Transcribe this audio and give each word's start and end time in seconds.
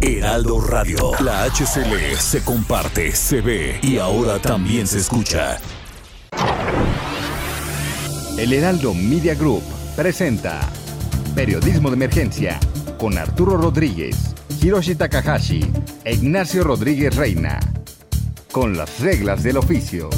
Heraldo 0.00 0.60
Radio. 0.60 1.12
La 1.20 1.44
HCL 1.44 2.16
se 2.18 2.44
comparte, 2.44 3.12
se 3.12 3.40
ve 3.40 3.78
y 3.82 3.98
ahora 3.98 4.38
también 4.38 4.86
se 4.86 4.98
escucha. 4.98 5.58
El 8.36 8.52
Heraldo 8.52 8.92
Media 8.92 9.34
Group 9.34 9.62
presenta 9.96 10.60
Periodismo 11.34 11.88
de 11.88 11.96
Emergencia 11.96 12.60
con 12.98 13.16
Arturo 13.16 13.56
Rodríguez, 13.56 14.34
Hiroshi 14.60 14.94
Takahashi 14.94 15.60
e 16.04 16.14
Ignacio 16.14 16.62
Rodríguez 16.62 17.16
Reina. 17.16 17.58
Con 18.52 18.76
las 18.76 19.00
reglas 19.00 19.42
del 19.42 19.56
oficio. 19.56 20.10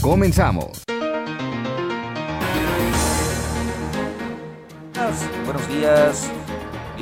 Comenzamos. 0.00 0.82
Buenos 5.44 5.68
días. 5.68 6.30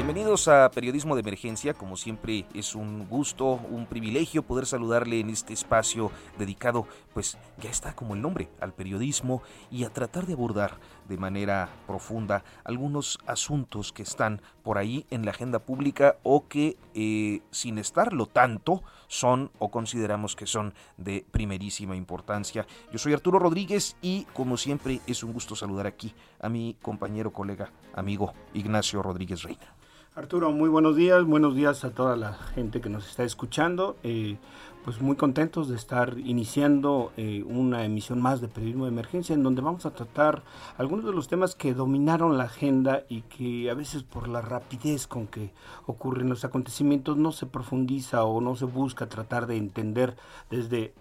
Bienvenidos 0.09 0.49
a 0.49 0.71
Periodismo 0.71 1.17
de 1.17 1.21
Emergencia. 1.21 1.75
Como 1.75 1.95
siempre 1.95 2.47
es 2.55 2.75
un 2.75 3.07
gusto, 3.11 3.61
un 3.71 3.85
privilegio 3.85 4.43
poder 4.43 4.65
saludarle 4.65 5.21
en 5.21 5.29
este 5.29 5.53
espacio 5.53 6.11
dedicado, 6.39 6.87
pues 7.13 7.37
ya 7.59 7.69
está 7.69 7.95
como 7.95 8.15
el 8.15 8.23
nombre, 8.23 8.49
al 8.59 8.73
periodismo 8.73 9.43
y 9.71 9.85
a 9.85 9.91
tratar 9.91 10.25
de 10.25 10.33
abordar 10.33 10.79
de 11.11 11.19
manera 11.19 11.69
profunda 11.87 12.43
algunos 12.65 13.19
asuntos 13.27 13.93
que 13.93 14.03
están 14.03 14.41
por 14.63 14.79
ahí 14.79 15.05
en 15.11 15.27
la 15.27 15.33
agenda 15.33 15.59
pública 15.59 16.17
o 16.23 16.49
que 16.49 16.79
eh, 16.95 17.43
sin 17.51 17.77
estarlo 17.77 18.25
tanto 18.25 18.83
son 19.09 19.51
o 19.59 19.71
consideramos 19.71 20.37
que 20.37 20.47
son 20.47 20.73
de 20.97 21.27
primerísima 21.31 21.97
importancia. 21.97 22.67
Yo 22.91 22.99
soy 22.99 23.13
Arturo 23.13 23.39
Rodríguez 23.39 23.95
y 24.01 24.25
como 24.33 24.57
siempre 24.57 25.03
es 25.07 25.23
un 25.23 25.35
gusto 25.35 25.55
saludar 25.55 25.87
aquí 25.87 26.15
a 26.41 26.49
mi 26.49 26.79
compañero, 26.81 27.31
colega, 27.31 27.73
amigo 27.93 28.33
Ignacio 28.55 29.03
Rodríguez 29.03 29.43
Reina. 29.43 29.78
Arturo, 30.19 30.51
muy 30.51 30.69
buenos 30.69 30.97
días, 30.97 31.23
buenos 31.25 31.55
días 31.55 31.85
a 31.85 31.91
toda 31.91 32.17
la 32.17 32.33
gente 32.33 32.81
que 32.81 32.89
nos 32.89 33.09
está 33.09 33.23
escuchando. 33.23 33.95
Eh, 34.03 34.37
pues 34.85 35.01
muy 35.01 35.15
contentos 35.15 35.69
de 35.69 35.77
estar 35.77 36.19
iniciando 36.19 37.13
eh, 37.17 37.45
una 37.47 37.85
emisión 37.85 38.21
más 38.21 38.41
de 38.41 38.49
Periodismo 38.49 38.87
de 38.87 38.91
Emergencia 38.91 39.33
en 39.33 39.45
donde 39.45 39.63
vamos 39.63 39.87
a 39.87 39.93
tratar 39.93 40.43
algunos 40.77 41.05
de 41.05 41.13
los 41.13 41.29
temas 41.29 41.55
que 41.55 41.73
dominaron 41.73 42.37
la 42.37 42.45
agenda 42.45 43.05
y 43.09 43.21
que 43.23 43.71
a 43.71 43.75
veces 43.75 44.03
por 44.03 44.27
la 44.27 44.41
rapidez 44.41 45.07
con 45.07 45.29
que 45.29 45.53
ocurren 45.87 46.29
los 46.29 46.45
acontecimientos 46.45 47.17
no 47.17 47.31
se 47.31 47.47
profundiza 47.47 48.25
o 48.25 48.41
no 48.41 48.57
se 48.57 48.65
busca 48.65 49.09
tratar 49.09 49.47
de 49.47 49.57
entender 49.57 50.17
desde 50.51 50.95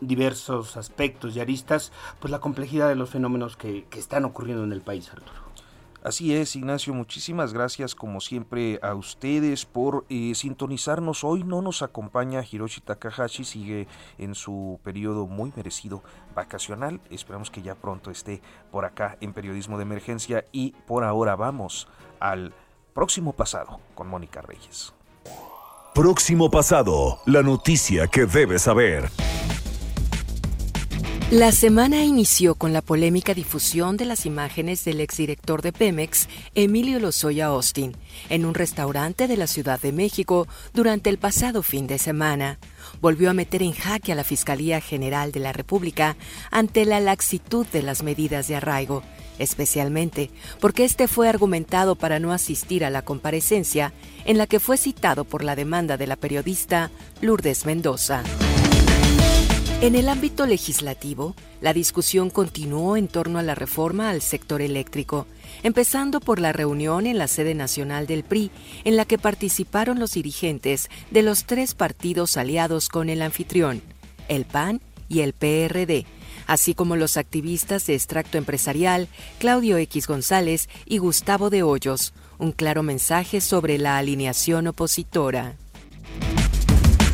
diversos 0.00 0.76
aspectos 0.76 1.36
y 1.36 1.40
aristas 1.40 1.92
pues 2.18 2.32
la 2.32 2.40
complejidad 2.40 2.88
de 2.88 2.96
los 2.96 3.10
fenómenos 3.10 3.56
que, 3.56 3.84
que 3.88 4.00
están 4.00 4.24
ocurriendo 4.24 4.64
en 4.64 4.72
el 4.72 4.80
país, 4.80 5.08
Arturo. 5.12 5.47
Así 6.08 6.34
es, 6.34 6.56
Ignacio, 6.56 6.94
muchísimas 6.94 7.52
gracias 7.52 7.94
como 7.94 8.22
siempre 8.22 8.80
a 8.82 8.94
ustedes 8.94 9.66
por 9.66 10.06
eh, 10.08 10.32
sintonizarnos. 10.34 11.22
Hoy 11.22 11.44
no 11.44 11.60
nos 11.60 11.82
acompaña 11.82 12.42
Hiroshi 12.50 12.80
Takahashi, 12.80 13.44
sigue 13.44 13.88
en 14.16 14.34
su 14.34 14.80
periodo 14.82 15.26
muy 15.26 15.52
merecido 15.54 16.02
vacacional. 16.34 17.02
Esperamos 17.10 17.50
que 17.50 17.60
ya 17.60 17.74
pronto 17.74 18.10
esté 18.10 18.40
por 18.72 18.86
acá 18.86 19.18
en 19.20 19.34
Periodismo 19.34 19.76
de 19.76 19.82
Emergencia 19.82 20.46
y 20.50 20.70
por 20.86 21.04
ahora 21.04 21.36
vamos 21.36 21.88
al 22.20 22.54
próximo 22.94 23.34
pasado 23.34 23.78
con 23.94 24.08
Mónica 24.08 24.40
Reyes. 24.40 24.94
Próximo 25.94 26.50
pasado, 26.50 27.18
la 27.26 27.42
noticia 27.42 28.06
que 28.06 28.24
debes 28.24 28.62
saber. 28.62 29.10
La 31.30 31.52
semana 31.52 32.04
inició 32.04 32.54
con 32.54 32.72
la 32.72 32.80
polémica 32.80 33.34
difusión 33.34 33.98
de 33.98 34.06
las 34.06 34.24
imágenes 34.24 34.82
del 34.86 34.98
exdirector 35.02 35.60
de 35.60 35.74
Pemex, 35.74 36.26
Emilio 36.54 36.98
Lozoya 37.00 37.48
Austin, 37.48 37.94
en 38.30 38.46
un 38.46 38.54
restaurante 38.54 39.28
de 39.28 39.36
la 39.36 39.46
Ciudad 39.46 39.78
de 39.78 39.92
México 39.92 40.48
durante 40.72 41.10
el 41.10 41.18
pasado 41.18 41.62
fin 41.62 41.86
de 41.86 41.98
semana. 41.98 42.58
Volvió 43.02 43.28
a 43.28 43.34
meter 43.34 43.62
en 43.62 43.72
jaque 43.72 44.12
a 44.12 44.14
la 44.14 44.24
Fiscalía 44.24 44.80
General 44.80 45.30
de 45.30 45.40
la 45.40 45.52
República 45.52 46.16
ante 46.50 46.86
la 46.86 46.98
laxitud 46.98 47.66
de 47.66 47.82
las 47.82 48.02
medidas 48.02 48.48
de 48.48 48.56
arraigo, 48.56 49.02
especialmente 49.38 50.30
porque 50.60 50.86
este 50.86 51.08
fue 51.08 51.28
argumentado 51.28 51.94
para 51.94 52.20
no 52.20 52.32
asistir 52.32 52.86
a 52.86 52.90
la 52.90 53.02
comparecencia 53.02 53.92
en 54.24 54.38
la 54.38 54.46
que 54.46 54.60
fue 54.60 54.78
citado 54.78 55.24
por 55.24 55.44
la 55.44 55.56
demanda 55.56 55.98
de 55.98 56.06
la 56.06 56.16
periodista 56.16 56.90
Lourdes 57.20 57.66
Mendoza. 57.66 58.22
En 59.80 59.94
el 59.94 60.08
ámbito 60.08 60.44
legislativo, 60.44 61.36
la 61.60 61.72
discusión 61.72 62.30
continuó 62.30 62.96
en 62.96 63.06
torno 63.06 63.38
a 63.38 63.44
la 63.44 63.54
reforma 63.54 64.10
al 64.10 64.22
sector 64.22 64.60
eléctrico, 64.60 65.28
empezando 65.62 66.18
por 66.18 66.40
la 66.40 66.52
reunión 66.52 67.06
en 67.06 67.16
la 67.16 67.28
sede 67.28 67.54
nacional 67.54 68.08
del 68.08 68.24
PRI, 68.24 68.50
en 68.82 68.96
la 68.96 69.04
que 69.04 69.18
participaron 69.18 70.00
los 70.00 70.14
dirigentes 70.14 70.90
de 71.12 71.22
los 71.22 71.44
tres 71.44 71.76
partidos 71.76 72.36
aliados 72.36 72.88
con 72.88 73.08
el 73.08 73.22
anfitrión, 73.22 73.80
el 74.26 74.46
PAN 74.46 74.80
y 75.08 75.20
el 75.20 75.32
PRD, 75.32 76.06
así 76.48 76.74
como 76.74 76.96
los 76.96 77.16
activistas 77.16 77.86
de 77.86 77.94
extracto 77.94 78.36
empresarial 78.36 79.06
Claudio 79.38 79.78
X 79.78 80.08
González 80.08 80.68
y 80.86 80.98
Gustavo 80.98 81.50
de 81.50 81.62
Hoyos, 81.62 82.14
un 82.38 82.50
claro 82.50 82.82
mensaje 82.82 83.40
sobre 83.40 83.78
la 83.78 83.96
alineación 83.96 84.66
opositora. 84.66 85.54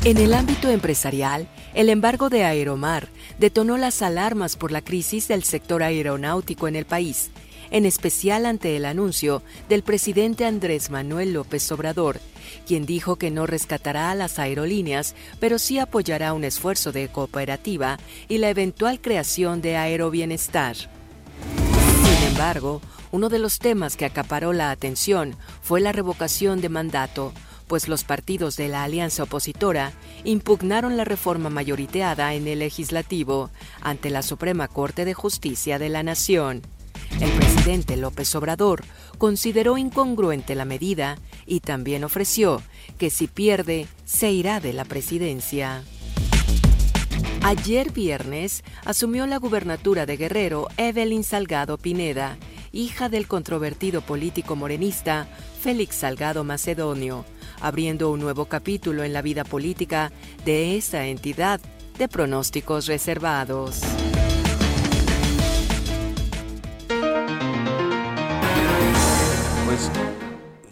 En 0.05 0.19
el 0.19 0.35
ámbito 0.35 0.69
empresarial, 0.69 1.49
el 1.73 1.89
embargo 1.89 2.29
de 2.29 2.45
Aeromar 2.45 3.09
detonó 3.39 3.79
las 3.79 4.03
alarmas 4.03 4.55
por 4.55 4.71
la 4.71 4.83
crisis 4.83 5.29
del 5.29 5.45
sector 5.45 5.83
aeronáutico 5.83 6.69
en 6.69 6.77
el 6.77 6.85
país, 6.85 7.31
en 7.71 7.87
especial 7.87 8.45
ante 8.45 8.77
el 8.77 8.85
anuncio 8.85 9.43
del 9.71 9.83
presidente 9.83 10.45
Andrés 10.45 10.91
Manuel 10.91 11.33
López 11.33 11.73
Obrador, 11.73 12.21
quien 12.67 12.85
dijo 12.85 13.17
que 13.17 13.31
no 13.31 13.47
rescatará 13.47 14.11
a 14.11 14.15
las 14.15 14.39
aerolíneas, 14.39 15.15
pero 15.41 15.59
sí 15.59 15.79
apoyará 15.79 16.35
un 16.35 16.45
esfuerzo 16.45 16.93
de 16.93 17.09
cooperativa 17.09 17.99
y 18.29 18.37
la 18.37 18.51
eventual 18.51 19.01
creación 19.01 19.63
de 19.63 19.79
Aerobienestar. 19.79 20.77
Sin 20.77 22.29
embargo, 22.29 22.83
uno 23.11 23.31
de 23.31 23.39
los 23.39 23.59
temas 23.59 23.97
que 23.97 24.05
acaparó 24.05 24.53
la 24.53 24.71
atención 24.71 25.35
fue 25.63 25.81
la 25.81 25.93
revocación 25.93 26.61
de 26.61 26.69
mandato, 26.69 27.33
pues 27.67 27.89
los 27.89 28.05
partidos 28.05 28.57
de 28.57 28.69
la 28.69 28.85
alianza 28.85 29.25
opositora 29.25 29.93
impugnaron 30.25 30.97
la 30.97 31.05
reforma 31.05 31.51
mayoriteada 31.51 32.35
en 32.35 32.47
el 32.47 32.61
legislativo 32.61 33.51
ante 33.81 34.11
la 34.11 34.23
Suprema 34.23 34.69
Corte 34.69 35.05
de 35.05 35.15
Justicia 35.15 35.79
de 35.79 35.89
la 35.89 36.03
Nación. 36.03 36.63
El 37.21 37.31
presidente 37.33 37.97
López 37.97 38.35
Obrador 38.35 38.85
consideró 39.19 39.79
incongruente 39.79 40.55
la 40.55 40.65
medida 40.65 41.19
y 41.47 41.61
también 41.61 42.05
ofreció 42.05 42.63
que 42.99 43.11
si 43.11 43.27
pierde, 43.27 43.87
se 44.05 44.31
irá 44.33 44.61
de 44.61 44.73
la 44.73 44.85
presidencia. 44.85 45.85
Ayer 47.43 47.93
viernes 47.93 48.65
asumió 48.85 49.27
la 49.27 49.37
gubernatura 49.37 50.07
de 50.07 50.17
Guerrero 50.17 50.69
Evelyn 50.77 51.25
Salgado 51.25 51.77
Pineda, 51.77 52.39
hija 52.73 53.09
del 53.09 53.29
controvertido 53.29 54.01
político 54.01 54.57
morenista 54.57 55.29
Félix 55.61 55.97
Salgado 55.97 56.43
Macedonio, 56.43 57.25
abriendo 57.61 58.11
un 58.11 58.21
nuevo 58.21 58.47
capítulo 58.47 59.05
en 59.05 59.13
la 59.13 59.23
vida 59.23 59.45
política 59.45 60.13
de 60.45 60.77
esa 60.77 61.07
entidad 61.07 61.61
de 61.99 62.09
pronósticos 62.09 62.87
reservados. 62.87 63.81
Pues 69.67 69.91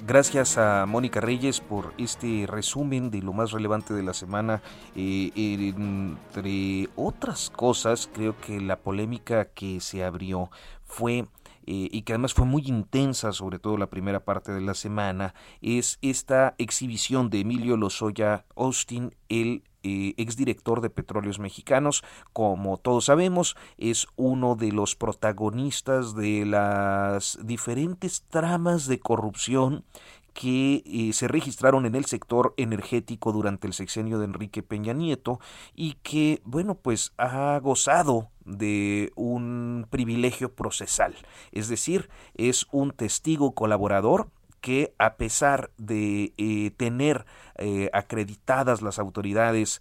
gracias 0.06 0.58
a 0.58 0.84
Mónica 0.86 1.20
Reyes 1.20 1.60
por 1.60 1.94
este 1.98 2.46
resumen 2.46 3.10
de 3.10 3.22
lo 3.22 3.32
más 3.32 3.52
relevante 3.52 3.94
de 3.94 4.02
la 4.02 4.14
semana. 4.14 4.62
Eh, 4.94 5.30
entre 5.34 6.88
otras 6.96 7.50
cosas, 7.50 8.08
creo 8.12 8.36
que 8.40 8.60
la 8.60 8.76
polémica 8.76 9.46
que 9.46 9.80
se 9.80 10.04
abrió 10.04 10.50
fue 10.84 11.26
eh, 11.66 11.88
y 11.90 12.02
que 12.02 12.12
además 12.12 12.34
fue 12.34 12.46
muy 12.46 12.62
intensa, 12.66 13.32
sobre 13.32 13.58
todo 13.58 13.76
la 13.76 13.90
primera 13.90 14.24
parte 14.24 14.52
de 14.52 14.60
la 14.60 14.74
semana, 14.74 15.34
es 15.60 15.98
esta 16.02 16.54
exhibición 16.58 17.30
de 17.30 17.40
Emilio 17.40 17.76
Lozoya 17.76 18.44
Austin, 18.56 19.14
el 19.28 19.62
eh, 19.84 20.14
exdirector 20.16 20.80
de 20.80 20.90
Petróleos 20.90 21.40
Mexicanos. 21.40 22.04
Como 22.32 22.76
todos 22.76 23.06
sabemos, 23.06 23.56
es 23.78 24.06
uno 24.14 24.54
de 24.54 24.70
los 24.70 24.94
protagonistas 24.94 26.14
de 26.14 26.46
las 26.46 27.38
diferentes 27.42 28.22
tramas 28.28 28.86
de 28.86 29.00
corrupción 29.00 29.84
que 30.32 30.82
eh, 30.86 31.12
se 31.12 31.28
registraron 31.28 31.86
en 31.86 31.94
el 31.94 32.04
sector 32.04 32.54
energético 32.56 33.32
durante 33.32 33.66
el 33.66 33.72
sexenio 33.72 34.18
de 34.18 34.26
Enrique 34.26 34.62
Peña 34.62 34.92
Nieto 34.92 35.40
y 35.74 35.94
que, 36.02 36.40
bueno, 36.44 36.74
pues 36.74 37.12
ha 37.18 37.58
gozado 37.62 38.30
de 38.44 39.12
un 39.14 39.86
privilegio 39.90 40.54
procesal, 40.54 41.14
es 41.52 41.68
decir, 41.68 42.10
es 42.34 42.66
un 42.72 42.90
testigo 42.92 43.52
colaborador 43.52 44.28
que 44.60 44.94
a 44.98 45.16
pesar 45.16 45.70
de 45.76 46.32
eh, 46.36 46.70
tener 46.76 47.26
eh, 47.56 47.90
acreditadas 47.92 48.80
las 48.80 48.98
autoridades 49.00 49.80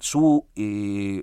su 0.00 0.46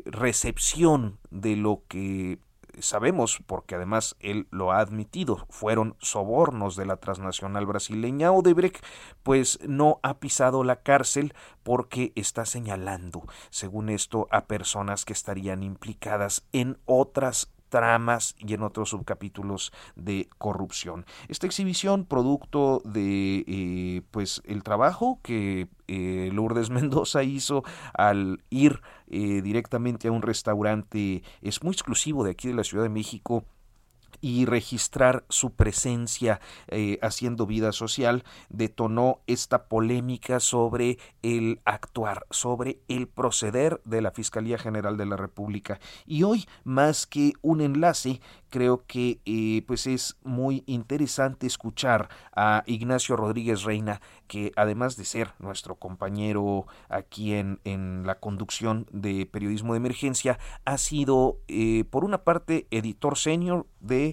recepción 0.06 1.20
de 1.30 1.56
lo 1.56 1.84
que 1.88 2.40
sabemos, 2.80 3.40
porque 3.46 3.76
además 3.76 4.16
él 4.20 4.48
lo 4.52 4.72
ha 4.72 4.80
admitido, 4.80 5.46
fueron 5.50 5.96
sobornos 6.00 6.76
de 6.76 6.86
la 6.86 6.98
transnacional 6.98 7.66
brasileña 7.66 8.32
Odebrecht, 8.32 8.84
pues 9.24 9.60
no 9.68 10.00
ha 10.04 10.20
pisado 10.20 10.64
la 10.64 10.78
cárcel 10.78 11.34
porque 11.64 12.14
está 12.16 12.46
señalando, 12.46 13.24
según 13.50 13.90
esto, 13.90 14.28
a 14.32 14.46
personas 14.46 15.06
que 15.06 15.14
estarían 15.14 15.64
implicadas 15.64 16.46
en 16.52 16.78
otras 16.86 17.52
tramas 17.74 18.36
y 18.38 18.54
en 18.54 18.62
otros 18.62 18.90
subcapítulos 18.90 19.74
de 19.96 20.30
corrupción. 20.38 21.08
Esta 21.28 21.48
exhibición, 21.48 22.06
producto 22.06 22.84
de 22.86 23.44
eh, 23.48 24.02
pues 24.12 24.44
el 24.46 24.62
trabajo 24.62 25.20
que 25.24 25.70
eh, 25.88 26.30
Lourdes 26.32 26.70
Mendoza 26.70 27.24
hizo 27.24 27.64
al 27.96 28.44
ir 28.52 28.82
eh, 29.08 29.42
directamente 29.42 30.08
a 30.08 30.12
un 30.12 30.22
restaurante, 30.22 31.24
es 31.42 31.64
muy 31.64 31.72
exclusivo 31.72 32.24
de 32.24 32.30
aquí 32.30 32.48
de 32.48 32.54
la 32.54 32.64
Ciudad 32.64 32.84
de 32.84 32.90
México, 32.90 33.44
y 34.24 34.46
registrar 34.46 35.26
su 35.28 35.52
presencia 35.52 36.40
eh, 36.70 36.98
haciendo 37.02 37.46
vida 37.46 37.74
social 37.74 38.24
detonó 38.48 39.20
esta 39.28 39.66
polémica 39.66 40.40
sobre 40.40 40.98
el 41.24 41.60
actuar, 41.66 42.26
sobre 42.30 42.80
el 42.88 43.10
proceder 43.10 43.82
de 43.84 44.02
la 44.02 44.12
Fiscalía 44.12 44.58
General 44.58 44.96
de 44.96 45.08
la 45.08 45.18
República. 45.18 45.82
Y 46.06 46.24
hoy, 46.24 46.46
más 46.64 47.06
que 47.06 47.34
un 47.42 47.60
enlace, 47.60 48.22
creo 48.50 48.86
que 48.88 49.20
eh, 49.26 49.62
pues 49.68 49.88
es 49.88 50.16
muy 50.24 50.64
interesante 50.68 51.46
escuchar 51.46 52.08
a 52.34 52.64
Ignacio 52.66 53.18
Rodríguez 53.18 53.64
Reina, 53.64 54.00
que 54.28 54.54
además 54.56 54.96
de 54.96 55.04
ser 55.04 55.34
nuestro 55.40 55.76
compañero 55.76 56.66
aquí 56.88 57.34
en, 57.34 57.60
en 57.66 58.08
la 58.08 58.20
conducción 58.20 58.88
de 58.92 59.26
periodismo 59.26 59.74
de 59.74 59.78
emergencia, 59.78 60.40
ha 60.64 60.78
sido 60.78 61.40
eh, 61.50 61.84
por 61.90 62.06
una 62.06 62.24
parte 62.24 62.68
editor 62.72 63.18
senior 63.18 63.68
de 63.82 64.13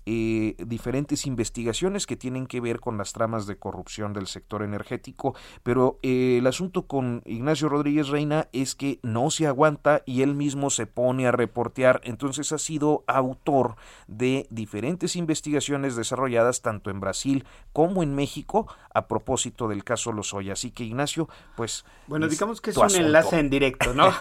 eh, 0.07 0.55
diferentes 0.65 1.27
investigaciones 1.27 2.07
que 2.07 2.15
tienen 2.15 2.47
que 2.47 2.59
ver 2.59 2.79
con 2.79 2.97
las 2.97 3.13
tramas 3.13 3.45
de 3.45 3.57
corrupción 3.57 4.13
del 4.13 4.25
sector 4.25 4.63
energético, 4.63 5.35
pero 5.61 5.99
eh, 6.01 6.37
el 6.39 6.47
asunto 6.47 6.87
con 6.87 7.21
Ignacio 7.25 7.69
Rodríguez 7.69 8.09
Reina 8.09 8.47
es 8.51 8.73
que 8.73 8.99
no 9.03 9.29
se 9.29 9.45
aguanta 9.45 10.01
y 10.07 10.23
él 10.23 10.33
mismo 10.33 10.71
se 10.71 10.87
pone 10.87 11.27
a 11.27 11.31
reportear, 11.31 12.01
entonces 12.03 12.51
ha 12.51 12.57
sido 12.57 13.03
autor 13.05 13.75
de 14.07 14.47
diferentes 14.49 15.15
investigaciones 15.15 15.95
desarrolladas 15.95 16.63
tanto 16.63 16.89
en 16.89 16.99
Brasil 16.99 17.45
como 17.71 18.01
en 18.01 18.15
México 18.15 18.67
a 18.93 19.07
propósito 19.07 19.67
del 19.67 19.83
caso 19.83 20.11
Lozoya. 20.11 20.53
Así 20.53 20.71
que 20.71 20.83
Ignacio, 20.83 21.29
pues... 21.55 21.85
Bueno, 22.07 22.27
digamos 22.27 22.59
que 22.59 22.71
es 22.71 22.77
un 22.77 22.95
enlace 22.95 23.39
en 23.39 23.49
directo, 23.49 23.93
¿no? 23.93 24.11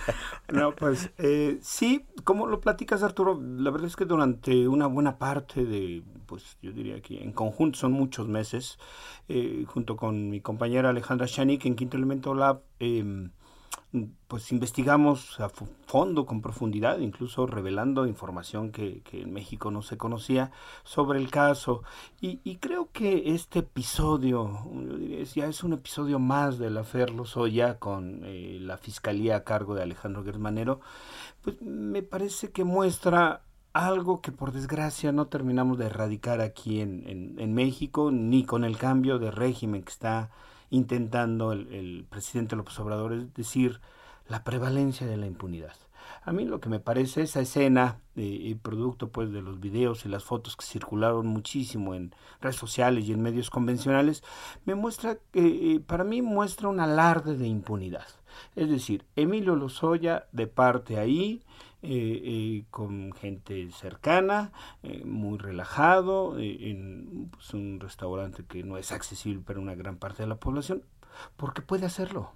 no, 0.48 0.74
pues 0.74 1.10
eh, 1.18 1.58
sí, 1.60 2.06
como 2.24 2.46
lo 2.46 2.60
platicas 2.60 3.02
Arturo, 3.02 3.38
la 3.40 3.70
verdad 3.70 3.86
es 3.86 3.96
que 3.96 4.06
durante 4.06 4.66
una 4.66 4.86
buena 4.86 5.18
parte 5.18 5.25
de, 5.34 6.02
pues 6.26 6.56
yo 6.62 6.72
diría 6.72 7.00
que 7.00 7.22
en 7.22 7.32
conjunto 7.32 7.78
son 7.78 7.92
muchos 7.92 8.28
meses, 8.28 8.78
eh, 9.28 9.64
junto 9.66 9.96
con 9.96 10.30
mi 10.30 10.40
compañera 10.40 10.90
Alejandra 10.90 11.26
Shanik 11.26 11.64
en 11.66 11.76
Quinto 11.76 11.96
Elemento 11.96 12.34
Lab, 12.34 12.62
em, 12.78 13.30
pues 14.28 14.52
investigamos 14.52 15.40
a 15.40 15.48
fondo, 15.48 16.26
con 16.26 16.42
profundidad, 16.42 16.98
incluso 16.98 17.46
revelando 17.46 18.06
información 18.06 18.70
que, 18.70 19.02
en 19.12 19.32
México 19.32 19.70
no 19.70 19.82
se 19.82 19.96
conocía 19.96 20.50
sobre 20.84 21.18
el 21.18 21.30
caso. 21.30 21.82
Y, 22.20 22.56
creo 22.56 22.90
que 22.92 23.34
este 23.34 23.60
episodio, 23.60 24.68
yo 24.72 24.96
diría, 24.98 25.22
ya 25.24 25.46
es 25.46 25.62
un 25.62 25.72
episodio 25.72 26.18
más 26.18 26.58
de 26.58 26.70
la 26.70 26.84
Fer 26.84 27.10
Lozoya 27.10 27.78
con 27.78 28.22
eh, 28.24 28.58
la 28.60 28.76
fiscalía 28.76 29.36
a 29.36 29.44
cargo 29.44 29.74
de 29.74 29.82
Alejandro 29.82 30.24
Germanero, 30.24 30.80
pues 31.42 31.60
me 31.62 32.02
parece 32.02 32.50
que 32.50 32.64
muestra 32.64 33.45
algo 33.76 34.22
que 34.22 34.32
por 34.32 34.52
desgracia 34.52 35.12
no 35.12 35.26
terminamos 35.26 35.76
de 35.76 35.86
erradicar 35.86 36.40
aquí 36.40 36.80
en, 36.80 37.36
en, 37.38 37.54
México, 37.54 38.10
ni 38.10 38.44
con 38.44 38.64
el 38.64 38.78
cambio 38.78 39.18
de 39.18 39.30
régimen 39.30 39.82
que 39.82 39.92
está 39.92 40.30
intentando 40.70 41.52
el, 41.52 42.06
presidente 42.08 42.56
López 42.56 42.78
Obrador, 42.78 43.12
es 43.12 43.34
decir, 43.34 43.80
la 44.28 44.44
prevalencia 44.44 45.06
de 45.06 45.18
la 45.18 45.26
impunidad. 45.26 45.74
A 46.22 46.32
mí 46.32 46.44
lo 46.44 46.60
que 46.60 46.68
me 46.68 46.80
parece 46.80 47.22
esa 47.22 47.40
escena, 47.40 48.00
eh, 48.16 48.56
producto 48.62 49.10
pues 49.10 49.30
de 49.30 49.42
los 49.42 49.60
videos 49.60 50.06
y 50.06 50.08
las 50.08 50.24
fotos 50.24 50.56
que 50.56 50.64
circularon 50.64 51.26
muchísimo 51.26 51.94
en 51.94 52.14
redes 52.40 52.56
sociales 52.56 53.04
y 53.06 53.12
en 53.12 53.22
medios 53.22 53.50
convencionales, 53.50 54.22
me 54.64 54.74
muestra, 54.74 55.18
eh, 55.34 55.80
para 55.86 56.04
mí 56.04 56.22
muestra 56.22 56.68
un 56.68 56.80
alarde 56.80 57.36
de 57.36 57.46
impunidad. 57.46 58.06
Es 58.54 58.70
decir, 58.70 59.04
Emilio 59.16 59.54
Lozoya 59.54 60.26
de 60.32 60.46
parte 60.46 60.98
ahí, 60.98 61.42
eh, 61.88 62.20
eh, 62.24 62.64
con 62.72 63.12
gente 63.12 63.70
cercana, 63.70 64.50
eh, 64.82 65.04
muy 65.04 65.38
relajado, 65.38 66.36
en 66.36 67.28
pues, 67.30 67.54
un 67.54 67.78
restaurante 67.78 68.44
que 68.44 68.64
no 68.64 68.76
es 68.76 68.90
accesible 68.90 69.40
para 69.44 69.60
una 69.60 69.76
gran 69.76 69.96
parte 69.96 70.24
de 70.24 70.28
la 70.28 70.34
población, 70.34 70.82
porque 71.36 71.62
puede 71.62 71.86
hacerlo. 71.86 72.32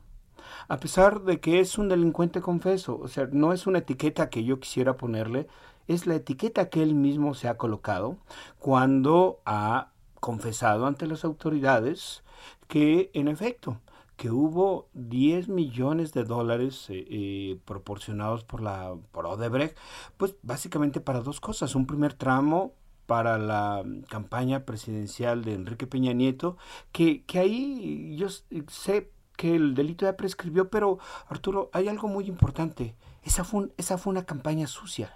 A 0.68 0.78
pesar 0.78 1.22
de 1.22 1.40
que 1.40 1.58
es 1.58 1.78
un 1.78 1.88
delincuente 1.88 2.40
confeso, 2.40 2.96
o 2.96 3.08
sea, 3.08 3.28
no 3.32 3.52
es 3.52 3.66
una 3.66 3.78
etiqueta 3.78 4.30
que 4.30 4.44
yo 4.44 4.60
quisiera 4.60 4.96
ponerle, 4.96 5.48
es 5.88 6.06
la 6.06 6.14
etiqueta 6.14 6.68
que 6.68 6.84
él 6.84 6.94
mismo 6.94 7.34
se 7.34 7.48
ha 7.48 7.56
colocado 7.56 8.18
cuando 8.60 9.40
ha 9.46 9.90
confesado 10.20 10.86
ante 10.86 11.08
las 11.08 11.24
autoridades 11.24 12.22
que 12.68 13.10
en 13.14 13.26
efecto 13.26 13.80
que 14.20 14.30
hubo 14.30 14.90
10 14.92 15.48
millones 15.48 16.12
de 16.12 16.24
dólares 16.24 16.90
eh, 16.90 17.06
eh, 17.08 17.58
proporcionados 17.64 18.44
por 18.44 18.60
la 18.60 18.94
por 19.12 19.24
Odebrecht, 19.24 19.78
pues 20.18 20.36
básicamente 20.42 21.00
para 21.00 21.22
dos 21.22 21.40
cosas. 21.40 21.74
Un 21.74 21.86
primer 21.86 22.12
tramo 22.12 22.74
para 23.06 23.38
la 23.38 23.82
campaña 24.10 24.66
presidencial 24.66 25.42
de 25.42 25.54
Enrique 25.54 25.86
Peña 25.86 26.12
Nieto, 26.12 26.58
que, 26.92 27.24
que 27.24 27.38
ahí 27.38 28.14
yo 28.14 28.28
sé 28.68 29.10
que 29.38 29.56
el 29.56 29.74
delito 29.74 30.04
ya 30.04 30.18
prescribió, 30.18 30.68
pero 30.68 30.98
Arturo, 31.26 31.70
hay 31.72 31.88
algo 31.88 32.06
muy 32.06 32.26
importante. 32.26 32.96
Esa 33.22 33.42
fue, 33.42 33.72
esa 33.78 33.96
fue 33.96 34.10
una 34.10 34.26
campaña 34.26 34.66
sucia 34.66 35.14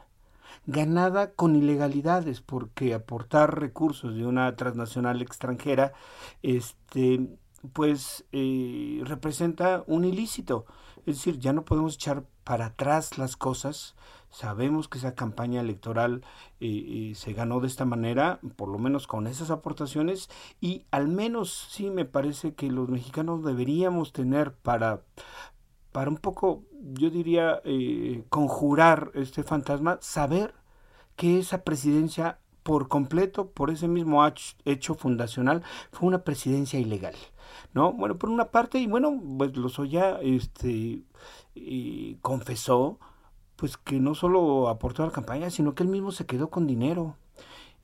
ganada 0.66 1.32
con 1.32 1.56
ilegalidades, 1.56 2.40
porque 2.40 2.94
aportar 2.94 3.61
recursos 3.61 4.14
de 4.14 4.25
una 4.25 4.56
transnacional 4.56 5.20
extranjera, 5.20 5.92
este, 6.42 7.37
pues 7.73 8.25
eh, 8.33 9.00
representa 9.04 9.85
un 9.87 10.04
ilícito. 10.04 10.66
Es 11.06 11.16
decir, 11.16 11.38
ya 11.38 11.52
no 11.52 11.64
podemos 11.64 11.94
echar 11.94 12.25
para 12.44 12.66
atrás 12.66 13.18
las 13.18 13.37
cosas. 13.37 13.94
Sabemos 14.30 14.88
que 14.88 14.99
esa 14.99 15.14
campaña 15.14 15.61
electoral 15.61 16.25
eh, 16.61 17.11
eh, 17.11 17.14
se 17.14 17.33
ganó 17.33 17.61
de 17.61 17.68
esta 17.68 17.85
manera, 17.85 18.40
por 18.56 18.68
lo 18.68 18.78
menos 18.78 19.06
con 19.06 19.26
esas 19.26 19.50
aportaciones, 19.50 20.28
y 20.61 20.87
al 20.90 21.09
menos 21.09 21.68
sí 21.71 21.90
me 21.90 22.04
parece 22.04 22.54
que 22.54 22.71
los 22.71 22.88
mexicanos 22.88 23.44
deberíamos 23.44 24.12
tener 24.12 24.54
para, 24.54 25.02
para 25.92 26.11
un 26.11 26.16
poco, 26.16 26.64
yo 26.94 27.11
diría, 27.11 27.62
conjurar 28.28 29.12
este 29.14 29.44
fantasma, 29.44 29.99
saber 30.00 30.54
que 31.16 31.38
esa 31.38 31.62
presidencia 31.62 32.40
por 32.64 32.88
completo, 32.88 33.50
por 33.50 33.71
ese 33.71 33.87
mismo 33.87 34.26
hecho 34.64 34.94
fundacional, 34.94 35.62
fue 35.92 36.09
una 36.09 36.25
presidencia 36.25 36.80
ilegal. 36.80 37.14
¿No? 37.73 37.92
Bueno, 37.92 38.16
por 38.18 38.30
una 38.30 38.46
parte, 38.46 38.78
y 38.78 38.87
bueno, 38.87 39.20
pues 39.38 39.56
Lozoya 39.56 40.18
este, 40.20 41.02
confesó 42.20 42.99
pues 43.56 43.76
que 43.76 44.00
no 44.00 44.14
solo 44.14 44.68
aportó 44.68 45.02
a 45.02 45.06
la 45.06 45.12
campaña, 45.12 45.50
sino 45.50 45.75
que 45.75 45.84
él 45.84 45.88
mismo 45.88 46.12
se 46.12 46.26
quedó 46.26 46.50
con 46.50 46.66
dinero. 46.66 47.16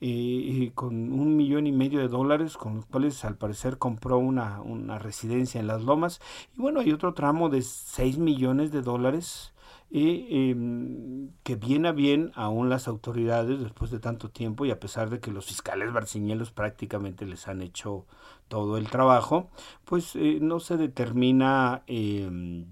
Eh, 0.03 0.73
con 0.75 0.95
un 1.13 1.37
millón 1.37 1.67
y 1.67 1.73
medio 1.73 2.01
de 2.01 2.09
dólares, 2.09 2.57
con 2.57 2.77
los 2.77 2.87
cuales 2.87 3.23
al 3.27 3.37
parecer 3.37 3.77
compró 3.77 4.17
una, 4.17 4.63
una 4.63 4.99
residencia 4.99 5.61
en 5.61 5.67
Las 5.67 5.83
Lomas. 5.83 6.21
Y 6.57 6.61
bueno, 6.61 6.81
hay 6.81 6.91
otro 6.93 7.13
tramo 7.13 7.51
de 7.51 7.61
6 7.61 8.17
millones 8.17 8.73
de 8.73 8.81
dólares 8.81 9.53
y 9.91 10.51
em, 10.51 11.33
que 11.43 11.57
viene 11.57 11.89
a 11.89 11.93
bien 11.93 12.31
aún 12.35 12.69
las 12.69 12.87
autoridades 12.87 13.61
después 13.61 13.91
de 13.91 13.99
tanto 13.99 14.31
tiempo 14.31 14.65
y 14.65 14.71
a 14.71 14.79
pesar 14.79 15.11
de 15.11 15.19
que 15.21 15.33
los 15.33 15.47
fiscales 15.47 15.93
barciñelos 15.93 16.53
prácticamente 16.53 17.27
les 17.27 17.49
han 17.49 17.61
hecho 17.61 18.07
todo 18.49 18.79
el 18.79 18.89
trabajo, 18.89 19.51
pues 19.85 20.15
eh, 20.17 20.39
no 20.41 20.61
se 20.61 20.77
determina 20.77 21.83
em, 21.89 22.67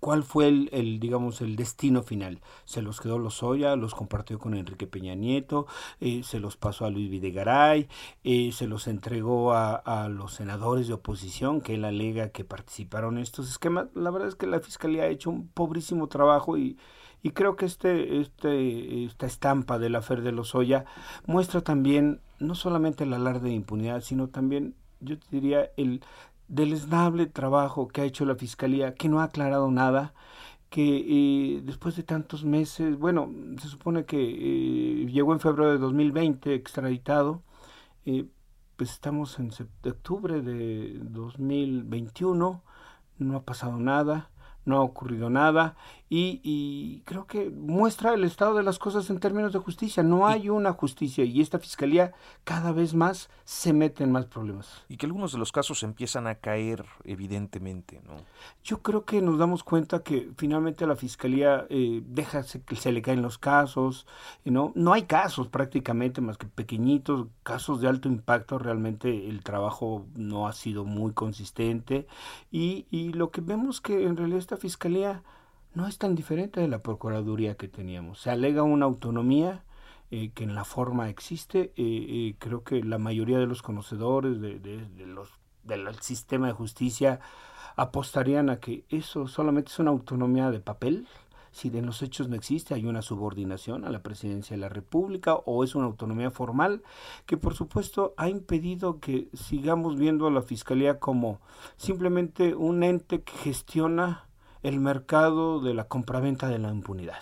¿Cuál 0.00 0.22
fue 0.22 0.48
el, 0.48 1.00
digamos, 1.00 1.40
el 1.40 1.56
destino 1.56 2.02
final? 2.02 2.40
Se 2.64 2.82
los 2.82 3.00
quedó 3.00 3.18
Lozoya, 3.18 3.74
los 3.76 3.94
compartió 3.94 4.38
con 4.38 4.54
Enrique 4.54 4.86
Peña 4.86 5.14
Nieto, 5.14 5.66
eh, 6.00 6.22
se 6.22 6.38
los 6.38 6.56
pasó 6.56 6.84
a 6.84 6.90
Luis 6.90 7.10
Videgaray, 7.10 7.88
eh, 8.22 8.52
se 8.52 8.68
los 8.68 8.86
entregó 8.86 9.52
a, 9.52 9.74
a, 9.74 10.08
los 10.08 10.34
senadores 10.34 10.86
de 10.86 10.94
oposición 10.94 11.60
que 11.60 11.74
él 11.74 11.84
alega 11.84 12.30
que 12.30 12.44
participaron 12.44 13.16
en 13.16 13.24
estos 13.24 13.50
esquemas. 13.50 13.88
La 13.94 14.10
verdad 14.10 14.28
es 14.28 14.36
que 14.36 14.46
la 14.46 14.60
Fiscalía 14.60 15.04
ha 15.04 15.08
hecho 15.08 15.30
un 15.30 15.48
pobrísimo 15.48 16.08
trabajo 16.08 16.56
y, 16.56 16.78
y 17.22 17.30
creo 17.30 17.56
que 17.56 17.66
este, 17.66 18.20
este, 18.20 19.04
esta 19.04 19.26
estampa 19.26 19.78
del 19.78 19.96
afer 19.96 20.22
de 20.22 20.32
Lozoya 20.32 20.84
muestra 21.26 21.60
también 21.60 22.20
no 22.38 22.54
solamente 22.54 23.04
el 23.04 23.12
alarde 23.12 23.48
de 23.48 23.54
impunidad, 23.54 24.00
sino 24.02 24.28
también, 24.28 24.76
yo 25.00 25.16
diría, 25.30 25.70
el 25.76 26.02
deleznable 26.48 27.26
trabajo 27.26 27.88
que 27.88 28.00
ha 28.00 28.04
hecho 28.04 28.24
la 28.24 28.34
Fiscalía, 28.34 28.94
que 28.94 29.08
no 29.08 29.20
ha 29.20 29.24
aclarado 29.24 29.70
nada, 29.70 30.14
que 30.70 31.56
eh, 31.56 31.62
después 31.62 31.96
de 31.96 32.02
tantos 32.02 32.44
meses, 32.44 32.98
bueno, 32.98 33.30
se 33.60 33.68
supone 33.68 34.04
que 34.04 34.18
eh, 34.20 35.06
llegó 35.06 35.32
en 35.32 35.40
febrero 35.40 35.72
de 35.72 35.78
2020 35.78 36.54
extraditado, 36.54 37.42
eh, 38.06 38.26
pues 38.76 38.90
estamos 38.90 39.38
en 39.38 39.50
octubre 39.84 40.40
de 40.42 40.98
2021, 41.00 42.62
no 43.18 43.36
ha 43.36 43.42
pasado 43.44 43.78
nada, 43.78 44.30
no 44.64 44.76
ha 44.78 44.82
ocurrido 44.82 45.30
nada 45.30 45.76
y, 46.10 47.02
creo 47.04 47.26
que 47.26 47.50
muestra 47.50 48.14
el 48.14 48.24
estado 48.24 48.54
de 48.54 48.62
las 48.62 48.78
cosas 48.78 49.10
en 49.10 49.20
términos 49.20 49.52
de 49.52 49.58
justicia. 49.58 50.02
No 50.02 50.26
hay 50.26 50.48
una 50.48 50.72
justicia 50.72 51.24
y 51.24 51.40
esta 51.40 51.58
fiscalía 51.58 52.12
cada 52.44 52.72
vez 52.72 52.94
más 52.94 53.28
se 53.44 53.72
mete 53.72 54.04
en 54.04 54.12
más 54.12 54.24
problemas. 54.26 54.84
Y 54.88 54.96
que 54.96 55.06
algunos 55.06 55.32
de 55.32 55.38
los 55.38 55.52
casos 55.52 55.82
empiezan 55.82 56.26
a 56.26 56.36
caer 56.36 56.84
evidentemente, 57.04 58.00
¿no? 58.06 58.16
Yo 58.64 58.80
creo 58.82 59.04
que 59.04 59.20
nos 59.20 59.38
damos 59.38 59.62
cuenta 59.62 60.02
que 60.02 60.30
finalmente 60.36 60.86
la 60.86 60.96
fiscalía 60.96 61.66
eh, 61.68 62.02
deja 62.06 62.42
que 62.42 62.76
se 62.76 62.92
le 62.92 63.02
caen 63.02 63.22
los 63.22 63.36
casos, 63.36 64.06
¿no? 64.44 64.72
No 64.74 64.94
hay 64.94 65.02
casos 65.02 65.48
prácticamente 65.48 66.20
más 66.20 66.38
que 66.38 66.46
pequeñitos, 66.46 67.26
casos 67.42 67.80
de 67.80 67.88
alto 67.88 68.08
impacto. 68.08 68.58
Realmente 68.58 69.28
el 69.28 69.42
trabajo 69.42 70.06
no 70.14 70.48
ha 70.48 70.52
sido 70.52 70.84
muy 70.84 71.12
consistente 71.12 72.06
y, 72.50 72.86
y 72.90 73.12
lo 73.12 73.30
que 73.30 73.42
vemos 73.42 73.80
que 73.82 74.06
en 74.06 74.16
realidad 74.16 74.38
esta 74.38 74.56
fiscalía 74.56 75.22
no 75.74 75.86
es 75.86 75.98
tan 75.98 76.14
diferente 76.14 76.60
de 76.60 76.68
la 76.68 76.82
Procuraduría 76.82 77.56
que 77.56 77.68
teníamos. 77.68 78.20
Se 78.20 78.30
alega 78.30 78.62
una 78.62 78.86
autonomía 78.86 79.64
eh, 80.10 80.30
que 80.34 80.44
en 80.44 80.54
la 80.54 80.64
forma 80.64 81.08
existe. 81.08 81.72
Eh, 81.76 82.06
eh, 82.08 82.36
creo 82.38 82.64
que 82.64 82.82
la 82.82 82.98
mayoría 82.98 83.38
de 83.38 83.46
los 83.46 83.62
conocedores 83.62 84.40
de, 84.40 85.06
los, 85.06 85.30
del 85.64 85.94
sistema 86.00 86.46
de 86.46 86.54
justicia 86.54 87.20
apostarían 87.76 88.50
a 88.50 88.58
que 88.58 88.84
eso 88.88 89.28
solamente 89.28 89.70
es 89.70 89.78
una 89.78 89.90
autonomía 89.90 90.50
de 90.50 90.60
papel. 90.60 91.06
Si 91.50 91.68
en 91.68 91.86
los 91.86 92.02
hechos 92.02 92.28
no 92.28 92.36
existe, 92.36 92.74
hay 92.74 92.86
una 92.86 93.02
subordinación 93.02 93.84
a 93.84 93.90
la 93.90 94.02
presidencia 94.02 94.56
de 94.56 94.60
la 94.60 94.68
República 94.68 95.34
o 95.34 95.64
es 95.64 95.74
una 95.74 95.86
autonomía 95.86 96.30
formal 96.30 96.82
que 97.26 97.36
por 97.36 97.54
supuesto 97.54 98.14
ha 98.16 98.28
impedido 98.28 99.00
que 99.00 99.28
sigamos 99.32 99.96
viendo 99.96 100.26
a 100.26 100.30
la 100.30 100.42
Fiscalía 100.42 100.98
como 100.98 101.40
simplemente 101.76 102.54
un 102.54 102.82
ente 102.82 103.22
que 103.22 103.32
gestiona 103.32 104.27
el 104.62 104.80
mercado 104.80 105.60
de 105.60 105.74
la 105.74 105.84
compraventa 105.84 106.48
de 106.48 106.58
la 106.58 106.70
impunidad. 106.70 107.20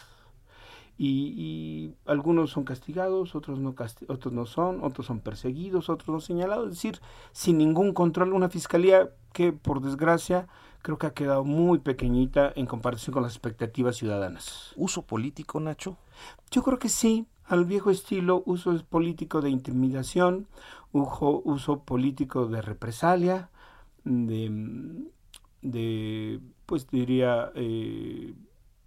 Y, 0.99 1.93
algunos 2.07 2.51
son 2.51 2.65
castigados, 2.65 3.35
otros 3.35 3.59
no, 3.59 3.75
otros 4.09 4.33
no 4.33 4.47
son, 4.47 4.83
otros 4.83 5.07
son 5.07 5.21
perseguidos, 5.21 5.91
otros 5.91 6.09
no 6.09 6.21
señalados, 6.21 6.69
es 6.69 6.75
decir, 6.75 7.01
sin 7.33 7.59
ningún 7.59 7.93
control, 7.93 8.33
una 8.33 8.49
fiscalía 8.49 9.11
que 9.33 9.53
por 9.53 9.83
desgracia 9.83 10.49
creo 10.81 10.99
que 10.99 11.07
ha 11.07 11.15
quedado 11.15 11.45
muy 11.45 11.81
pequeñita 11.81 12.53
en 12.57 12.67
comparación 12.67 13.13
con 13.13 13.23
las 13.23 13.33
expectativas 13.33 13.97
ciudadanas. 13.97 14.73
¿Uso 14.77 15.03
político, 15.03 15.61
Nacho? 15.61 15.99
Yo 16.51 16.63
creo 16.63 16.79
que 16.79 16.89
sí, 16.89 17.27
al 17.45 17.67
viejo 17.67 17.91
estilo, 17.91 18.43
uso 18.47 18.75
político 18.89 19.43
de 19.43 19.51
intimidación, 19.51 20.47
uso, 20.93 21.43
uso 21.45 21.81
político 21.81 22.47
de 22.47 22.63
represalia, 22.63 23.51
de, 24.05 25.11
de 25.61 26.41
pues 26.67 26.89
diría, 26.89 27.51
eh, 27.55 28.35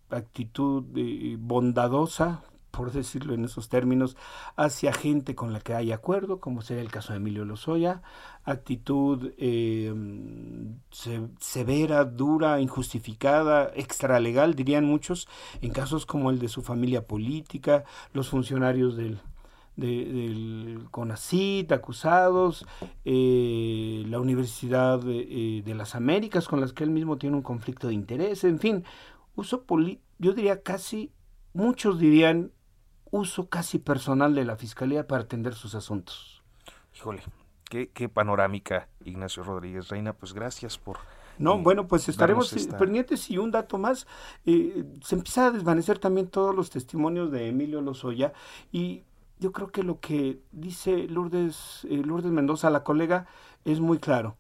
actitud 0.10 0.86
eh, 0.96 1.38
bondadosa, 1.40 2.44
por 2.72 2.92
decirlo 2.92 3.34
en 3.34 3.46
esos 3.46 3.68
términos, 3.68 4.16
hacia 4.56 4.94
gente 4.94 5.36
con 5.36 5.54
la 5.54 5.60
que 5.60 5.74
hay 5.74 5.92
acuerdo, 5.92 6.40
como 6.40 6.62
sería 6.62 6.84
el 6.84 6.92
caso 6.92 7.14
de 7.14 7.18
Emilio 7.18 7.46
Lozoya, 7.46 8.02
actitud 8.44 9.34
eh, 9.38 9.94
severa, 11.40 12.06
dura, 12.06 12.62
injustificada, 12.62 13.72
extralegal, 13.76 14.56
dirían 14.56 14.86
muchos, 14.86 15.28
en 15.62 15.72
casos 15.72 16.06
como 16.06 16.30
el 16.30 16.40
de 16.40 16.48
su 16.48 16.62
familia 16.62 17.08
política, 17.08 17.84
los 18.14 18.30
funcionarios 18.30 18.96
del, 18.96 19.20
del 19.80 20.88
CONACIT, 20.92 21.72
acusados, 21.72 22.66
eh, 23.06 24.04
la 24.08 24.20
Universidad 24.20 25.02
eh, 25.08 25.62
de, 25.64 25.76
las 25.76 25.96
Américas, 25.96 26.48
con 26.48 26.60
las 26.60 26.74
que 26.74 26.84
él 26.84 26.90
mismo 26.90 27.18
tiene 27.18 27.38
un 27.38 27.42
conflicto 27.42 27.88
de 27.88 27.94
interés, 27.94 28.44
en 28.44 28.60
fin, 28.60 28.84
uso, 29.36 29.66
yo 30.18 30.34
diría 30.34 30.62
casi, 30.62 31.12
muchos 31.54 32.00
dirían, 32.00 32.52
uso 33.12 33.50
casi 33.50 33.80
personal 33.80 34.36
de 34.36 34.46
la 34.46 34.58
Fiscalía 34.58 35.08
para 35.08 35.24
atender 35.24 35.56
sus 35.56 35.74
asuntos. 35.76 36.44
Híjole, 36.96 37.24
qué, 37.70 37.90
qué 37.90 38.10
panorámica, 38.10 38.90
Ignacio 39.04 39.44
Rodríguez 39.44 39.88
Reina, 39.88 40.14
pues 40.14 40.34
gracias 40.34 40.78
por... 40.78 40.98
No, 41.38 41.56
eh, 41.56 41.62
bueno, 41.64 41.88
pues 41.88 42.10
estaremos 42.10 42.54
pendientes 42.78 43.30
y 43.32 43.38
un 43.38 43.50
dato 43.50 43.78
más, 43.78 44.06
se 44.44 45.16
empieza 45.16 45.48
a 45.48 45.52
desvanecer 45.52 45.98
también 45.98 46.28
todos 46.28 46.54
los 46.54 46.70
testimonios 46.70 47.32
de 47.32 47.48
Emilio 47.48 47.80
Lozoya 47.80 48.34
y 48.74 49.04
yo 49.40 49.52
creo 49.52 49.72
que 49.72 49.84
lo 49.84 50.00
que 50.00 50.42
dice 50.52 51.08
Lourdes, 51.08 51.88
eh, 51.90 51.98
Lourdes 51.98 52.32
Mendoza, 52.32 52.70
la 52.70 52.84
colega, 52.84 53.26
es 53.66 53.80
muy 53.80 53.98
claro. 54.00 54.38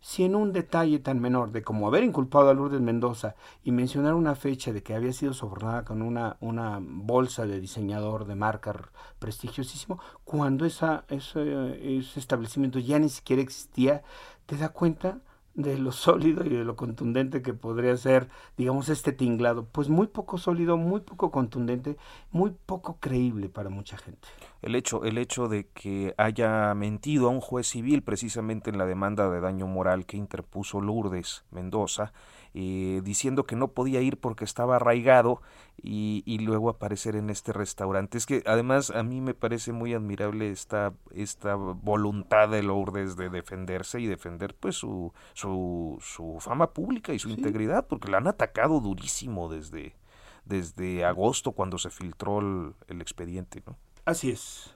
Si 0.00 0.24
en 0.24 0.34
un 0.34 0.52
detalle 0.52 0.98
tan 0.98 1.20
menor 1.20 1.52
de 1.52 1.62
como 1.62 1.86
haber 1.86 2.02
inculpado 2.02 2.50
a 2.50 2.54
Lourdes 2.54 2.80
Mendoza 2.80 3.36
y 3.62 3.70
mencionar 3.70 4.14
una 4.14 4.34
fecha 4.34 4.72
de 4.72 4.82
que 4.82 4.94
había 4.94 5.12
sido 5.12 5.32
sobornada 5.32 5.84
con 5.84 6.02
una, 6.02 6.36
una 6.40 6.80
bolsa 6.82 7.46
de 7.46 7.60
diseñador 7.60 8.26
de 8.26 8.34
marca 8.34 8.74
prestigiosísimo, 9.20 10.00
cuando 10.24 10.66
esa, 10.66 11.04
ese, 11.08 11.98
ese 11.98 12.18
establecimiento 12.18 12.80
ya 12.80 12.98
ni 12.98 13.08
siquiera 13.08 13.42
existía, 13.42 14.02
te 14.46 14.56
da 14.56 14.70
cuenta 14.70 15.20
de 15.54 15.78
lo 15.78 15.92
sólido 15.92 16.44
y 16.44 16.50
de 16.50 16.64
lo 16.64 16.76
contundente 16.76 17.42
que 17.42 17.52
podría 17.52 17.96
ser, 17.96 18.28
digamos, 18.56 18.88
este 18.88 19.12
tinglado. 19.12 19.64
Pues 19.64 19.88
muy 19.88 20.06
poco 20.06 20.38
sólido, 20.38 20.76
muy 20.76 21.00
poco 21.00 21.30
contundente, 21.30 21.96
muy 22.30 22.54
poco 22.66 22.96
creíble 23.00 23.48
para 23.48 23.68
mucha 23.68 23.96
gente. 23.98 24.28
El 24.62 24.74
hecho, 24.74 25.04
el 25.04 25.18
hecho 25.18 25.48
de 25.48 25.68
que 25.68 26.14
haya 26.16 26.74
mentido 26.74 27.26
a 27.28 27.30
un 27.30 27.40
juez 27.40 27.66
civil 27.66 28.02
precisamente 28.02 28.70
en 28.70 28.78
la 28.78 28.86
demanda 28.86 29.28
de 29.28 29.40
daño 29.40 29.66
moral 29.66 30.06
que 30.06 30.16
interpuso 30.16 30.80
Lourdes 30.80 31.44
Mendoza, 31.50 32.12
eh, 32.54 33.00
diciendo 33.02 33.44
que 33.44 33.56
no 33.56 33.68
podía 33.68 34.02
ir 34.02 34.18
porque 34.18 34.44
estaba 34.44 34.76
arraigado 34.76 35.40
y, 35.82 36.22
y, 36.26 36.38
luego 36.38 36.68
aparecer 36.68 37.16
en 37.16 37.30
este 37.30 37.52
restaurante. 37.52 38.18
Es 38.18 38.26
que 38.26 38.42
además 38.44 38.90
a 38.90 39.02
mí 39.02 39.22
me 39.22 39.32
parece 39.32 39.72
muy 39.72 39.94
admirable 39.94 40.50
esta, 40.50 40.92
esta 41.14 41.54
voluntad 41.54 42.50
de 42.50 42.62
Lourdes 42.62 43.16
de 43.16 43.30
defenderse 43.30 44.00
y 44.00 44.06
defender 44.06 44.54
pues 44.54 44.76
su, 44.76 45.12
su, 45.32 45.98
su 46.02 46.36
fama 46.40 46.72
pública 46.72 47.14
y 47.14 47.18
su 47.18 47.30
integridad, 47.30 47.86
porque 47.86 48.10
la 48.10 48.18
han 48.18 48.28
atacado 48.28 48.80
durísimo 48.80 49.48
desde, 49.48 49.96
desde 50.44 51.06
agosto 51.06 51.52
cuando 51.52 51.78
se 51.78 51.88
filtró 51.88 52.40
el, 52.40 52.74
el 52.88 53.00
expediente. 53.00 53.62
¿no? 53.66 53.78
Así 54.04 54.30
es. 54.30 54.74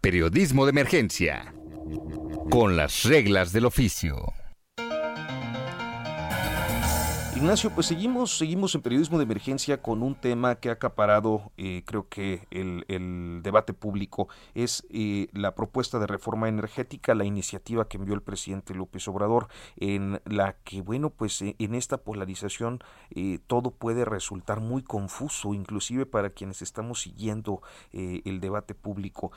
Periodismo 0.00 0.66
de 0.66 0.70
emergencia. 0.70 1.54
Con 2.50 2.76
las 2.76 3.04
reglas 3.04 3.52
del 3.52 3.66
oficio. 3.66 4.34
Ignacio, 7.36 7.70
pues 7.70 7.88
seguimos, 7.88 8.38
seguimos 8.38 8.76
en 8.76 8.82
periodismo 8.82 9.18
de 9.18 9.24
emergencia 9.24 9.82
con 9.82 10.04
un 10.04 10.14
tema 10.14 10.54
que 10.54 10.68
ha 10.68 10.74
acaparado, 10.74 11.50
eh, 11.56 11.82
creo 11.84 12.08
que 12.08 12.46
el, 12.52 13.40
debate 13.42 13.72
público 13.72 14.28
es 14.54 14.86
eh, 14.90 15.26
la 15.32 15.56
propuesta 15.56 15.98
de 15.98 16.06
reforma 16.06 16.48
energética, 16.48 17.12
la 17.12 17.24
iniciativa 17.24 17.88
que 17.88 17.96
envió 17.96 18.14
el 18.14 18.22
presidente 18.22 18.72
López 18.72 19.08
Obrador, 19.08 19.48
en 19.76 20.20
la 20.24 20.54
que, 20.62 20.80
bueno, 20.80 21.10
pues 21.10 21.42
eh, 21.42 21.56
en 21.58 21.74
esta 21.74 21.98
polarización 21.98 22.78
todo 23.48 23.72
puede 23.72 24.04
resultar 24.04 24.60
muy 24.60 24.82
confuso, 24.82 25.54
inclusive 25.54 26.06
para 26.06 26.30
quienes 26.30 26.62
estamos 26.62 27.02
siguiendo 27.02 27.62
el 27.92 28.40
debate 28.40 28.74
público. 28.74 29.32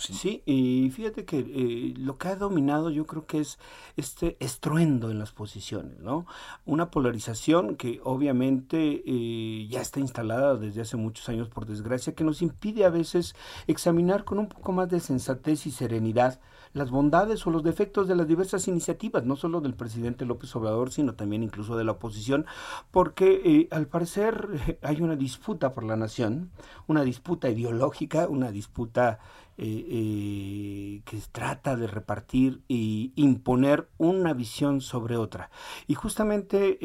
Sí. 0.00 0.42
y 0.46 0.90
fíjate 0.90 1.24
que 1.24 1.38
eh, 1.38 1.94
lo 1.96 2.18
que 2.18 2.28
ha 2.28 2.36
dominado 2.36 2.90
yo 2.90 3.06
creo 3.06 3.26
que 3.26 3.40
es 3.40 3.58
este 3.96 4.36
estruendo 4.40 5.10
en 5.10 5.18
las 5.18 5.32
posiciones, 5.32 6.00
¿no? 6.00 6.26
Una 6.64 6.90
polarización 6.90 7.76
que 7.76 8.00
obviamente 8.04 9.02
eh, 9.04 9.66
ya 9.68 9.80
está 9.80 10.00
instalada 10.00 10.56
desde 10.56 10.80
hace 10.80 10.96
muchos 10.96 11.28
años 11.28 11.48
por 11.48 11.66
desgracia, 11.66 12.14
que 12.14 12.24
nos 12.24 12.42
impide 12.42 12.84
a 12.84 12.90
veces 12.90 13.34
examinar 13.66 14.24
con 14.24 14.38
un 14.38 14.48
poco 14.48 14.72
más 14.72 14.88
de 14.88 15.00
sensatez 15.00 15.66
y 15.66 15.70
serenidad 15.70 16.40
las 16.72 16.90
bondades 16.90 17.46
o 17.46 17.50
los 17.50 17.64
defectos 17.64 18.06
de 18.06 18.14
las 18.14 18.28
diversas 18.28 18.68
iniciativas, 18.68 19.24
no 19.24 19.36
solo 19.36 19.60
del 19.60 19.74
presidente 19.74 20.24
López 20.24 20.54
Obrador, 20.54 20.92
sino 20.92 21.14
también 21.14 21.42
incluso 21.42 21.76
de 21.76 21.84
la 21.84 21.92
oposición, 21.92 22.46
porque 22.90 23.42
eh, 23.44 23.68
al 23.70 23.88
parecer 23.88 24.78
hay 24.82 25.00
una 25.00 25.16
disputa 25.16 25.72
por 25.72 25.84
la 25.84 25.96
nación, 25.96 26.50
una 26.86 27.02
disputa 27.02 27.48
ideológica, 27.48 28.28
una 28.28 28.52
disputa 28.52 29.18
eh, 29.62 29.86
eh, 29.90 31.02
que 31.04 31.18
trata 31.30 31.76
de 31.76 31.86
repartir 31.86 32.62
e 32.68 33.12
imponer 33.14 33.88
una 33.98 34.32
visión 34.32 34.80
sobre 34.80 35.16
otra. 35.18 35.50
Y 35.86 35.94
justamente, 35.94 36.78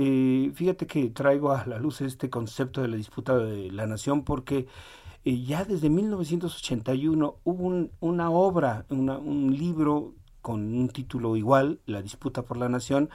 fíjate 0.54 0.86
que 0.86 1.10
traigo 1.10 1.54
a 1.54 1.66
la 1.66 1.80
luz 1.80 2.02
este 2.02 2.30
concepto 2.30 2.82
de 2.82 2.90
la 2.90 2.98
disputa 2.98 3.38
de 3.38 3.72
la 3.72 3.88
nación 3.88 4.24
porque 4.24 4.68
ya 5.24 5.64
desde 5.64 5.90
1981 5.90 7.38
hubo 7.44 7.90
una 8.02 8.30
obra, 8.30 8.86
un 8.90 9.56
libro 9.58 10.14
con 10.42 10.62
un 10.76 10.90
título 10.90 11.36
igual, 11.38 11.80
La 11.86 12.02
disputa 12.02 12.44
por 12.44 12.58
la 12.58 12.70
nación, 12.70 13.10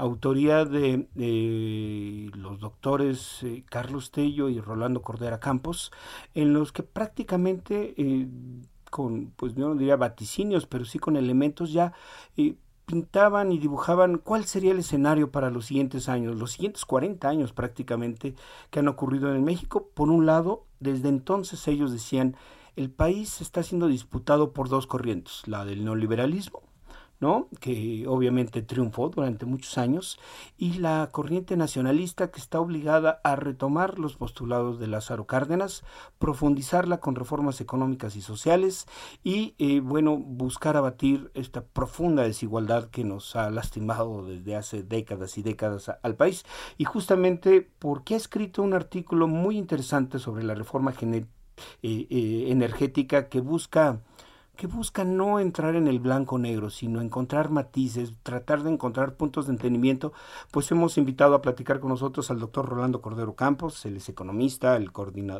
autoría 0.00 0.64
de, 0.64 2.30
los 2.34 2.58
doctores 2.58 3.42
eh, 3.42 3.64
Carlos 3.68 4.10
Tello 4.10 4.48
y 4.48 4.60
Rolando 4.60 5.02
Cordera 5.02 5.40
Campos, 5.40 5.92
en 6.34 6.54
los 6.54 6.72
que 6.72 6.82
prácticamente 6.82 7.94
eh, 7.96 8.26
con, 8.90 9.32
pues 9.36 9.56
no 9.56 9.74
diría 9.74 9.96
vaticinios, 9.96 10.66
pero 10.66 10.84
sí 10.84 10.98
con 10.98 11.16
elementos 11.16 11.72
ya 11.72 11.92
eh, 12.36 12.56
pintaban 12.86 13.52
y 13.52 13.58
dibujaban 13.58 14.18
cuál 14.18 14.44
sería 14.44 14.72
el 14.72 14.80
escenario 14.80 15.30
para 15.30 15.50
los 15.50 15.66
siguientes 15.66 16.08
años, 16.08 16.36
los 16.36 16.52
siguientes 16.52 16.84
40 16.84 17.28
años 17.28 17.52
prácticamente 17.52 18.34
que 18.70 18.80
han 18.80 18.88
ocurrido 18.88 19.34
en 19.34 19.44
México. 19.44 19.88
Por 19.94 20.10
un 20.10 20.26
lado, 20.26 20.66
desde 20.80 21.08
entonces 21.08 21.66
ellos 21.68 21.92
decían, 21.92 22.36
el 22.76 22.90
país 22.90 23.40
está 23.40 23.62
siendo 23.62 23.86
disputado 23.86 24.52
por 24.52 24.68
dos 24.68 24.86
corrientes, 24.86 25.42
la 25.46 25.64
del 25.64 25.84
neoliberalismo 25.84 26.69
¿no? 27.20 27.48
que 27.60 28.06
obviamente 28.08 28.62
triunfó 28.62 29.10
durante 29.10 29.46
muchos 29.46 29.78
años, 29.78 30.18
y 30.56 30.74
la 30.74 31.08
corriente 31.12 31.56
nacionalista 31.56 32.30
que 32.30 32.40
está 32.40 32.60
obligada 32.60 33.20
a 33.24 33.36
retomar 33.36 33.98
los 33.98 34.16
postulados 34.16 34.78
de 34.78 34.86
Lázaro 34.86 35.26
Cárdenas, 35.26 35.84
profundizarla 36.18 36.98
con 36.98 37.14
reformas 37.14 37.60
económicas 37.60 38.16
y 38.16 38.22
sociales 38.22 38.86
y, 39.22 39.54
eh, 39.58 39.80
bueno, 39.80 40.16
buscar 40.16 40.76
abatir 40.76 41.30
esta 41.34 41.62
profunda 41.62 42.22
desigualdad 42.22 42.88
que 42.90 43.04
nos 43.04 43.36
ha 43.36 43.50
lastimado 43.50 44.24
desde 44.24 44.56
hace 44.56 44.82
décadas 44.82 45.36
y 45.38 45.42
décadas 45.42 45.90
al 46.02 46.16
país. 46.16 46.44
Y 46.78 46.84
justamente 46.84 47.68
porque 47.78 48.14
ha 48.14 48.16
escrito 48.16 48.62
un 48.62 48.74
artículo 48.74 49.28
muy 49.28 49.58
interesante 49.58 50.18
sobre 50.18 50.44
la 50.44 50.54
reforma 50.54 50.94
eh, 51.00 51.26
eh, 51.82 52.46
energética 52.48 53.28
que 53.28 53.40
busca 53.40 54.00
que 54.60 54.66
busca 54.66 55.04
no 55.04 55.40
entrar 55.40 55.74
en 55.74 55.88
el 55.88 56.00
blanco 56.00 56.38
negro, 56.38 56.68
sino 56.68 57.00
encontrar 57.00 57.48
matices, 57.48 58.12
tratar 58.22 58.62
de 58.62 58.70
encontrar 58.70 59.16
puntos 59.16 59.46
de 59.46 59.54
entendimiento, 59.54 60.12
pues 60.50 60.70
hemos 60.70 60.98
invitado 60.98 61.34
a 61.34 61.40
platicar 61.40 61.80
con 61.80 61.88
nosotros 61.88 62.30
al 62.30 62.40
doctor 62.40 62.68
Rolando 62.68 63.00
Cordero 63.00 63.34
Campos, 63.34 63.86
él 63.86 63.96
es 63.96 64.10
economista, 64.10 64.76
el 64.76 64.90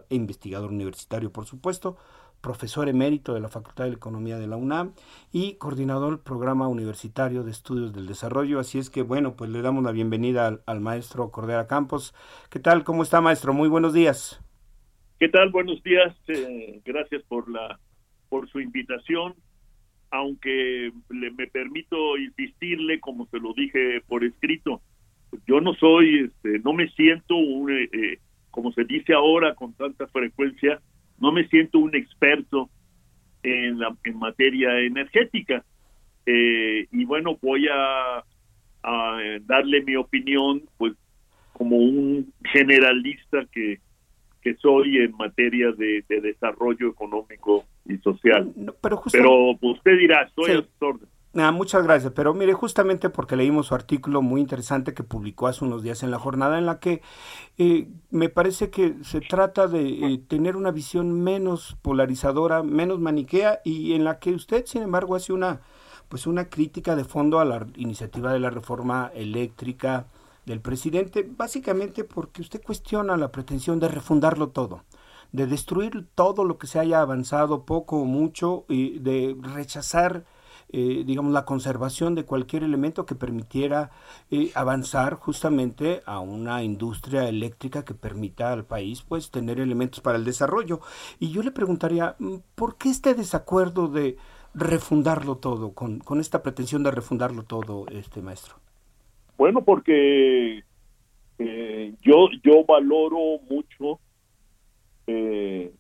investigador 0.09 0.71
universitario, 0.71 1.31
por 1.31 1.45
supuesto, 1.45 1.99
profesor 2.41 2.89
emérito 2.89 3.35
de 3.35 3.41
la 3.41 3.51
Facultad 3.51 3.85
de 3.85 3.91
Economía 3.91 4.39
de 4.39 4.47
la 4.47 4.57
UNAM 4.57 4.95
y 5.31 5.57
coordinador 5.57 6.13
del 6.13 6.21
Programa 6.21 6.67
Universitario 6.69 7.43
de 7.43 7.51
Estudios 7.51 7.93
del 7.93 8.07
Desarrollo. 8.07 8.59
Así 8.59 8.79
es 8.79 8.89
que, 8.89 9.03
bueno, 9.03 9.37
pues 9.37 9.51
le 9.51 9.61
damos 9.61 9.85
la 9.85 9.93
bienvenida 9.93 10.63
al, 10.65 10.81
maestro 10.81 11.31
Cordero 11.31 11.67
Campos. 11.67 12.15
¿Qué 12.49 12.59
tal? 12.59 12.85
¿Cómo 12.85 13.03
está, 13.03 13.21
maestro? 13.21 13.53
Muy 13.53 13.69
buenos 13.69 13.93
días. 13.93 14.43
¿Qué 15.19 15.29
tal? 15.29 15.51
Buenos 15.51 15.83
días. 15.83 16.17
Eh, 16.29 16.81
gracias 16.87 17.23
por 17.25 17.47
la 17.51 17.79
por 18.31 18.49
su 18.49 18.61
invitación, 18.61 19.35
aunque 20.11 20.91
le, 21.11 21.31
me 21.33 21.47
permito 21.49 22.17
insistirle, 22.17 22.99
como 23.01 23.27
se 23.27 23.39
lo 23.39 23.53
dije 23.53 24.01
por 24.09 24.25
escrito, 24.25 24.81
yo 25.47 25.61
no 25.61 25.75
soy, 25.75 26.25
este, 26.25 26.59
no 26.61 26.73
me 26.73 26.89
siento, 26.91 27.37
un, 27.37 27.71
eh, 27.71 27.89
eh, 27.93 28.19
como 28.51 28.73
se 28.73 28.85
dice 28.85 29.13
ahora 29.13 29.55
con 29.55 29.75
tanta 29.75 30.07
frecuencia, 30.09 30.81
no 31.19 31.33
me 31.33 31.47
siento 31.49 31.79
un 31.79 31.95
experto 31.95 32.71
en, 33.43 33.79
la, 33.79 33.95
en 34.05 34.19
materia 34.19 34.81
energética. 34.81 35.65
Eh, 36.27 36.87
y 36.91 37.05
bueno, 37.05 37.39
voy 37.43 37.69
a, 37.71 38.25
darle 39.43 39.83
mi 39.83 39.95
opinión, 39.95 40.63
pues 40.79 40.95
como 41.53 41.77
un 41.77 42.33
generalista 42.45 43.45
que 43.53 43.79
soy 44.55 44.99
en 44.99 45.13
materia 45.19 45.71
de, 45.73 46.03
desarrollo 46.09 46.89
económico 46.89 47.67
y 47.87 47.99
social. 47.99 48.53
pero, 48.81 49.03
pero, 49.11 49.59
usted 49.61 49.99
dirá, 49.99 50.23
a 50.23 50.29
su 50.29 50.43
orden. 50.81 51.09
Ah, 51.35 51.53
muchas 51.53 51.85
gracias, 51.85 52.13
pero 52.13 52.35
mire, 52.35 52.55
justamente 52.55 53.09
porque 53.09 53.37
leímos 53.37 53.67
su 53.69 53.75
artículo 53.77 54.21
muy 54.21 54.41
interesante 54.41 54.95
que 54.95 55.05
publicó 55.05 55.47
hace 55.47 55.65
unos 55.65 55.85
días 55.85 56.03
en 56.03 56.11
la 56.11 56.19
jornada, 56.19 56.59
en 56.59 56.67
la 56.67 56.81
que 56.81 57.03
eh, 57.57 57.87
me 58.11 58.29
parece 58.29 58.71
que 58.71 58.97
se 59.03 59.21
trata 59.21 59.69
de 59.69 59.89
eh, 59.89 60.21
tener 60.27 60.57
una 60.57 60.73
visión 60.73 61.23
menos 61.23 61.77
polarizadora, 61.83 62.65
menos 62.65 62.99
maniquea, 62.99 63.61
y 63.65 63.95
en 63.95 64.03
la 64.03 64.19
que 64.19 64.33
usted, 64.33 64.67
sin 64.67 64.83
embargo, 64.83 65.15
hace 65.15 65.33
una, 65.33 65.61
pues 66.09 66.27
una 66.27 66.49
crítica 66.49 66.97
de 66.97 67.05
fondo 67.05 67.39
a 67.39 67.45
la 67.45 67.65
iniciativa 67.77 68.33
de 68.33 68.41
la 68.41 68.51
reforma 68.51 69.13
eléctrica, 69.15 70.07
del 70.47 70.61
presidente, 70.61 71.29
básicamente 71.37 72.05
porque 72.05 72.43
usted 72.43 72.63
cuestiona 72.63 73.17
la 73.17 73.31
pretensión 73.31 73.79
de 73.79 73.89
refundarlo 73.89 74.49
todo, 74.49 74.85
de 75.33 75.47
destruir 75.47 76.07
todo 76.15 76.45
lo 76.45 76.59
que 76.59 76.67
se 76.67 76.79
haya 76.79 77.01
avanzado 77.01 77.65
poco 77.65 77.99
o 78.01 78.05
mucho 78.05 78.65
y 78.69 78.99
de 78.99 79.37
rechazar 79.41 80.25
eh, 80.73 81.03
digamos, 81.05 81.33
la 81.33 81.45
conservación 81.45 82.15
de 82.15 82.25
cualquier 82.25 82.63
elemento 82.63 83.05
que 83.05 83.17
permitiera 83.17 83.91
eh, 84.31 84.53
avanzar 84.55 85.15
justamente 85.15 86.01
a 86.07 86.21
una 86.21 86.63
industria 86.63 87.29
eléctrica 87.29 87.85
que 87.85 87.95
permita 87.95 88.53
al 88.53 88.65
país, 88.65 89.03
pues, 89.03 89.33
tener 89.33 89.59
elementos 89.59 90.01
para 90.01 90.17
el 90.17 90.25
desarrollo. 90.25 90.81
Y 91.19 91.33
yo 91.33 91.43
le 91.43 91.51
preguntaría, 91.51 92.15
mm, 92.21 92.37
¿por 92.55 92.77
qué 92.77 92.89
este 92.89 93.15
desacuerdo 93.15 93.89
de 93.89 94.17
refundarlo 94.55 95.39
todo, 95.39 95.73
con, 95.73 95.99
con 95.99 96.21
esta 96.21 96.41
pretensión 96.41 96.85
de 96.85 96.93
refundarlo 96.93 97.43
todo, 97.43 97.87
este 97.89 98.23
maestro? 98.23 98.55
Bueno, 99.37 99.65
porque 99.65 100.63
eh, 101.39 101.95
yo, 102.01 102.29
yo 102.45 102.65
valoro 102.65 103.41
mucho 103.51 103.99
eh, 105.11 105.73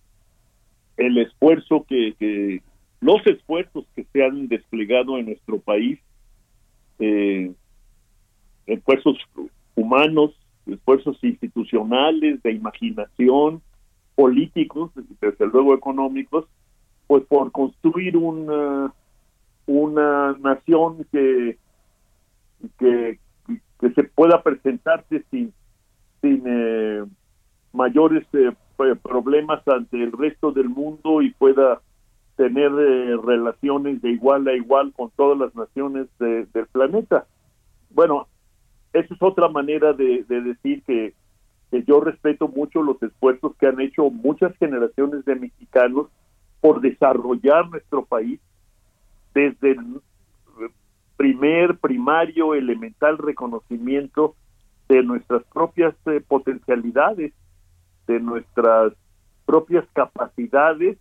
el 0.97 1.19
esfuerzo 1.19 1.85
que, 1.89 2.63
los 3.01 3.27
esfuerzos 3.27 3.85
que 3.95 4.05
se 4.13 4.25
han 4.25 4.49
desplegado 4.49 5.19
en 5.19 5.27
nuestro 5.27 5.59
país, 5.59 5.99
eh, 6.99 7.53
esfuerzos 8.67 9.17
humanos, 9.75 10.33
esfuerzos 10.67 11.23
institucionales, 11.23 12.43
de 12.43 12.53
imaginación, 12.53 13.63
políticos, 14.15 14.91
desde 15.21 15.47
luego 15.47 15.75
económicos, 15.75 16.47
pues 17.07 17.25
por 17.25 17.51
construir 17.53 18.17
una, 18.17 18.93
una 19.67 20.33
nación 20.39 21.07
que, 21.11 21.57
que, 22.79 23.19
que 23.81 23.91
se 23.95 24.05
pueda 24.05 24.43
presentarse 24.43 25.25
sin, 25.31 25.53
sin 26.21 26.43
eh, 26.47 27.05
mayores 27.73 28.27
eh, 28.33 28.53
problemas 29.03 29.67
ante 29.69 30.03
el 30.03 30.13
resto 30.13 30.53
del 30.53 30.69
mundo 30.69 31.23
y 31.23 31.31
pueda 31.33 31.81
tener 32.37 32.73
eh, 32.73 33.17
relaciones 33.23 34.01
de 34.03 34.11
igual 34.11 34.49
a 34.49 34.55
igual 34.55 34.93
con 34.97 35.11
todas 35.11 35.39
las 35.39 35.55
naciones 35.55 36.07
del 36.19 36.67
planeta. 36.73 37.27
Bueno, 37.91 38.29
esa 38.93 39.15
es 39.15 39.23
otra 39.23 39.49
manera 39.49 39.93
de, 39.93 40.25
decir 40.25 40.83
que, 40.85 41.15
que, 41.71 41.83
yo 41.85 42.01
respeto 42.01 42.49
mucho 42.49 42.83
los 42.83 43.03
esfuerzos 43.03 43.55
que 43.57 43.67
han 43.67 43.81
hecho 43.81 44.11
muchas 44.11 44.57
generaciones 44.57 45.25
de 45.25 45.37
mexicanos 45.37 46.07
por 46.61 46.81
desarrollar 46.81 47.69
nuestro 47.69 48.05
país 48.05 48.41
desde 49.35 49.73
el 49.73 50.01
primer, 51.17 51.77
primario, 51.79 52.55
elemental 52.55 53.19
reconocimiento 53.19 54.35
de 54.89 55.03
nuestras 55.03 55.43
propias 55.53 55.95
eh, 56.07 56.21
potencialidades, 56.27 57.33
de 58.11 58.19
nuestras 58.19 58.93
propias 59.47 59.87
capacidades 59.93 60.99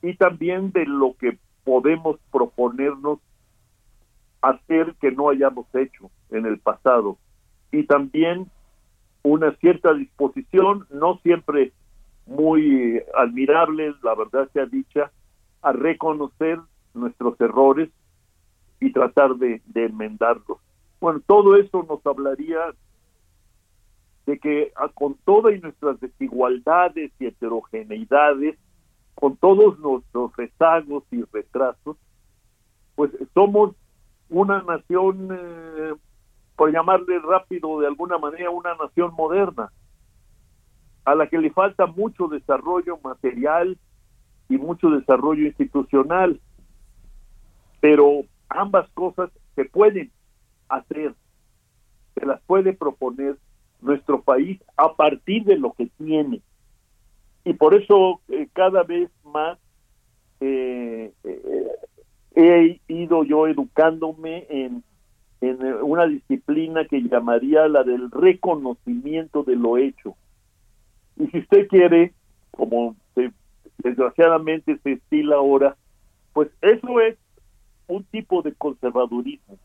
y 0.00 0.14
también 0.14 0.72
de 0.72 0.86
lo 0.86 1.14
que 1.18 1.36
podemos 1.64 2.18
proponernos 2.32 3.18
hacer 4.40 4.94
que 5.02 5.12
no 5.12 5.28
hayamos 5.28 5.66
hecho 5.74 6.10
en 6.30 6.46
el 6.46 6.58
pasado. 6.58 7.18
Y 7.70 7.82
también 7.82 8.50
una 9.22 9.54
cierta 9.56 9.92
disposición, 9.92 10.86
no 10.88 11.18
siempre 11.18 11.72
muy 12.24 13.02
admirable, 13.14 13.94
la 14.02 14.14
verdad 14.14 14.48
sea 14.54 14.64
dicha, 14.64 15.10
a 15.60 15.72
reconocer 15.72 16.58
nuestros 16.94 17.38
errores 17.38 17.90
y 18.80 18.92
tratar 18.92 19.34
de, 19.34 19.60
de 19.66 19.84
enmendarlos. 19.84 20.56
Bueno, 21.02 21.20
todo 21.26 21.56
eso 21.56 21.84
nos 21.86 22.04
hablaría 22.06 22.58
de 24.26 24.38
que 24.38 24.72
ah, 24.76 24.90
con 24.92 25.14
todas 25.24 25.60
nuestras 25.62 26.00
desigualdades 26.00 27.12
y 27.18 27.26
heterogeneidades, 27.26 28.58
con 29.14 29.36
todos 29.36 29.78
nuestros 29.78 30.34
rezagos 30.36 31.04
y 31.10 31.22
retrasos, 31.32 31.96
pues 32.94 33.10
somos 33.34 33.74
una 34.28 34.62
nación, 34.62 35.28
eh, 35.32 35.94
por 36.56 36.72
llamarle 36.72 37.18
rápido 37.18 37.80
de 37.80 37.86
alguna 37.86 38.18
manera, 38.18 38.50
una 38.50 38.74
nación 38.74 39.12
moderna, 39.14 39.72
a 41.04 41.14
la 41.14 41.26
que 41.26 41.38
le 41.38 41.50
falta 41.50 41.86
mucho 41.86 42.28
desarrollo 42.28 42.98
material 43.02 43.78
y 44.48 44.58
mucho 44.58 44.90
desarrollo 44.90 45.46
institucional. 45.46 46.40
Pero 47.80 48.22
ambas 48.48 48.88
cosas 48.90 49.30
se 49.54 49.64
pueden 49.64 50.10
hacer, 50.68 51.14
se 52.14 52.26
las 52.26 52.40
puede 52.42 52.72
proponer 52.74 53.36
nuestro 53.82 54.22
país 54.22 54.60
a 54.76 54.94
partir 54.94 55.44
de 55.44 55.56
lo 55.56 55.72
que 55.72 55.86
tiene. 55.98 56.40
Y 57.44 57.54
por 57.54 57.74
eso 57.74 58.20
eh, 58.28 58.48
cada 58.52 58.82
vez 58.82 59.10
más 59.24 59.58
eh, 60.40 61.12
eh, 61.24 61.68
he 62.34 62.80
ido 62.88 63.24
yo 63.24 63.46
educándome 63.46 64.46
en, 64.48 64.82
en 65.40 65.64
una 65.82 66.06
disciplina 66.06 66.84
que 66.84 67.02
llamaría 67.02 67.68
la 67.68 67.82
del 67.82 68.10
reconocimiento 68.10 69.42
de 69.42 69.56
lo 69.56 69.78
hecho. 69.78 70.16
Y 71.16 71.26
si 71.28 71.38
usted 71.38 71.68
quiere, 71.68 72.12
como 72.50 72.96
desgraciadamente 73.78 74.78
se 74.82 74.92
estila 74.92 75.36
ahora, 75.36 75.76
pues 76.32 76.48
eso 76.60 77.00
es 77.00 77.16
un 77.86 78.04
tipo 78.04 78.42
de 78.42 78.52
conservadurismo. 78.54 79.58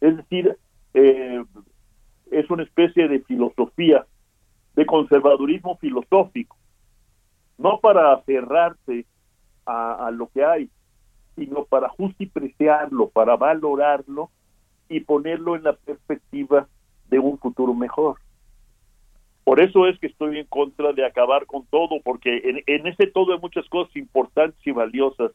Es 0.00 0.16
decir, 0.16 0.56
eh, 0.94 1.44
es 2.30 2.48
una 2.50 2.62
especie 2.62 3.08
de 3.08 3.20
filosofía, 3.20 4.06
de 4.74 4.86
conservadurismo 4.86 5.76
filosófico, 5.76 6.56
no 7.58 7.80
para 7.80 8.12
aferrarse 8.12 9.04
a, 9.66 10.06
a 10.06 10.10
lo 10.10 10.28
que 10.28 10.44
hay, 10.44 10.70
sino 11.36 11.64
para 11.64 11.88
justipreciarlo, 11.88 13.08
para 13.08 13.36
valorarlo 13.36 14.30
y 14.88 15.00
ponerlo 15.00 15.56
en 15.56 15.64
la 15.64 15.72
perspectiva 15.72 16.66
de 17.08 17.18
un 17.18 17.38
futuro 17.38 17.74
mejor. 17.74 18.16
Por 19.44 19.60
eso 19.60 19.86
es 19.86 19.98
que 19.98 20.06
estoy 20.06 20.38
en 20.38 20.46
contra 20.46 20.92
de 20.92 21.04
acabar 21.04 21.46
con 21.46 21.66
todo, 21.66 22.00
porque 22.04 22.36
en, 22.44 22.62
en 22.66 22.86
ese 22.86 23.06
todo 23.06 23.32
hay 23.32 23.40
muchas 23.40 23.68
cosas 23.68 23.94
importantes 23.96 24.64
y 24.66 24.70
valiosas, 24.70 25.32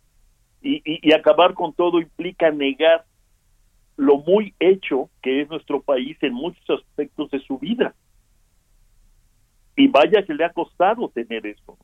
y, 0.61 0.77
y, 0.85 0.99
y 1.01 1.13
acabar 1.13 1.53
con 1.53 1.73
todo 1.73 1.99
implica 1.99 2.49
negar 2.49 3.03
lo 3.97 4.17
muy 4.17 4.53
hecho 4.59 5.09
que 5.21 5.41
es 5.41 5.49
nuestro 5.49 5.81
país 5.81 6.17
en 6.21 6.33
muchos 6.33 6.81
aspectos 6.81 7.31
de 7.31 7.39
su 7.39 7.57
vida. 7.57 7.93
Y 9.75 9.87
vaya 9.87 10.23
que 10.25 10.33
le 10.33 10.45
ha 10.45 10.53
costado 10.53 11.09
tener 11.09 11.45
eso. 11.45 11.77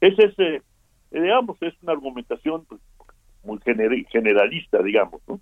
Ese 0.00 0.24
es, 0.24 0.38
eh, 0.38 0.62
digamos, 1.10 1.56
es 1.60 1.74
una 1.82 1.92
argumentación 1.92 2.64
pues, 2.66 2.80
muy 3.44 3.58
generalista, 4.10 4.82
digamos, 4.82 5.20
¿no? 5.28 5.40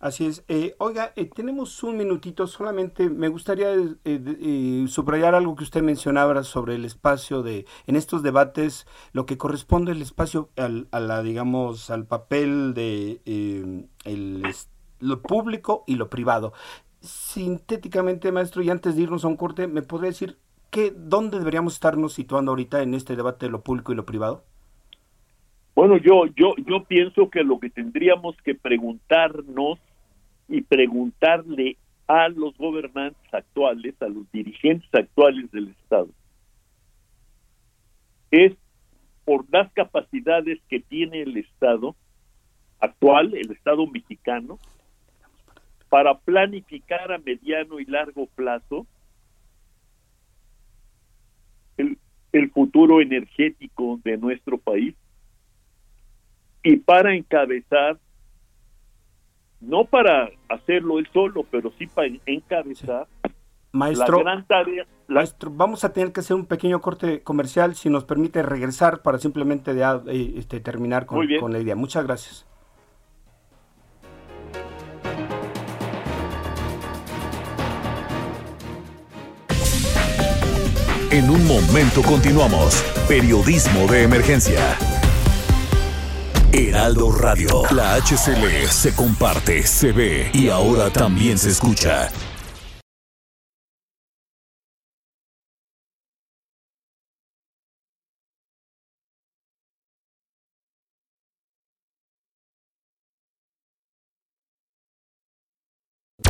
Así 0.00 0.26
es. 0.26 0.44
Eh, 0.46 0.76
oiga, 0.78 1.12
eh, 1.16 1.24
tenemos 1.24 1.82
un 1.82 1.96
minutito, 1.96 2.46
solamente 2.46 3.10
me 3.10 3.26
gustaría 3.26 3.72
eh, 3.72 3.96
eh, 4.04 4.84
subrayar 4.86 5.34
algo 5.34 5.56
que 5.56 5.64
usted 5.64 5.82
mencionaba 5.82 6.44
sobre 6.44 6.76
el 6.76 6.84
espacio 6.84 7.42
de, 7.42 7.66
en 7.88 7.96
estos 7.96 8.22
debates, 8.22 8.86
lo 9.12 9.26
que 9.26 9.36
corresponde 9.36 9.90
el 9.90 10.00
espacio 10.00 10.50
al, 10.56 10.86
a 10.92 11.00
la, 11.00 11.22
digamos, 11.22 11.90
al 11.90 12.06
papel 12.06 12.74
de 12.74 13.20
eh, 13.26 13.86
el, 14.04 14.44
lo 15.00 15.20
público 15.20 15.82
y 15.88 15.96
lo 15.96 16.08
privado. 16.08 16.52
Sintéticamente, 17.00 18.30
maestro, 18.30 18.62
y 18.62 18.70
antes 18.70 18.94
de 18.94 19.02
irnos 19.02 19.24
a 19.24 19.28
un 19.28 19.36
corte, 19.36 19.66
¿me 19.66 19.82
podría 19.82 20.10
decir 20.10 20.38
que, 20.70 20.92
dónde 20.96 21.38
deberíamos 21.38 21.74
estarnos 21.74 22.12
situando 22.12 22.52
ahorita 22.52 22.82
en 22.82 22.94
este 22.94 23.16
debate 23.16 23.46
de 23.46 23.50
lo 23.50 23.62
público 23.62 23.90
y 23.90 23.96
lo 23.96 24.06
privado? 24.06 24.44
Bueno, 25.74 25.96
yo, 25.96 26.26
yo, 26.36 26.54
yo 26.66 26.84
pienso 26.84 27.30
que 27.30 27.42
lo 27.42 27.58
que 27.58 27.70
tendríamos 27.70 28.36
que 28.44 28.54
preguntarnos 28.54 29.78
y 30.48 30.62
preguntarle 30.62 31.76
a 32.06 32.28
los 32.28 32.56
gobernantes 32.56 33.32
actuales, 33.32 33.94
a 34.00 34.08
los 34.08 34.30
dirigentes 34.32 34.88
actuales 34.92 35.50
del 35.50 35.68
Estado, 35.68 36.08
es 38.30 38.54
por 39.24 39.44
las 39.50 39.70
capacidades 39.72 40.58
que 40.68 40.80
tiene 40.80 41.22
el 41.22 41.36
Estado 41.36 41.94
actual, 42.80 43.34
el 43.34 43.50
Estado 43.52 43.86
mexicano, 43.86 44.58
para 45.88 46.18
planificar 46.18 47.12
a 47.12 47.18
mediano 47.18 47.80
y 47.80 47.84
largo 47.84 48.26
plazo 48.26 48.86
el, 51.76 51.98
el 52.32 52.50
futuro 52.50 53.00
energético 53.00 54.00
de 54.04 54.16
nuestro 54.16 54.58
país 54.58 54.94
y 56.62 56.76
para 56.76 57.14
encabezar, 57.14 57.98
no 59.60 59.84
para 59.84 60.30
hacerlo 60.48 60.98
él 60.98 61.08
solo, 61.12 61.44
pero 61.50 61.72
sí 61.78 61.86
para 61.86 62.08
encabezar 62.26 63.06
Maestro, 63.72 64.18
la 64.18 64.22
gran 64.22 64.46
tarea. 64.46 64.86
La... 65.08 65.16
Maestro, 65.16 65.50
vamos 65.52 65.84
a 65.84 65.92
tener 65.92 66.12
que 66.12 66.20
hacer 66.20 66.36
un 66.36 66.46
pequeño 66.46 66.80
corte 66.80 67.22
comercial, 67.22 67.74
si 67.74 67.90
nos 67.90 68.04
permite 68.04 68.42
regresar 68.42 69.02
para 69.02 69.18
simplemente 69.18 69.74
ya, 69.74 70.00
eh, 70.06 70.34
este, 70.36 70.60
terminar 70.60 71.06
con, 71.06 71.26
con 71.40 71.52
la 71.52 71.58
idea. 71.58 71.76
Muchas 71.76 72.04
gracias. 72.04 72.46
En 81.10 81.30
un 81.30 81.46
momento 81.46 82.02
continuamos. 82.02 82.84
Periodismo 83.08 83.86
de 83.90 84.02
emergencia. 84.02 84.97
Heraldo 86.52 87.12
Radio. 87.12 87.62
La 87.72 87.96
HCL 87.96 88.68
se 88.70 88.94
comparte, 88.94 89.62
se 89.66 89.92
ve 89.92 90.30
y 90.32 90.48
ahora 90.48 90.90
también 90.90 91.36
se 91.36 91.50
escucha. 91.50 92.08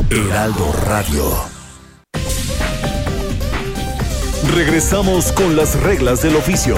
Heraldo 0.09 0.73
Radio. 0.85 1.23
Regresamos 4.53 5.31
con 5.31 5.55
las 5.55 5.79
reglas 5.81 6.21
del 6.21 6.35
oficio. 6.35 6.77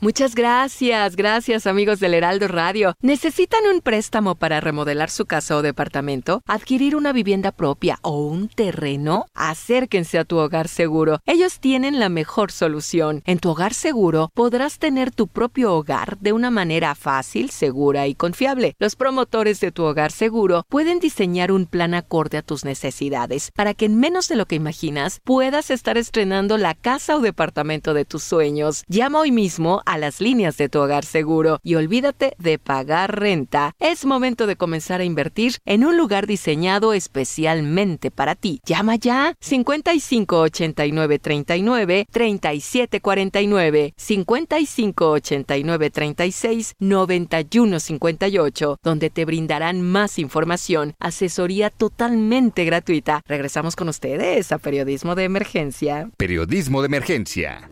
Muchas 0.00 0.36
gracias, 0.36 1.16
gracias 1.16 1.66
amigos 1.66 1.98
del 1.98 2.14
Heraldo 2.14 2.46
Radio. 2.46 2.94
¿Necesitan 3.00 3.66
un 3.66 3.80
préstamo 3.80 4.36
para 4.36 4.60
remodelar 4.60 5.10
su 5.10 5.26
casa 5.26 5.56
o 5.56 5.62
departamento? 5.62 6.40
¿Adquirir 6.46 6.94
una 6.94 7.12
vivienda 7.12 7.50
propia 7.50 7.98
o 8.02 8.28
un 8.28 8.48
terreno? 8.48 9.26
Acérquense 9.34 10.20
a 10.20 10.24
tu 10.24 10.36
hogar 10.36 10.68
seguro. 10.68 11.18
Ellos 11.26 11.58
tienen 11.58 11.98
la 11.98 12.10
mejor 12.10 12.52
solución. 12.52 13.22
En 13.26 13.40
tu 13.40 13.50
hogar 13.50 13.74
seguro 13.74 14.30
podrás 14.34 14.78
tener 14.78 15.10
tu 15.10 15.26
propio 15.26 15.74
hogar 15.74 16.16
de 16.18 16.32
una 16.32 16.52
manera 16.52 16.94
fácil, 16.94 17.50
segura 17.50 18.06
y 18.06 18.14
confiable. 18.14 18.76
Los 18.78 18.94
promotores 18.94 19.58
de 19.58 19.72
tu 19.72 19.82
hogar 19.82 20.12
seguro 20.12 20.64
pueden 20.68 21.00
diseñar 21.00 21.50
un 21.50 21.66
plan 21.66 21.94
acorde 21.94 22.38
a 22.38 22.42
tus 22.42 22.64
necesidades 22.64 23.50
para 23.50 23.74
que 23.74 23.86
en 23.86 23.98
menos 23.98 24.28
de 24.28 24.36
lo 24.36 24.46
que 24.46 24.54
imaginas 24.54 25.20
puedas 25.24 25.72
estar 25.72 25.98
estrenando 25.98 26.56
la 26.56 26.74
casa 26.74 27.16
o 27.16 27.20
departamento 27.20 27.94
de 27.94 28.04
tus 28.04 28.22
sueños. 28.22 28.84
Llama 28.86 29.18
hoy 29.18 29.32
mismo 29.32 29.82
a 29.88 29.96
las 29.96 30.20
líneas 30.20 30.58
de 30.58 30.68
tu 30.68 30.80
hogar 30.80 31.06
seguro 31.06 31.60
y 31.62 31.74
olvídate 31.76 32.34
de 32.38 32.58
pagar 32.58 33.18
renta. 33.18 33.72
Es 33.78 34.04
momento 34.04 34.46
de 34.46 34.56
comenzar 34.56 35.00
a 35.00 35.04
invertir 35.04 35.56
en 35.64 35.82
un 35.84 35.96
lugar 35.96 36.26
diseñado 36.26 36.92
especialmente 36.92 38.10
para 38.10 38.34
ti. 38.34 38.60
Llama 38.66 38.96
ya 38.96 39.34
55 39.40 40.40
89 40.40 41.18
39 41.18 42.06
37 42.12 43.00
49 43.00 43.94
55 43.96 45.10
89 45.10 45.90
36 45.90 46.74
91 46.78 47.80
58 47.80 48.78
donde 48.82 49.08
te 49.08 49.24
brindarán 49.24 49.80
más 49.80 50.18
información, 50.18 50.94
asesoría 51.00 51.70
totalmente 51.70 52.66
gratuita. 52.66 53.22
Regresamos 53.26 53.74
con 53.74 53.88
ustedes 53.88 54.52
a 54.52 54.58
Periodismo 54.58 55.14
de 55.14 55.24
Emergencia. 55.24 56.10
Periodismo 56.18 56.82
de 56.82 56.86
Emergencia 56.86 57.70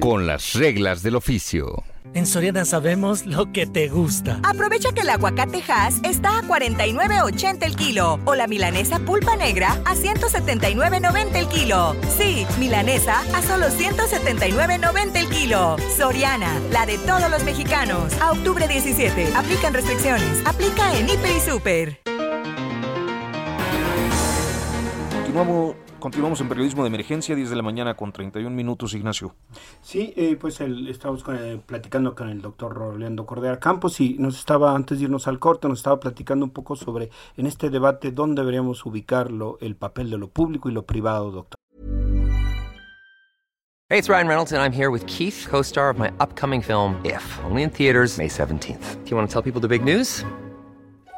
con 0.00 0.26
las 0.26 0.54
reglas 0.54 1.02
del 1.02 1.16
oficio. 1.16 1.84
En 2.14 2.26
Soriana 2.26 2.64
sabemos 2.64 3.24
lo 3.24 3.52
que 3.52 3.66
te 3.66 3.88
gusta. 3.88 4.40
Aprovecha 4.42 4.92
que 4.92 5.00
el 5.00 5.08
aguacate 5.08 5.62
Hass 5.66 6.00
está 6.04 6.40
a 6.40 6.42
49.80 6.42 7.64
el 7.64 7.76
kilo 7.76 8.20
o 8.26 8.34
la 8.34 8.46
milanesa 8.46 8.98
pulpa 8.98 9.34
negra 9.36 9.80
a 9.86 9.94
179.90 9.94 11.36
el 11.36 11.48
kilo. 11.48 11.96
Sí, 12.18 12.46
milanesa 12.58 13.20
a 13.34 13.42
solo 13.42 13.68
179.90 13.68 15.16
el 15.16 15.28
kilo. 15.28 15.76
Soriana, 15.96 16.60
la 16.70 16.84
de 16.84 16.98
todos 16.98 17.30
los 17.30 17.44
mexicanos. 17.44 18.12
A 18.20 18.32
octubre 18.32 18.68
17. 18.68 19.34
Aplican 19.34 19.72
restricciones. 19.72 20.42
Aplica 20.44 20.94
en 20.98 21.08
Hiper 21.08 21.36
y 21.36 21.40
Super. 21.40 22.00
Continuamos 25.14 25.76
Continuamos 26.02 26.40
en 26.40 26.48
periodismo 26.48 26.82
de 26.82 26.88
emergencia, 26.88 27.36
10 27.36 27.50
de 27.50 27.54
la 27.54 27.62
mañana 27.62 27.94
con 27.94 28.10
31 28.10 28.50
minutos, 28.50 28.92
Ignacio. 28.92 29.36
Sí, 29.82 30.12
eh, 30.16 30.34
pues 30.34 30.60
el, 30.60 30.88
estamos 30.88 31.22
eh, 31.28 31.60
platicando 31.64 32.16
con 32.16 32.28
el 32.28 32.42
doctor 32.42 32.74
Rolando 32.74 33.24
Cordera 33.24 33.60
Campos 33.60 34.00
y 34.00 34.14
nos 34.18 34.36
estaba, 34.36 34.74
antes 34.74 34.98
de 34.98 35.04
irnos 35.04 35.28
al 35.28 35.38
corte, 35.38 35.68
nos 35.68 35.78
estaba 35.78 36.00
platicando 36.00 36.44
un 36.44 36.50
poco 36.50 36.74
sobre, 36.74 37.10
en 37.36 37.46
este 37.46 37.70
debate, 37.70 38.10
dónde 38.10 38.42
deberíamos 38.42 38.84
ubicarlo, 38.84 39.58
el 39.60 39.76
papel 39.76 40.10
de 40.10 40.18
lo 40.18 40.26
público 40.26 40.68
y 40.68 40.72
lo 40.72 40.84
privado, 40.84 41.30
doctor. 41.30 41.56
Hey, 43.88 43.98
it's 43.98 44.08
Ryan 44.08 44.26
Reynolds 44.26 44.52
and 44.52 44.60
I'm 44.60 44.72
here 44.72 44.90
with 44.90 45.06
Keith, 45.06 45.46
co-star 45.48 45.88
of 45.88 46.00
my 46.00 46.10
upcoming 46.18 46.62
film, 46.62 47.00
If, 47.04 47.22
only 47.44 47.62
in 47.62 47.70
theaters 47.70 48.18
May 48.18 48.26
17th. 48.26 49.04
Do 49.04 49.08
you 49.08 49.16
want 49.16 49.30
to 49.30 49.32
tell 49.32 49.42
people 49.42 49.60
the 49.60 49.68
big 49.68 49.84
news? 49.84 50.24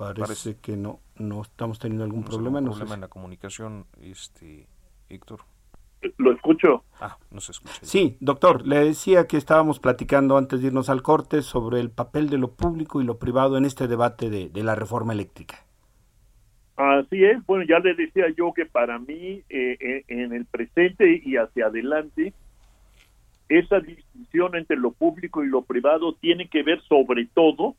Parece, 0.00 0.56
que 0.56 0.76
no, 0.76 1.00
no 1.16 1.42
estamos 1.42 1.78
teniendo 1.78 2.04
algún 2.04 2.24
problema. 2.24 2.60
No 2.60 2.70
problema 2.70 2.94
en 2.94 3.00
la 3.02 3.08
comunicación, 3.08 3.84
este, 4.00 4.66
Héctor. 5.10 5.40
Lo 6.16 6.32
escucho. 6.32 6.84
Ah, 7.00 7.18
no 7.30 7.40
se 7.40 7.52
escucha. 7.52 7.80
Sí, 7.82 8.16
doctor, 8.20 8.66
le 8.66 8.82
decía 8.82 9.26
que 9.26 9.36
estábamos 9.36 9.78
platicando 9.78 10.38
antes 10.38 10.62
de 10.62 10.68
irnos 10.68 10.88
al 10.88 11.02
corte 11.02 11.42
sobre 11.42 11.80
el 11.80 11.90
papel 11.90 12.30
de 12.30 12.38
lo 12.38 12.52
público 12.52 13.02
y 13.02 13.04
lo 13.04 13.18
privado 13.18 13.58
en 13.58 13.66
este 13.66 13.86
debate 13.86 14.30
de, 14.30 14.48
de 14.48 14.62
la 14.64 14.74
reforma 14.74 15.12
eléctrica. 15.12 15.66
Así 16.76 17.22
es, 17.22 17.44
bueno, 17.44 17.64
ya 17.68 17.78
le 17.78 17.94
decía 17.94 18.24
yo 18.34 18.54
que 18.54 18.64
para 18.64 18.98
mí 18.98 19.42
eh, 19.50 20.04
en 20.08 20.32
el 20.32 20.46
presente 20.46 21.20
y 21.22 21.36
hacia 21.36 21.66
adelante, 21.66 22.32
esa 23.50 23.80
distinción 23.80 24.56
entre 24.56 24.78
lo 24.78 24.92
público 24.92 25.44
y 25.44 25.48
lo 25.48 25.60
privado 25.60 26.14
tiene 26.14 26.48
que 26.48 26.62
ver 26.62 26.80
sobre 26.88 27.26
todo 27.26 27.76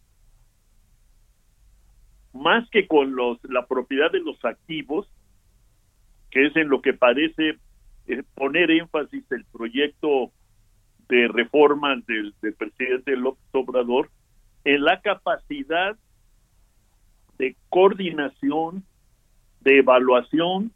más 2.33 2.69
que 2.69 2.87
con 2.87 3.15
los 3.15 3.37
la 3.43 3.65
propiedad 3.65 4.11
de 4.11 4.19
los 4.19 4.43
activos, 4.45 5.07
que 6.29 6.47
es 6.47 6.55
en 6.55 6.69
lo 6.69 6.81
que 6.81 6.93
parece 6.93 7.57
eh, 8.07 8.23
poner 8.35 8.71
énfasis 8.71 9.23
el 9.31 9.45
proyecto 9.45 10.31
de 11.09 11.27
reforma 11.27 11.95
del, 12.07 12.33
del 12.41 12.53
presidente 12.53 13.17
López 13.17 13.43
Obrador, 13.51 14.09
en 14.63 14.83
la 14.83 15.01
capacidad 15.01 15.97
de 17.37 17.55
coordinación, 17.69 18.83
de 19.61 19.79
evaluación 19.79 20.71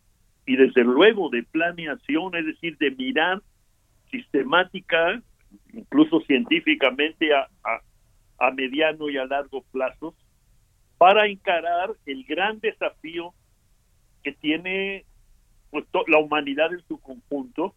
y 0.46 0.58
desde 0.58 0.84
luego 0.84 1.30
de 1.30 1.44
planeación, 1.44 2.36
es 2.36 2.46
decir, 2.46 2.78
de 2.78 2.92
mirar 2.92 3.42
sistemática, 4.12 5.22
incluso 5.74 6.20
científicamente 6.22 7.34
a, 7.34 7.48
a, 7.64 8.48
a 8.48 8.52
mediano 8.52 9.10
y 9.10 9.18
a 9.18 9.26
largo 9.26 9.64
plazo, 9.72 10.16
para 10.98 11.28
encarar 11.28 11.94
el 12.06 12.24
gran 12.24 12.60
desafío 12.60 13.34
que 14.24 14.32
tiene 14.34 15.06
pues, 15.70 15.86
la 16.08 16.20
humanidad 16.20 16.74
en 16.74 16.86
su 16.88 17.00
conjunto, 17.00 17.76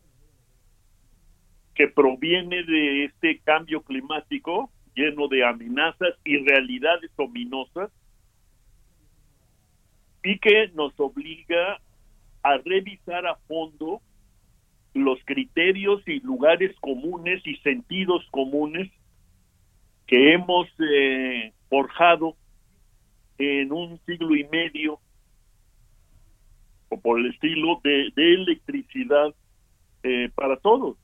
que 1.74 1.88
proviene 1.88 2.64
de 2.64 3.04
este 3.04 3.38
cambio 3.40 3.82
climático 3.82 4.70
lleno 4.94 5.28
de 5.28 5.44
amenazas 5.44 6.14
y 6.24 6.38
realidades 6.38 7.10
ominosas, 7.16 7.90
y 10.24 10.38
que 10.40 10.68
nos 10.74 10.92
obliga 10.98 11.80
a 12.42 12.58
revisar 12.58 13.26
a 13.26 13.36
fondo 13.46 14.00
los 14.94 15.18
criterios 15.24 16.02
y 16.06 16.20
lugares 16.20 16.74
comunes 16.80 17.40
y 17.46 17.56
sentidos 17.58 18.26
comunes 18.30 18.90
que 20.06 20.32
hemos 20.32 20.66
eh, 20.80 21.52
forjado 21.68 22.36
en 23.38 23.72
un 23.72 23.98
siglo 24.06 24.36
y 24.36 24.44
medio 24.44 24.98
o 26.88 27.00
por 27.00 27.20
el 27.20 27.26
estilo 27.26 27.80
de, 27.84 28.12
electricidad 28.16 29.34
eh, 30.02 30.30
para 30.34 30.56
todos. 30.56 30.96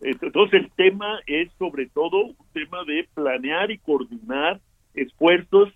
Entonces 0.00 0.60
el 0.60 0.70
tema 0.72 1.20
es 1.26 1.50
sobre 1.58 1.86
todo 1.86 2.26
un 2.26 2.36
tema 2.52 2.84
de 2.84 3.08
planear 3.14 3.70
y 3.70 3.78
coordinar 3.78 4.60
esfuerzos 4.94 5.70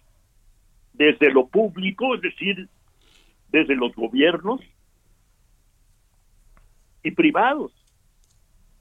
desde 0.92 1.33
lo 1.33 1.49
público, 1.49 2.14
es 2.14 2.20
decir, 2.20 2.68
desde 3.51 3.75
los 3.75 3.94
gobiernos 3.94 4.61
y 7.03 7.11
privados, 7.12 7.73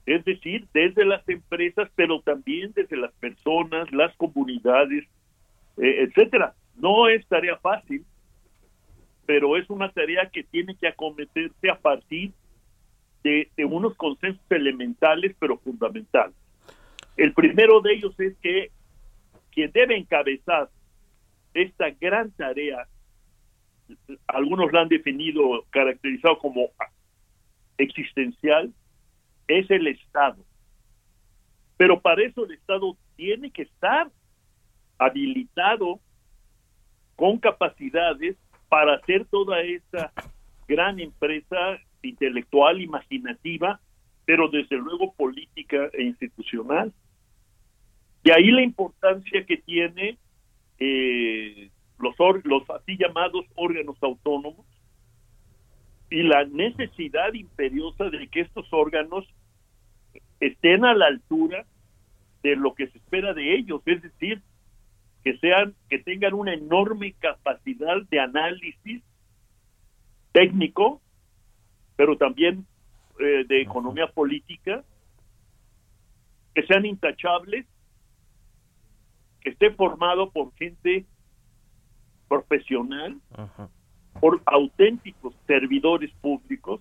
es 0.06 0.24
decir, 0.24 0.66
desde 0.74 1.04
las 1.04 1.26
empresas, 1.28 1.90
pero 1.94 2.20
también 2.20 2.72
desde 2.74 2.96
las 2.96 3.12
personas, 3.14 3.90
las 3.92 4.14
comunidades, 4.16 5.04
eh, 5.78 6.02
etcétera. 6.02 6.54
No 6.80 7.08
es 7.08 7.26
tarea 7.26 7.56
fácil, 7.58 8.04
pero 9.26 9.56
es 9.56 9.68
una 9.68 9.90
tarea 9.92 10.28
que 10.30 10.42
tiene 10.42 10.74
que 10.74 10.88
acometerse 10.88 11.70
a 11.70 11.78
partir 11.78 12.32
de, 13.22 13.50
unos 13.64 13.94
consensos 13.96 14.44
elementales 14.50 15.36
pero 15.38 15.58
fundamentales. 15.58 16.34
El 17.16 17.34
primero 17.34 17.80
de 17.80 17.92
ellos 17.92 18.18
es 18.18 18.36
que 18.38 18.70
quien 19.52 19.70
debe 19.72 19.96
encabezar 19.96 20.70
esta 21.52 21.90
gran 21.90 22.30
tarea, 22.30 22.88
algunos 24.26 24.72
la 24.72 24.82
han 24.82 24.88
definido, 24.88 25.64
caracterizado 25.70 26.38
como 26.38 26.70
existencial, 27.76 28.72
es 29.48 29.70
el 29.70 29.86
Estado. 29.88 30.42
Pero 31.76 32.00
para 32.00 32.22
eso 32.22 32.44
el 32.44 32.52
Estado 32.52 32.96
tiene 33.16 33.50
que 33.50 33.62
estar 33.62 34.10
habilitado 34.98 36.00
con 37.20 37.36
capacidades 37.36 38.34
para 38.70 38.94
hacer 38.94 39.26
toda 39.26 39.60
esta 39.60 40.10
gran 40.66 40.98
empresa 41.00 41.78
intelectual, 42.00 42.80
imaginativa, 42.80 43.78
pero 44.24 44.48
desde 44.48 44.78
luego 44.78 45.12
política 45.12 45.90
e 45.92 46.04
institucional. 46.04 46.94
De 48.24 48.32
ahí 48.32 48.50
la 48.50 48.62
importancia 48.62 49.44
que 49.44 49.58
tiene 49.58 50.16
eh, 50.78 51.68
los, 51.98 52.14
los 52.44 52.70
así 52.70 52.96
llamados 52.96 53.44
órganos 53.54 54.02
autónomos 54.02 54.64
y 56.08 56.22
la 56.22 56.46
necesidad 56.46 57.34
imperiosa 57.34 58.08
de 58.08 58.28
que 58.28 58.40
estos 58.40 58.66
órganos 58.72 59.26
estén 60.40 60.86
a 60.86 60.94
la 60.94 61.08
altura 61.08 61.66
de 62.42 62.56
lo 62.56 62.74
que 62.74 62.86
se 62.86 62.96
espera 62.96 63.34
de 63.34 63.56
ellos, 63.56 63.82
es 63.84 64.00
decir, 64.00 64.40
que 65.22 65.36
sean 65.38 65.74
que 65.88 65.98
tengan 65.98 66.34
una 66.34 66.54
enorme 66.54 67.12
capacidad 67.18 68.02
de 68.10 68.20
análisis 68.20 69.02
técnico 70.32 71.00
pero 71.96 72.16
también 72.16 72.66
eh, 73.18 73.44
de 73.46 73.60
economía 73.60 74.06
política 74.06 74.82
que 76.54 76.66
sean 76.66 76.86
intachables 76.86 77.66
que 79.40 79.50
esté 79.50 79.70
formado 79.72 80.30
por 80.30 80.54
gente 80.54 81.04
profesional 82.28 83.20
por 84.20 84.40
auténticos 84.46 85.34
servidores 85.46 86.10
públicos 86.20 86.80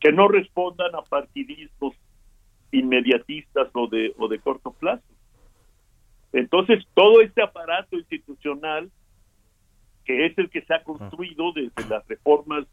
que 0.00 0.12
no 0.12 0.28
respondan 0.28 0.94
a 0.94 1.02
partidismos 1.02 1.94
inmediatistas 2.70 3.68
o 3.74 3.86
de 3.86 4.14
o 4.18 4.28
de 4.28 4.38
corto 4.38 4.72
plazo 4.72 5.11
entonces, 6.32 6.84
todo 6.94 7.20
este 7.20 7.42
aparato 7.42 7.96
institucional, 7.96 8.90
que 10.04 10.26
es 10.26 10.38
el 10.38 10.48
que 10.50 10.62
se 10.62 10.74
ha 10.74 10.82
construido 10.82 11.52
desde 11.52 11.88
las 11.88 12.06
reformas 12.08 12.66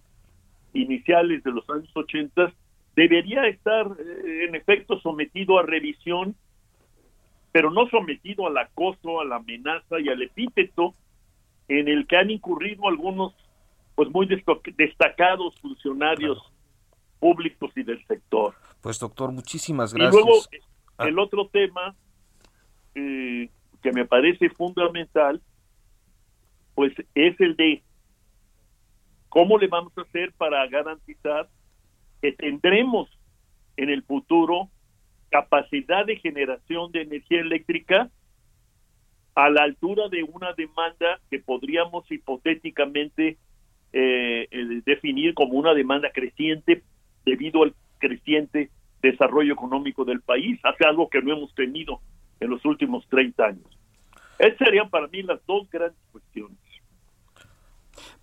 iniciales 0.74 1.44
de 1.44 1.52
los 1.52 1.70
años 1.70 1.90
80, 1.94 2.54
debería 2.96 3.48
estar 3.48 3.88
eh, 3.88 4.46
en 4.48 4.56
efecto 4.56 5.00
sometido 5.02 5.60
a 5.60 5.64
revisión, 5.64 6.36
pero 7.52 7.70
no 7.72 7.88
sometido 7.90 8.48
al 8.48 8.58
acoso, 8.58 9.20
a 9.20 9.26
la 9.26 9.38
amenaza 9.38 10.00
y 10.00 10.10
al 10.10 10.22
epíteto 10.22 10.94
en 11.68 11.88
el 11.88 12.08
que 12.08 12.18
han 12.18 12.30
incurrido 12.30 12.88
algunos 12.88 13.34
pues 13.96 14.10
muy 14.12 14.28
destacados 14.78 15.54
funcionarios 15.60 16.38
públicos 17.20 17.72
y 17.76 17.84
del 17.84 18.04
sector. 18.06 18.56
Pues 18.82 18.98
doctor, 18.98 19.34
muchísimas 19.34 19.94
gracias. 19.94 20.14
Y 20.14 20.26
luego 20.26 20.42
ah. 20.98 21.08
el 21.08 21.20
otro 21.20 21.50
tema 21.50 21.96
que 23.82 23.92
me 23.94 24.06
parece 24.06 24.50
fundamental, 24.50 25.42
pues 26.76 26.94
es 27.16 27.40
el 27.40 27.56
de 27.56 27.84
¿Cómo 29.30 29.60
le 29.60 29.68
vamos 29.68 29.96
a 29.96 30.02
hacer 30.02 30.34
para 30.34 30.66
garantizar 30.68 31.48
que 32.22 32.32
tendremos 32.32 33.08
en 33.78 33.90
el 33.90 34.04
futuro 34.04 34.70
capacidad 35.30 36.06
de 36.06 36.18
generación 36.18 36.92
de 36.92 37.04
energía 37.04 37.42
eléctrica 37.42 38.10
a 39.36 39.50
la 39.52 39.64
altura 39.64 40.10
de 40.10 40.24
una 40.24 40.54
demanda 40.54 41.20
que 41.30 41.40
podríamos 41.40 42.12
hipotéticamente 42.12 43.38
eh, 43.94 44.82
definir 44.86 45.36
como 45.36 45.54
una 45.54 45.76
demanda 45.76 46.10
creciente 46.12 46.84
debido 47.24 47.64
al 47.64 47.76
creciente 48.00 48.72
desarrollo 49.02 49.54
económico 49.54 50.04
del 50.04 50.22
país, 50.22 50.60
hace 50.64 50.86
algo 50.86 51.10
que 51.10 51.22
no 51.22 51.34
hemos 51.34 51.54
tenido 51.54 52.02
en 52.40 52.50
los 52.50 52.64
últimos 52.66 53.08
30 53.10 53.46
años. 53.46 53.80
Esas 54.38 54.58
serían 54.58 54.90
para 54.90 55.08
mí 55.08 55.22
las 55.22 55.40
dos 55.46 55.70
grandes 55.70 56.00
cuestiones. 56.12 56.58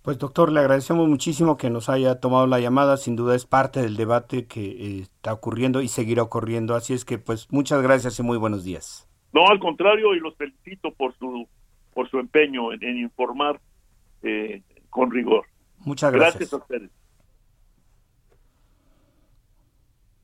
Pues 0.01 0.17
doctor, 0.17 0.51
le 0.51 0.59
agradecemos 0.59 1.07
muchísimo 1.07 1.57
que 1.57 1.69
nos 1.69 1.89
haya 1.89 2.19
tomado 2.19 2.47
la 2.47 2.59
llamada, 2.59 2.97
sin 2.97 3.15
duda 3.15 3.35
es 3.35 3.45
parte 3.45 3.81
del 3.81 3.97
debate 3.97 4.47
que 4.47 4.65
eh, 4.65 4.99
está 5.01 5.33
ocurriendo 5.33 5.81
y 5.81 5.87
seguirá 5.87 6.23
ocurriendo, 6.23 6.75
así 6.75 6.93
es 6.93 7.05
que 7.05 7.17
pues 7.17 7.51
muchas 7.51 7.81
gracias 7.81 8.17
y 8.19 8.23
muy 8.23 8.37
buenos 8.37 8.63
días. 8.63 9.07
No, 9.33 9.47
al 9.47 9.59
contrario, 9.59 10.15
y 10.15 10.19
los 10.19 10.35
felicito 10.35 10.91
por 10.93 11.13
su 11.17 11.47
por 11.93 12.09
su 12.09 12.19
empeño 12.19 12.71
en, 12.73 12.99
informar 12.99 13.59
eh, 14.21 14.61
con 14.89 15.11
rigor. 15.11 15.45
Muchas 15.79 16.11
gracias. 16.11 16.35
Gracias 16.35 16.53
a 16.53 16.57
ustedes. 16.57 16.91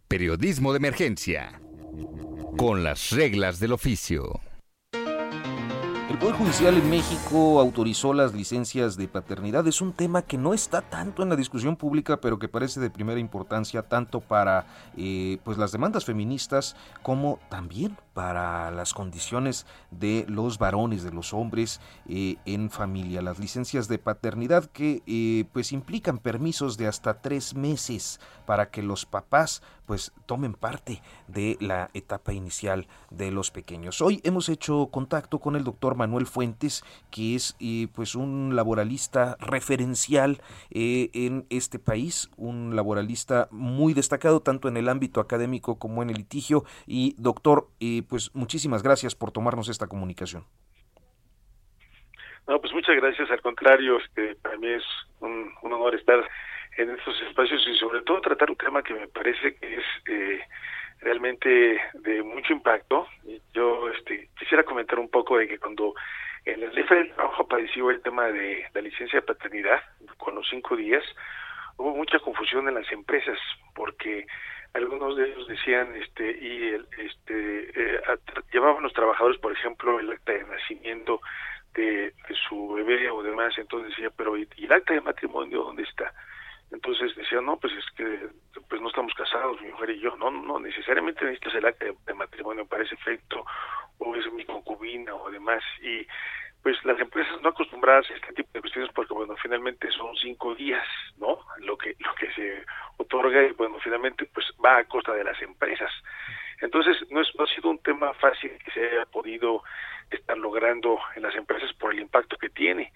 Periodismo 0.07 0.71
de 0.71 0.77
emergencia, 0.77 1.59
con 2.57 2.83
las 2.83 3.11
reglas 3.11 3.59
del 3.59 3.73
oficio. 3.73 4.39
El 6.09 6.19
Poder 6.19 6.35
Judicial 6.35 6.75
en 6.75 6.89
México 6.91 7.59
autorizó 7.59 8.13
las 8.13 8.35
licencias 8.35 8.97
de 8.97 9.07
paternidad. 9.07 9.65
Es 9.67 9.81
un 9.81 9.93
tema 9.93 10.21
que 10.21 10.37
no 10.37 10.53
está 10.53 10.81
tanto 10.81 11.23
en 11.23 11.29
la 11.29 11.35
discusión 11.35 11.75
pública, 11.75 12.17
pero 12.17 12.37
que 12.37 12.47
parece 12.47 12.79
de 12.79 12.91
primera 12.91 13.19
importancia 13.19 13.81
tanto 13.81 14.19
para 14.19 14.67
eh, 14.95 15.39
pues 15.43 15.57
las 15.57 15.71
demandas 15.71 16.05
feministas 16.05 16.75
como 17.01 17.39
también 17.49 17.97
para 18.13 18.71
las 18.71 18.93
condiciones 18.93 19.65
de 19.91 20.25
los 20.27 20.57
varones, 20.57 21.03
de 21.03 21.11
los 21.11 21.33
hombres 21.33 21.81
eh, 22.07 22.37
en 22.45 22.69
familia. 22.69 23.21
Las 23.21 23.39
licencias 23.39 23.87
de 23.87 23.97
paternidad 23.97 24.65
que 24.65 25.01
eh, 25.07 25.45
pues 25.51 25.71
implican 25.71 26.19
permisos 26.19 26.77
de 26.77 26.87
hasta 26.87 27.21
tres 27.21 27.55
meses 27.55 28.19
para 28.45 28.69
que 28.69 28.83
los 28.83 29.05
papás 29.05 29.61
pues 29.85 30.13
tomen 30.25 30.53
parte 30.53 31.01
de 31.27 31.57
la 31.59 31.89
etapa 31.93 32.31
inicial 32.33 32.87
de 33.09 33.31
los 33.31 33.51
pequeños. 33.51 34.01
Hoy 34.01 34.21
hemos 34.23 34.47
hecho 34.47 34.87
contacto 34.87 35.39
con 35.39 35.57
el 35.57 35.65
doctor 35.65 35.95
Manuel 35.95 36.25
Fuentes, 36.25 36.83
que 37.11 37.35
es 37.35 37.55
eh, 37.59 37.87
pues 37.93 38.15
un 38.15 38.55
laboralista 38.55 39.35
referencial 39.39 40.41
en 40.69 41.45
este 41.49 41.79
país, 41.79 42.29
un 42.37 42.75
laboralista 42.75 43.49
muy 43.51 43.93
destacado 43.93 44.41
tanto 44.41 44.67
en 44.67 44.77
el 44.77 44.87
ámbito 44.87 45.19
académico 45.19 45.75
como 45.75 46.01
en 46.01 46.09
el 46.09 46.17
litigio. 46.17 46.63
Y 46.85 47.15
doctor, 47.17 47.69
pues 48.03 48.31
muchísimas 48.33 48.83
gracias 48.83 49.15
por 49.15 49.31
tomarnos 49.31 49.69
esta 49.69 49.87
comunicación. 49.87 50.45
No, 52.47 52.59
pues 52.59 52.73
muchas 52.73 52.95
gracias, 52.97 53.31
al 53.31 53.41
contrario, 53.41 53.97
este, 53.99 54.35
para 54.35 54.57
mí 54.57 54.67
es 54.67 54.83
un, 55.21 55.53
honor 55.61 55.95
estar 55.95 56.27
en 56.77 56.89
estos 56.89 57.21
espacios 57.21 57.65
y 57.67 57.77
sobre 57.77 58.01
todo 58.01 58.19
tratar 58.19 58.49
un 58.49 58.57
tema 58.57 58.83
que 58.83 58.93
me 58.93 59.07
parece 59.07 59.55
que 59.55 59.75
es 59.75 59.85
eh, 60.07 60.41
realmente 60.99 61.79
de 61.93 62.23
mucho 62.23 62.51
impacto. 62.51 63.07
Yo 63.53 63.89
este, 63.89 64.29
quisiera 64.37 64.63
comentar 64.63 64.99
un 64.99 65.09
poco 65.09 65.37
de 65.37 65.47
que 65.47 65.57
cuando 65.57 65.93
en 66.45 66.61
la 66.61 66.67
ley 66.67 66.83
del 66.89 67.13
trabajo 67.13 67.43
apareció 67.43 67.89
el 67.89 68.01
tema 68.01 68.25
de 68.27 68.65
la 68.73 68.81
licencia 68.81 69.19
de 69.19 69.25
paternidad 69.25 69.81
con 70.17 70.35
los 70.35 70.47
cinco 70.49 70.75
días, 70.75 71.03
hubo 71.77 71.95
mucha 71.95 72.19
confusión 72.19 72.67
en 72.67 72.75
las 72.75 72.91
empresas 72.91 73.37
porque 73.73 74.25
algunos 74.73 75.15
de 75.15 75.29
ellos 75.29 75.47
decían 75.47 75.95
este 75.95 76.31
y 76.31 76.69
el, 76.69 76.87
este 76.97 77.95
eh, 77.95 78.01
llevaban 78.51 78.83
los 78.83 78.93
trabajadores 78.93 79.39
por 79.39 79.51
ejemplo 79.51 79.99
el 79.99 80.11
acta 80.11 80.33
de 80.33 80.43
nacimiento 80.45 81.21
de, 81.75 82.13
su 82.47 82.73
bebé 82.73 83.09
o 83.09 83.21
demás 83.23 83.53
entonces 83.57 83.89
decía 83.89 84.09
pero 84.15 84.37
¿y, 84.37 84.47
el 84.57 84.71
acta 84.71 84.93
de 84.93 85.01
matrimonio 85.01 85.63
dónde 85.63 85.83
está 85.83 86.11
entonces 86.71 87.15
decía 87.15 87.39
no 87.41 87.57
pues 87.57 87.73
es 87.73 87.85
que 87.95 88.29
pues 88.67 88.81
no 88.81 88.87
estamos 88.87 89.13
casados 89.13 89.61
mi 89.61 89.69
mujer 89.69 89.91
y 89.91 89.99
yo 89.99 90.15
no 90.17 90.31
no 90.31 90.59
necesariamente 90.59 91.23
necesitas 91.23 91.55
el 91.55 91.65
acta 91.65 91.85
de, 91.85 92.13
matrimonio 92.13 92.65
para 92.65 92.83
ese 92.83 92.95
efecto 92.95 93.45
o 93.99 94.15
es 94.15 94.31
mi 94.33 94.43
concubina 94.45 95.13
o 95.13 95.29
demás 95.29 95.63
y 95.81 96.05
pues 96.63 96.83
las 96.85 96.97
empresas 96.97 97.41
no 97.41 97.49
acostumbradas 97.49 98.09
a 98.09 98.13
este 98.15 98.33
tipo 98.33 98.49
de 98.53 98.61
cuestiones 98.61 98.89
porque 98.95 99.13
bueno 99.13 99.35
finalmente 99.35 99.91
son 99.91 100.15
cinco 100.15 100.55
días 100.55 100.87
no 101.17 101.37
lo 101.59 101.77
que 101.77 101.93
lo 101.99 102.15
que 102.15 102.31
se 102.31 102.63
otorga 102.97 103.43
y 103.43 103.51
bueno 103.51 103.77
finalmente 103.79 104.25
pues 104.33 104.47
va 104.63 104.77
a 104.77 104.85
costa 104.85 105.13
de 105.13 105.25
las 105.25 105.39
empresas. 105.41 105.91
Entonces 106.61 106.95
no, 107.11 107.21
es, 107.21 107.27
no 107.37 107.43
ha 107.43 107.47
sido 107.47 107.69
un 107.69 107.79
tema 107.79 108.13
fácil 108.13 108.51
que 108.63 108.71
se 108.71 108.89
haya 108.89 109.05
podido 109.05 109.61
estar 110.09 110.37
logrando 110.37 110.97
en 111.15 111.23
las 111.23 111.35
empresas 111.35 111.73
por 111.73 111.93
el 111.93 111.99
impacto 111.99 112.37
que 112.37 112.49
tiene. 112.49 112.93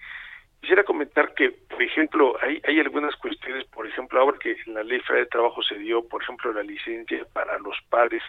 Quisiera 0.60 0.82
comentar 0.82 1.34
que 1.34 1.50
por 1.50 1.82
ejemplo 1.82 2.38
hay 2.40 2.62
hay 2.66 2.80
algunas 2.80 3.14
cuestiones 3.16 3.66
por 3.66 3.86
ejemplo 3.86 4.18
ahora 4.18 4.38
que 4.38 4.56
en 4.66 4.74
la 4.74 4.82
ley 4.82 5.00
federal 5.00 5.24
de 5.24 5.30
trabajo 5.30 5.62
se 5.62 5.76
dio 5.76 6.08
por 6.08 6.22
ejemplo 6.22 6.54
la 6.54 6.62
licencia 6.62 7.26
para 7.34 7.58
los 7.58 7.76
padres 7.90 8.22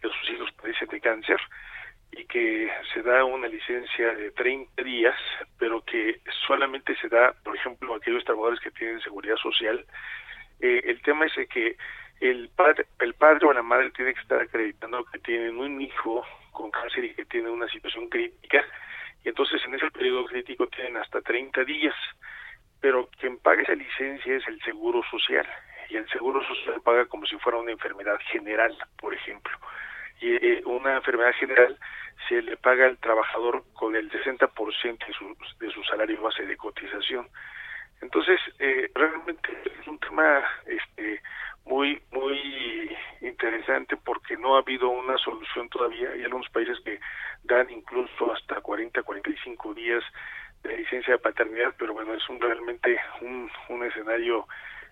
que 0.00 0.08
sus 0.08 0.30
hijos 0.30 0.50
padecen 0.60 0.88
de 0.88 1.00
cáncer 1.00 1.40
y 2.12 2.24
que 2.26 2.70
se 2.92 3.02
da 3.02 3.24
una 3.24 3.48
licencia 3.48 4.14
de 4.14 4.30
30 4.32 4.82
días, 4.82 5.16
pero 5.58 5.82
que 5.82 6.20
solamente 6.46 6.94
se 6.96 7.08
da, 7.08 7.32
por 7.42 7.56
ejemplo, 7.56 7.94
a 7.94 7.96
aquellos 7.96 8.24
trabajadores 8.24 8.60
que 8.60 8.70
tienen 8.70 9.00
seguridad 9.00 9.36
social. 9.36 9.84
Eh, 10.60 10.82
el 10.84 11.00
tema 11.02 11.26
es 11.26 11.32
que 11.48 11.76
el 12.20 12.50
padre, 12.50 12.86
el 13.00 13.14
padre 13.14 13.46
o 13.46 13.52
la 13.52 13.62
madre 13.62 13.90
tiene 13.90 14.14
que 14.14 14.20
estar 14.20 14.40
acreditando 14.40 15.04
que 15.06 15.18
tienen 15.20 15.56
un 15.56 15.80
hijo 15.80 16.24
con 16.52 16.70
cáncer 16.70 17.04
y 17.04 17.14
que 17.14 17.24
tiene 17.24 17.50
una 17.50 17.66
situación 17.68 18.08
crítica, 18.08 18.64
y 19.24 19.28
entonces 19.28 19.60
en 19.64 19.74
ese 19.74 19.90
periodo 19.90 20.26
crítico 20.26 20.66
tienen 20.68 20.98
hasta 20.98 21.20
30 21.22 21.64
días, 21.64 21.94
pero 22.80 23.08
quien 23.18 23.38
paga 23.38 23.62
esa 23.62 23.74
licencia 23.74 24.36
es 24.36 24.46
el 24.46 24.60
Seguro 24.62 25.02
Social, 25.10 25.46
y 25.88 25.96
el 25.96 26.08
Seguro 26.10 26.46
Social 26.46 26.80
paga 26.82 27.06
como 27.06 27.26
si 27.26 27.36
fuera 27.38 27.58
una 27.58 27.72
enfermedad 27.72 28.18
general, 28.30 28.76
por 28.98 29.14
ejemplo. 29.14 29.58
Y 30.22 30.36
eh, 30.36 30.62
una 30.64 30.96
enfermedad 30.96 31.32
general 31.34 31.76
se 32.28 32.40
le 32.40 32.56
paga 32.56 32.86
al 32.86 32.98
trabajador 32.98 33.64
con 33.72 33.96
el 33.96 34.08
60% 34.10 35.06
de 35.06 35.12
su, 35.12 35.36
de 35.58 35.70
su 35.72 35.82
salario 35.82 36.22
base 36.22 36.46
de 36.46 36.56
cotización. 36.56 37.28
Entonces, 38.00 38.40
eh, 38.60 38.88
realmente 38.94 39.50
es 39.80 39.86
un 39.86 39.98
tema 39.98 40.44
este, 40.66 41.20
muy, 41.64 42.00
muy 42.12 42.96
interesante 43.20 43.96
porque 43.96 44.36
no 44.36 44.54
ha 44.54 44.60
habido 44.60 44.88
una 44.88 45.18
solución 45.18 45.68
todavía. 45.68 46.10
Hay 46.10 46.22
algunos 46.22 46.48
países 46.50 46.78
que 46.84 47.00
dan 47.42 47.68
incluso 47.70 48.32
hasta 48.32 48.60
40, 48.60 49.02
45 49.02 49.74
días 49.74 50.04
de 50.62 50.76
licencia 50.76 51.14
de 51.14 51.18
paternidad, 51.18 51.74
pero 51.76 51.92
bueno, 51.92 52.14
es 52.14 52.28
un 52.28 52.40
realmente 52.40 53.00
un, 53.20 53.50
un 53.68 53.84
escenario 53.84 54.46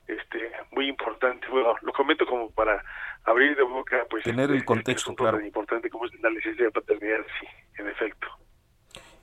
este 0.07 0.53
muy 0.73 0.89
importante. 0.89 1.47
Bueno, 1.49 1.77
lo 1.83 1.93
comento 1.93 2.27
como 2.27 2.51
para 2.51 2.83
abrir 3.25 3.57
de 3.57 3.63
boca, 3.63 4.07
pues... 4.09 4.25
Tener 4.25 4.51
el 4.51 4.57
este, 4.57 4.67
contexto, 4.67 5.15
claro. 5.15 5.39
Tan 5.39 5.47
importante 5.47 5.91
como 5.91 6.07
es 6.07 6.13
la 6.21 6.31
licencia 6.31 6.65
de 6.65 6.71
paternidad, 6.71 7.21
sí, 7.41 7.47
en 7.79 7.89
efecto. 7.89 8.27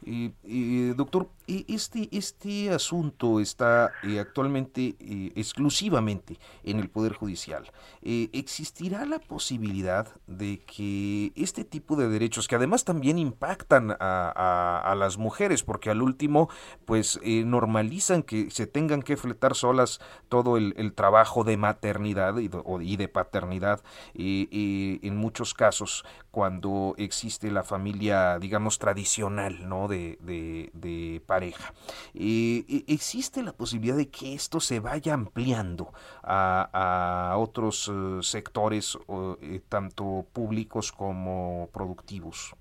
Y, 0.03 0.89
doctor, 0.93 1.27
este, 1.47 2.09
este 2.11 2.71
asunto 2.71 3.39
está 3.39 3.93
eh, 4.03 4.19
actualmente 4.19 4.95
eh, 4.99 5.31
exclusivamente 5.35 6.39
en 6.63 6.79
el 6.79 6.89
Poder 6.89 7.13
Judicial. 7.13 7.71
Eh, 8.01 8.29
¿Existirá 8.33 9.05
la 9.05 9.19
posibilidad 9.19 10.07
de 10.27 10.59
que 10.59 11.31
este 11.35 11.63
tipo 11.63 11.95
de 11.95 12.09
derechos, 12.09 12.47
que 12.47 12.55
además 12.55 12.83
también 12.83 13.17
impactan 13.17 13.95
a, 13.99 14.93
las 14.97 15.17
mujeres, 15.17 15.63
porque 15.63 15.89
al 15.89 16.01
último, 16.01 16.49
pues 16.85 17.19
normalizan 17.23 18.23
que 18.23 18.49
se 18.49 18.67
tengan 18.67 19.01
que 19.01 19.15
fletar 19.15 19.55
solas 19.55 19.99
todo 20.27 20.57
el, 20.57 20.93
trabajo 20.93 21.43
de 21.43 21.57
maternidad 21.57 22.37
y 22.37 22.47
de, 22.47 22.61
y 22.81 22.97
de 22.97 23.07
paternidad, 23.07 23.81
en 24.15 25.15
muchos 25.15 25.53
casos, 25.53 26.03
cuando 26.31 26.93
existe 26.97 27.51
la 27.51 27.63
familia, 27.63 28.37
digamos, 28.39 28.79
tradicional, 28.79 29.67
¿no? 29.67 29.87
de, 29.87 31.21
Eh, 31.43 31.53
eh, 32.13 32.83
¿Existe 32.87 33.43
la 33.43 33.53
posibilidad 33.53 33.97
de 33.97 34.09
que 34.09 34.33
esto 34.33 34.59
se 34.59 34.79
vaya 34.79 35.13
ampliando 35.13 35.93
a, 36.23 37.35
otros 37.37 37.91
eh, 37.93 38.23
sectores, 38.23 38.97
tanto 39.69 40.25
públicos 40.33 40.91
como 40.91 41.69
productivos? 41.73 42.55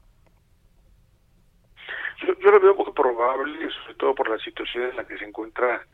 Yo, 2.22 2.50
lo 2.50 2.60
veo 2.60 2.76
poco 2.76 2.94
probable, 2.94 3.70
sobre 3.82 3.94
todo 3.94 4.14
por 4.14 4.28
la 4.28 4.38
situación 4.38 4.84
en 4.84 4.96
la 4.96 5.06
que 5.06 5.18
se 5.18 5.24
encuentra 5.24 5.86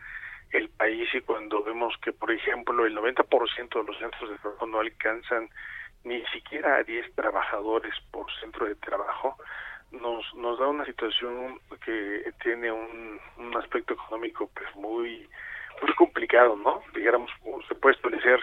el 0.52 0.68
país 0.68 1.08
y 1.14 1.20
cuando 1.22 1.64
vemos 1.64 1.94
que, 2.02 2.12
por 2.12 2.30
ejemplo, 2.30 2.84
el 2.84 2.96
90% 2.96 3.80
de 3.80 3.84
los 3.84 3.98
centros 3.98 4.30
de 4.30 4.38
trabajo 4.38 4.66
no 4.66 4.80
alcanzan 4.80 5.48
ni 6.04 6.24
siquiera 6.26 6.76
a 6.76 6.82
10 6.82 7.14
trabajadores 7.14 7.94
por 8.10 8.26
centro 8.40 8.66
de 8.66 8.74
trabajo, 8.76 9.36
nos, 9.92 10.34
nos 10.34 10.58
da 10.58 10.68
una 10.68 10.84
situación 10.84 11.60
que 11.84 12.32
tiene 12.42 12.72
un, 12.72 13.20
un 13.38 13.56
aspecto 13.56 13.94
económico 13.94 14.50
pues 14.54 14.74
muy 14.76 15.28
muy 15.80 15.94
complicado, 15.94 16.56
¿no? 16.56 16.82
Digamos, 16.94 17.30
se 17.68 17.74
puede 17.74 17.96
establecer 17.96 18.40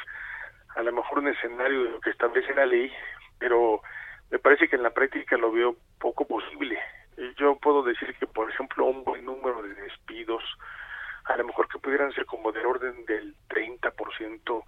a 0.75 0.81
lo 0.81 0.91
mejor 0.91 1.19
un 1.19 1.27
escenario 1.27 1.83
de 1.83 1.89
lo 1.91 2.01
que 2.01 2.09
establece 2.09 2.53
la 2.53 2.65
ley, 2.65 2.91
pero 3.37 3.81
me 4.29 4.39
parece 4.39 4.67
que 4.67 4.75
en 4.75 4.83
la 4.83 4.91
práctica 4.91 5.37
lo 5.37 5.51
veo 5.51 5.75
poco 5.99 6.25
posible. 6.25 6.79
Yo 7.37 7.55
puedo 7.57 7.83
decir 7.83 8.15
que, 8.19 8.27
por 8.27 8.49
ejemplo, 8.49 8.85
un 8.85 9.03
buen 9.03 9.25
número 9.25 9.61
de 9.61 9.73
despidos, 9.73 10.43
a 11.25 11.35
lo 11.37 11.45
mejor 11.45 11.67
que 11.67 11.79
pudieran 11.79 12.11
ser 12.13 12.25
como 12.25 12.51
del 12.51 12.65
orden 12.65 13.05
del 13.05 13.35
30%, 13.49 14.63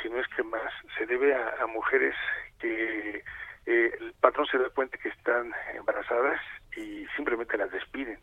si 0.00 0.08
no 0.08 0.20
es 0.20 0.28
que 0.28 0.42
más, 0.42 0.72
se 0.96 1.06
debe 1.06 1.34
a, 1.34 1.66
mujeres 1.66 2.14
que 2.58 3.22
eh, 3.70 3.96
el 4.00 4.12
patrón 4.14 4.46
se 4.50 4.58
da 4.58 4.68
cuenta 4.70 4.98
que 4.98 5.10
están 5.10 5.52
embarazadas 5.74 6.40
y 6.76 7.06
simplemente 7.16 7.56
las 7.56 7.70
despiden. 7.70 8.18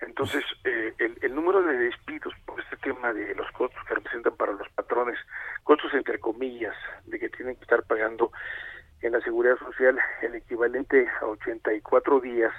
Entonces, 0.00 0.44
eh, 0.64 0.92
el, 0.98 1.16
el, 1.22 1.34
número 1.34 1.62
de 1.62 1.76
despidos 1.76 2.34
por 2.44 2.58
este 2.58 2.76
tema 2.78 3.12
de 3.12 3.32
los 3.36 3.48
costos 3.52 3.80
que 3.86 3.94
representan 3.94 4.36
para 4.36 4.52
los 4.52 4.68
patrones, 4.70 5.16
costos 5.62 5.94
entre 5.94 6.18
comillas, 6.18 6.74
de 7.04 7.20
que 7.20 7.28
tienen 7.28 7.54
que 7.54 7.62
estar 7.62 7.84
pagando 7.84 8.32
en 9.02 9.12
la 9.12 9.20
seguridad 9.20 9.56
social 9.58 9.96
el 10.22 10.34
equivalente 10.34 11.06
a 11.20 11.26
84 11.26 12.20
días 12.20 12.52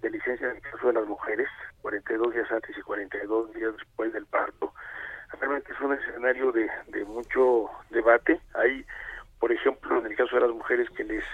de 0.00 0.10
licencia 0.10 0.48
en 0.48 0.56
el 0.56 0.62
caso 0.62 0.86
de 0.86 0.94
las 0.94 1.06
mujeres, 1.06 1.48
42 1.82 2.32
días 2.32 2.50
antes 2.50 2.76
y 2.78 2.80
42 2.80 3.52
días 3.52 3.76
después 3.76 4.14
del 4.14 4.24
parto. 4.24 4.72
Realmente 5.38 5.72
es 5.72 5.80
un 5.80 5.92
escenario 5.92 6.52
de, 6.52 6.70
de 6.88 7.04
mucho 7.04 7.68
debate. 7.90 8.40
Hay, 8.54 8.86
por 9.40 9.50
ejemplo, 9.50 9.98
en 9.98 10.06
el 10.06 10.16
caso 10.16 10.36
de 10.36 10.42
las 10.42 10.50
mujeres 10.50 10.88
que 10.90 11.02
les 11.02 11.24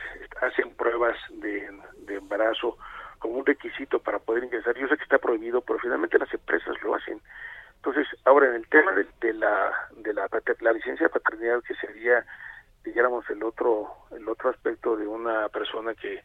hacen 0.40 0.74
pruebas 0.76 1.16
de, 1.30 1.68
de 2.06 2.14
embarazo 2.14 2.78
como 3.18 3.38
un 3.38 3.46
requisito 3.46 3.98
para 3.98 4.20
poder 4.20 4.44
ingresar. 4.44 4.76
Yo 4.76 4.88
sé 4.88 4.96
que 4.96 5.02
está 5.02 5.18
prohibido, 5.18 5.60
pero 5.60 5.78
finalmente 5.80 6.18
las 6.18 6.32
empresas 6.32 6.74
lo 6.82 6.94
hacen. 6.94 7.20
Entonces, 7.76 8.06
ahora 8.24 8.48
en 8.48 8.54
el 8.54 8.68
tema 8.68 8.92
de, 8.92 9.32
la 9.34 9.72
de 9.96 10.12
la, 10.14 10.28
la 10.60 10.72
licencia 10.72 11.06
de 11.06 11.12
paternidad 11.12 11.62
que 11.62 11.74
sería 11.74 12.24
dijéramos 12.84 13.28
el 13.30 13.42
otro 13.42 13.88
el 14.12 14.28
otro 14.28 14.50
aspecto 14.50 14.96
de 14.96 15.06
una 15.06 15.48
persona 15.48 15.94
que, 15.94 16.22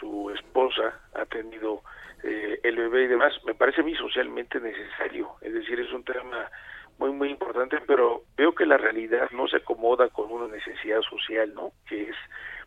su 0.00 0.30
esposa 0.30 1.00
ha 1.14 1.24
tenido 1.26 1.80
eh, 2.24 2.58
el 2.64 2.76
bebé 2.76 3.04
y 3.04 3.06
demás 3.06 3.32
me 3.44 3.54
parece 3.54 3.82
a 3.82 3.84
mí 3.84 3.94
socialmente 3.94 4.58
necesario 4.58 5.36
es 5.40 5.52
decir 5.52 5.78
es 5.78 5.92
un 5.92 6.02
tema 6.02 6.50
muy 6.98 7.12
muy 7.12 7.30
importante 7.30 7.78
pero 7.86 8.22
veo 8.36 8.54
que 8.54 8.66
la 8.66 8.76
realidad 8.76 9.30
no 9.32 9.46
se 9.48 9.58
acomoda 9.58 10.08
con 10.08 10.30
una 10.30 10.48
necesidad 10.48 11.00
social 11.02 11.54
no 11.54 11.72
que 11.86 12.10
es 12.10 12.16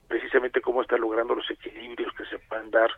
precisamente 0.07 0.61
cómo 0.61 0.81
está 0.81 0.97
logrando 0.97 1.35
los 1.35 1.49
equilibrios 1.49 2.13
que 2.13 2.25
se 2.25 2.39
puedan 2.39 2.71
dar 2.71 2.89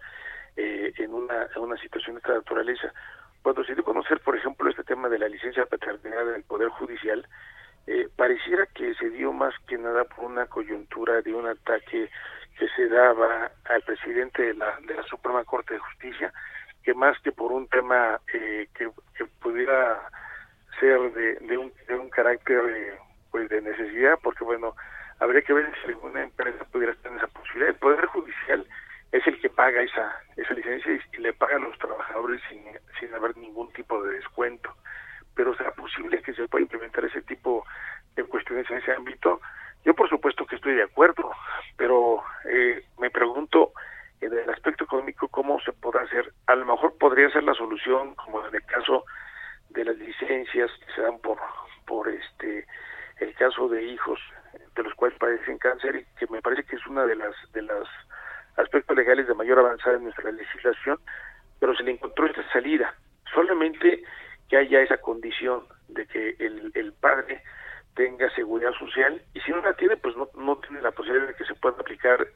eh, 0.55 0.93
en, 0.97 1.13
una, 1.13 1.47
una 1.57 1.77
situación 1.77 2.15
de 2.15 2.19
esta 2.19 2.33
naturaleza. 2.33 2.93
Cuando 3.41 3.63
se 3.63 3.73
dio 3.73 3.81
a 3.81 3.85
conocer 3.85 4.19
por 4.21 4.35
ejemplo 4.35 4.69
este 4.69 4.83
tema 4.83 5.09
de 5.09 5.19
la 5.19 5.27
licencia 5.27 5.63
de 5.63 5.69
paternidad 5.69 6.25
del 6.25 6.43
poder 6.43 6.69
judicial 6.69 7.27
eh, 7.87 8.07
pareciera 8.15 8.65
que 8.67 8.93
se 8.95 9.09
dio 9.09 9.33
más 9.33 9.53
que 9.67 9.77
nada 9.77 10.03
por 10.03 10.25
una 10.25 10.45
coyuntura 10.45 11.21
de 11.21 11.33
un 11.33 11.47
ataque 11.47 12.09
que 12.57 12.67
se 12.75 12.87
daba 12.87 13.51
al 13.65 13.81
presidente 13.81 14.43
de 14.43 14.53
la, 14.53 14.77
de 14.85 14.93
la 14.93 15.03
Suprema 15.03 15.43
Corte 15.43 15.73
de 15.73 15.79
Justicia, 15.79 16.31
que 16.83 16.93
más 16.93 17.19
que 17.21 17.31
por 17.31 17.51
un 17.51 17.67
tema 17.67 18.19
eh, 18.33 18.67
que, 18.75 18.91
pudiera 19.41 19.99
ser 20.79 20.99
de, 21.13 21.35
de, 21.35 21.57
un, 21.57 21.71
de 21.87 21.95
un 21.95 22.09
carácter 22.09 22.61
eh, 22.69 22.97
pues 23.31 23.49
de 23.49 23.61
necesidad, 23.61 24.17
porque 24.23 24.43
bueno, 24.43 24.75
habría 25.19 25.41
que 25.41 25.53
ver 25.53 25.71
si 25.81 25.91
alguna 25.91 26.23
empresa 26.23 26.63
pudiera 26.65 26.95
en 27.03 27.17
esa 27.17 27.27
posibilidad. 27.27 27.69
El 27.69 27.75
Poder 27.79 28.05
Judicial 28.07 28.65
es 29.11 29.25
el 29.27 29.39
que 29.39 29.49
paga 29.49 29.81
esa, 29.81 30.15
esa 30.37 30.53
licencia 30.53 30.93
y, 30.93 31.17
y 31.17 31.21
le 31.21 31.33
paga 31.33 31.55
a 31.57 31.59
los 31.59 31.77
trabajadores 31.77 32.41
sin, 32.49 32.63
sin 32.99 33.13
haber 33.13 33.35
ningún 33.37 33.71
tipo 33.73 34.01
de 34.03 34.15
descuento 34.15 34.73
pero 35.35 35.55
será 35.55 35.71
posible 35.71 36.21
que 36.21 36.33
se 36.33 36.47
pueda 36.47 36.63
implementar 36.63 37.05
ese 37.05 37.21
tipo 37.21 37.65
de 38.15 38.23
cuestiones 38.23 38.69
en 38.69 38.77
ese 38.77 38.91
ámbito. 38.91 39.41
Yo 39.83 39.93
por 39.93 40.09
supuesto 40.09 40.45
que 40.45 40.55
estoy 40.55 40.75
de 40.75 40.83
acuerdo, 40.83 41.31
pero 41.77 42.23
eh, 42.45 42.83
me 42.99 43.09
pregunto 43.09 43.71
en 44.19 44.33
el 44.33 44.49
aspecto 44.49 44.83
económico 44.83 45.27
cómo 45.29 45.59
se 45.61 45.73
podrá 45.73 46.01
hacer. 46.03 46.31
A 46.47 46.55
lo 46.55 46.65
mejor 46.65 46.97
podría 46.97 47.29
ser 47.29 47.43
la 47.43 47.55
solución, 47.55 48.13
como 48.15 48.45
en 48.45 48.53
el 48.53 48.63
caso 48.65 49.05
de 49.73 49.85
las 49.85 49.97
licencias 49.97 50.71
que 50.85 50.93
se 50.93 51.01
dan 51.01 51.19
por 51.19 51.37
por 51.85 52.07
este 52.07 52.65
el 53.19 53.33
caso 53.35 53.67
de 53.69 53.83
hijos 53.83 54.19
de 54.75 54.83
los 54.83 54.93
cuales 54.95 55.17
padecen 55.17 55.57
cáncer 55.57 55.95
y 55.95 56.05
que 56.17 56.27
me 56.31 56.41
parece 56.41 56.63
que 56.63 56.75
es 56.75 56.87
una 56.87 57.05
de 57.05 57.15
las 57.15 57.35
de 57.53 57.61
los 57.61 57.87
aspectos 58.57 58.95
legales 58.95 59.27
de 59.27 59.33
mayor 59.33 59.59
avanzada 59.59 59.97
en 59.97 60.03
nuestra 60.03 60.31
legislación, 60.31 60.99
pero 61.59 61.75
se 61.75 61.83
le 61.83 61.91
encontró 61.91 62.25
esta 62.25 62.47
salida. 62.51 62.93
Solamente 63.33 64.03
que 64.49 64.57
haya 64.57 64.81
esa 64.81 64.97
condición 64.97 65.63
de 65.87 66.05
que 66.05 66.35
el, 66.39 66.71
el 66.73 66.93
padre 66.93 67.41
tenga 67.95 68.29
seguridad 68.35 68.71
social 68.73 69.21
y 69.33 69.39
si 69.41 69.51
no 69.51 69.61
la 69.61 69.73
tiene, 69.73 69.97
pues 69.97 70.15
no, 70.15 70.29
no 70.35 70.57
tiene 70.57 70.81
la 70.81 70.91
posibilidad 70.91 71.27
de 71.27 71.35
que 71.35 71.45
se 71.45 71.55
pueda 71.55 71.77
aplicar 71.79 72.27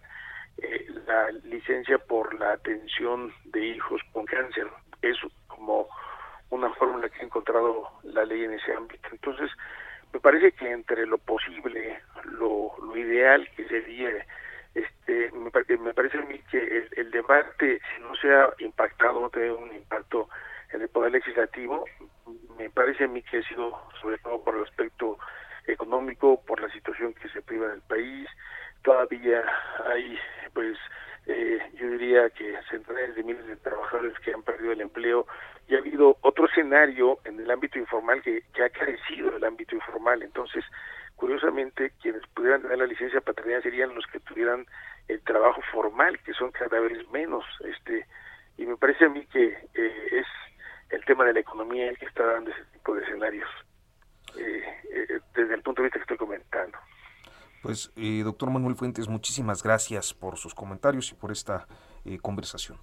eh, 0.58 0.88
la 1.06 1.32
licencia 1.44 1.98
por 1.98 2.38
la 2.40 2.54
atención 2.54 3.34
de 3.46 3.66
hijos 3.66 4.02
con 4.12 4.26
cáncer. 4.26 4.68
Es 5.02 5.18
como 5.48 5.88
una 6.56 6.74
fórmula 6.74 7.10
que 7.10 7.22
ha 7.22 7.26
encontrado 7.26 7.90
la 8.04 8.26
ley 8.26 8.44
en 8.44 8.54
ese 8.54 8.74
ámbito. 8.74 9.08
Entonces, 9.12 9.52
me 10.14 10.20
parece 10.20 10.52
que 10.54 10.72
entre 10.72 11.06
lo 11.06 11.18
posible, 11.18 12.00
lo, 12.24 12.72
lo 12.82 12.98
ideal 12.98 13.48
que 13.56 13.68
sería, 13.68 14.10
este, 14.74 15.32
me, 15.32 15.52
parece 15.52 16.18
a 16.18 16.22
mí 16.22 16.40
que 16.50 16.58
el, 16.58 16.90
el 16.98 17.12
debate, 17.12 17.80
si 17.96 18.02
no 18.02 18.16
se 18.16 18.34
ha 18.34 18.50
impactado, 18.60 19.20
no 19.20 19.30
tiene 19.30 19.52
un 19.52 19.74
impacto 19.74 20.30
en 20.72 20.82
el 20.82 20.90
Poder 20.90 21.12
Legislativo, 21.12 21.86
me 22.58 22.70
parece 22.70 23.06
a 23.06 23.08
mí 23.08 23.22
que 23.24 23.38
ha 23.40 23.44
sido 23.44 23.80
sobre 24.02 24.18
todo 24.20 24.44
por 24.44 24.56
el 24.56 24.64
aspecto 24.64 25.18
económico, 25.68 26.42
por 26.46 26.62
la 26.62 26.70
situación 26.70 27.14
que 27.14 27.30
se 27.30 27.42
priva 27.42 27.68
en 27.68 27.74
el 27.74 27.82
país. 27.82 28.28
Todavía 28.84 29.44
hay, 29.86 30.18
pues, 30.54 30.78
eh, 31.28 31.60
yo 31.76 31.90
diría 31.90 32.30
que 32.30 32.58
centenares 32.70 33.16
de 33.16 33.24
miles 33.24 33.46
de 33.48 33.56
trabajadores 33.58 34.18
que 34.20 34.34
han 34.34 34.44
perdido 34.44 34.72
el 34.72 34.82
empleo 34.82 35.26
y 35.68 35.76
ha 35.76 35.80
habido 35.80 36.18
otro 36.22 36.46
escenario 36.46 37.20
en 37.26 37.40
el 37.40 37.50
ámbito 37.50 37.80
informal 37.80 38.22
que, 38.22 38.44
que 38.54 38.64
ha 38.64 38.70
crecido 38.70 39.36
el 39.36 39.44
ámbito 39.44 39.76
informal. 39.76 40.22
Entonces, 40.22 40.64
curiosamente, 41.16 41.92
quienes 42.02 42.22
pudieran 42.28 42.62
tener 42.62 42.78
la 42.78 42.86
licencia 42.86 43.22
paternidad 43.22 43.64
serían 43.64 43.96
los 43.96 44.06
que 44.08 44.20
tuvieran 44.20 44.66
el 45.08 45.22
trabajo 45.22 45.62
formal, 45.72 46.20
que 46.20 46.34
son 46.34 46.52
cada 46.52 46.80
vez 46.80 47.08
menos. 47.10 47.46
este 47.62 48.06
Y 48.58 48.66
me 48.66 48.78
parece 48.78 49.06
a 49.06 49.10
mí 49.10 49.26
que 49.28 49.58
eh, 49.74 50.08
es 50.12 50.28
el 50.90 51.04
tema 51.06 51.26
de 51.26 51.34
la 51.34 51.40
economía 51.40 51.90
el 51.90 51.98
que 51.98 52.06
está 52.06 52.26
dando 52.26 52.52
ese 52.52 52.64
tipo 52.74 52.96
de 52.96 53.04
escenarios 53.04 53.50
eh, 54.38 54.64
eh, 54.92 55.20
desde 55.34 55.56
el 55.56 55.62
punto 55.62 55.82
de 55.82 55.88
vista 55.88 56.00
que 56.00 56.04
estoy 56.04 56.18
comentando. 56.18 56.78
Pues, 57.66 57.92
eh, 57.96 58.22
doctor 58.24 58.52
Manuel 58.52 58.76
Fuentes, 58.76 59.08
muchísimas 59.08 59.64
gracias 59.64 60.14
por 60.14 60.38
sus 60.38 60.54
comentarios 60.54 61.12
y 61.12 61.16
por 61.16 61.32
esta 61.32 61.66
conversación. 62.22 62.78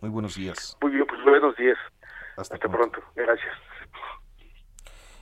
Muy 0.00 0.08
buenos 0.08 0.36
días. 0.36 0.78
Muy 0.80 0.92
bien, 0.92 1.04
pues 1.04 1.20
buenos 1.24 1.56
días. 1.56 1.76
Hasta, 2.36 2.56
pronto. 2.56 3.00
Gracias. 3.16 3.52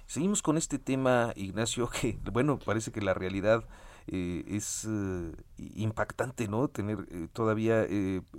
Seguimos 0.04 0.42
con 0.42 0.58
este 0.58 0.78
tema, 0.78 1.32
Ignacio, 1.36 1.88
que, 2.00 2.18
bueno, 2.30 2.58
parece 2.58 2.92
que 2.92 3.00
la 3.00 3.14
realidad 3.14 3.64
eh, 4.06 4.44
es 4.46 4.86
eh, 4.86 5.32
impactante, 5.56 6.48
¿no? 6.48 6.68
Tener 6.68 6.98
eh, 7.10 7.28
todavía 7.32 7.86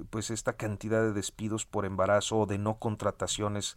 pues 0.09 0.29
esta 0.29 0.53
cantidad 0.53 1.01
de 1.01 1.13
despidos 1.13 1.65
por 1.65 1.85
embarazo 1.85 2.37
o 2.37 2.45
de 2.45 2.57
no 2.57 2.79
contrataciones, 2.79 3.75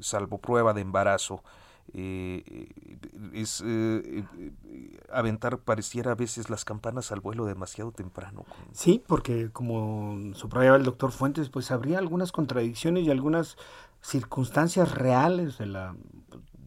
salvo 0.00 0.38
prueba 0.38 0.72
de 0.72 0.80
embarazo. 0.80 1.42
Es 1.92 3.64
aventar 5.10 5.58
pareciera 5.58 6.12
a 6.12 6.14
veces 6.14 6.50
las 6.50 6.64
campanas 6.64 7.12
al 7.12 7.20
vuelo 7.20 7.44
demasiado 7.46 7.92
temprano. 7.92 8.44
Sí, 8.72 9.02
porque 9.06 9.50
como 9.50 10.34
subrayaba 10.34 10.76
el 10.76 10.84
doctor 10.84 11.12
Fuentes, 11.12 11.48
pues 11.48 11.70
habría 11.70 11.98
algunas 11.98 12.32
contradicciones 12.32 13.04
y 13.04 13.10
algunas 13.10 13.56
circunstancias 14.02 14.92
reales 14.94 15.58
de 15.58 15.66
la, 15.66 15.94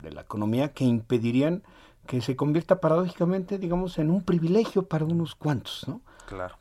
de 0.02 0.12
la 0.12 0.22
economía 0.22 0.74
que 0.74 0.84
impedirían 0.84 1.64
que 2.06 2.22
se 2.22 2.36
convierta 2.36 2.82
paradójicamente, 2.82 3.58
digamos, 3.58 3.98
en 3.98 4.10
un 4.10 4.24
privilegio 4.24 4.88
para 4.88 5.06
unos 5.06 5.36
cuantos, 5.36 5.86
¿no? 5.88 6.02
Claro. 6.28 6.58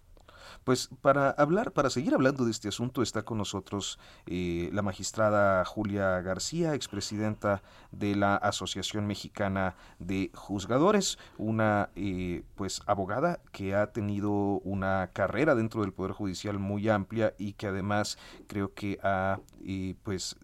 Pues 0.64 0.90
para 1.00 1.30
hablar, 1.30 1.72
para 1.72 1.90
seguir 1.90 2.14
hablando 2.14 2.44
de 2.44 2.52
este 2.52 2.68
asunto, 2.68 3.02
está 3.02 3.24
con 3.24 3.38
nosotros 3.38 3.98
eh, 4.26 4.70
la 4.72 4.82
magistrada 4.82 5.64
Julia 5.64 6.20
García, 6.20 6.74
expresidenta 6.74 7.62
de 7.90 8.14
la 8.14 8.36
Asociación 8.36 9.08
Mexicana 9.08 9.74
de 9.98 10.30
Juzgadores, 10.34 11.18
una 11.36 11.90
eh, 11.96 12.44
pues 12.54 12.80
abogada 12.86 13.40
que 13.50 13.74
ha 13.74 13.88
tenido 13.88 14.30
una 14.30 15.10
carrera 15.12 15.56
dentro 15.56 15.80
del 15.80 15.92
Poder 15.92 16.12
Judicial 16.12 16.60
muy 16.60 16.88
amplia 16.88 17.34
y 17.38 17.54
que 17.54 17.66
además 17.66 18.16
creo 18.46 18.72
que 18.72 19.00
ha 19.02 19.40
eh, 19.64 19.96
pues 20.04 20.36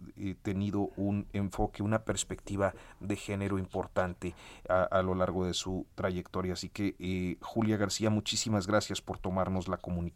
tenido 0.43 0.91
un 0.97 1.29
enfoque, 1.33 1.85
una 1.85 2.01
perspectiva 2.01 2.75
de 2.99 3.14
género 3.14 3.59
importante 3.59 4.35
a, 4.69 5.01
lo 5.03 5.14
largo 5.14 5.47
de 5.47 5.55
su 5.55 5.87
trayectoria. 5.95 6.55
Así 6.55 6.69
que 6.69 7.37
Julia 7.41 7.77
García, 7.77 8.11
muchísimas 8.11 8.66
gracias 8.66 9.01
por 9.01 9.19
tomarnos 9.19 9.69
la 9.69 9.77
comunicación 9.77 10.08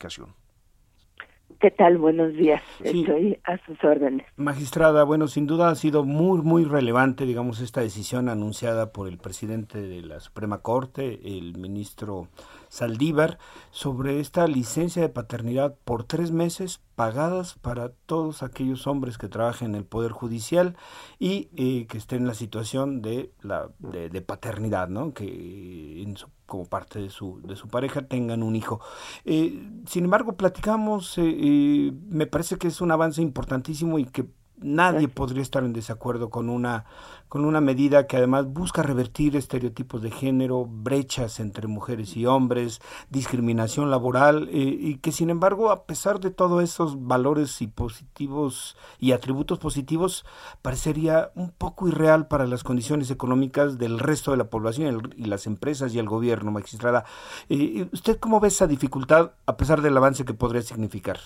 ¿Qué 1.63 1.71
tal? 1.71 1.97
Buenos 1.97 2.33
días. 2.33 2.61
Estoy 2.83 3.39
a 3.45 3.57
sus 3.65 3.83
órdenes. 3.85 4.27
Magistrada, 4.35 5.05
bueno, 5.05 5.29
sin 5.29 5.47
duda 5.47 5.69
ha 5.69 5.75
sido 5.77 6.03
muy, 6.03 6.43
muy 6.43 6.65
relevante, 6.65 7.25
digamos, 7.25 7.61
esta 7.61 7.81
decisión 7.81 8.29
anunciada 8.29 8.91
por 8.91 9.07
el 9.07 9.17
presidente 9.17 9.81
de 9.81 10.03
la 10.03 10.19
Suprema 10.19 10.59
Corte, 10.59 11.21
el 11.23 11.57
ministro 11.57 12.27
Saldívar, 12.69 13.39
sobre 13.71 14.19
esta 14.19 14.49
licencia 14.49 15.03
de 15.03 15.09
paternidad 15.09 15.77
por 15.85 16.03
tres 16.03 16.33
meses 16.33 16.81
pagadas 16.97 17.55
para 17.55 17.91
todos 18.07 18.43
aquellos 18.43 18.89
hombres 18.89 19.17
que 19.17 19.29
trabajen 19.29 19.71
en 19.71 19.75
el 19.77 19.85
Poder 19.85 20.11
Judicial 20.11 20.77
y 21.21 21.49
eh, 21.57 21.87
que 21.87 21.99
estén 21.99 22.23
en 22.23 22.27
la 22.27 22.35
situación 22.35 23.03
de, 23.03 23.31
la, 23.41 23.71
de, 23.79 24.21
paternidad, 24.21 24.89
¿no? 24.89 25.15
Que 25.15 26.03
en 26.03 26.17
su 26.17 26.29
como 26.53 26.67
parte 26.67 27.01
de 27.01 27.09
su, 27.09 27.41
de 27.41 27.57
su 27.57 27.67
pareja 27.67 28.03
tengan 28.03 28.43
un 28.43 28.57
hijo. 28.57 28.79
Eh, 29.25 29.59
sin 29.87 30.05
embargo, 30.05 30.37
platicamos, 30.37 31.17
eh, 31.17 31.23
eh, 31.25 31.93
me 32.11 32.27
parece 32.27 32.59
que 32.59 32.69
es 32.69 32.83
un 32.83 32.91
avance 32.91 33.23
importantísimo 33.23 33.99
y 33.99 34.05
que 34.05 34.27
nadie 34.59 35.09
podría 35.09 35.43
estar 35.43 35.65
en 35.65 35.73
desacuerdo 35.73 36.31
con 36.31 36.49
una 36.49 36.85
con 37.29 37.47
una 37.47 37.63
medida 37.63 38.07
que 38.07 38.19
además 38.19 38.47
busca 38.47 38.83
revertir 38.83 39.37
estereotipos 39.37 40.03
de 40.03 40.11
género, 40.11 40.67
brechas 40.67 41.41
entre 41.41 41.67
mujeres 41.67 42.15
y 42.15 42.27
hombres, 42.27 42.83
discriminación 43.09 43.91
laboral 43.91 44.51
eh, 44.53 44.59
y 44.59 44.99
que 44.99 45.13
sin 45.13 45.31
embargo 45.31 45.71
a 45.71 45.87
pesar 45.87 46.21
de 46.21 46.31
todos 46.31 46.63
esos 46.63 47.07
valores 47.07 47.63
y 47.63 47.69
positivos 47.69 48.77
y 48.99 49.13
atributos 49.13 49.59
positivos 49.59 50.27
parecería 50.61 51.31
un 51.35 51.53
poco 51.53 51.89
irreal 51.89 52.29
para 52.29 52.47
las 52.47 52.65
condiciones 52.65 53.11
económicas 53.11 53.79
del 53.79 53.99
resto 53.99 54.33
de 54.33 54.37
la 54.37 54.51
población 54.51 55.15
y 55.17 55.25
las 55.25 55.47
empresas 55.47 55.95
y 55.95 55.99
el 55.99 56.09
gobierno, 56.11 56.51
magistrada. 56.51 57.07
Eh, 57.49 57.89
¿Usted 57.93 58.19
cómo 58.19 58.41
ve 58.41 58.49
esa 58.49 58.67
dificultad 58.67 59.33
a 59.47 59.57
pesar 59.57 59.81
del 59.81 59.97
avance 59.97 60.27
que 60.27 60.35
podría 60.35 60.61
significar? 60.61 61.19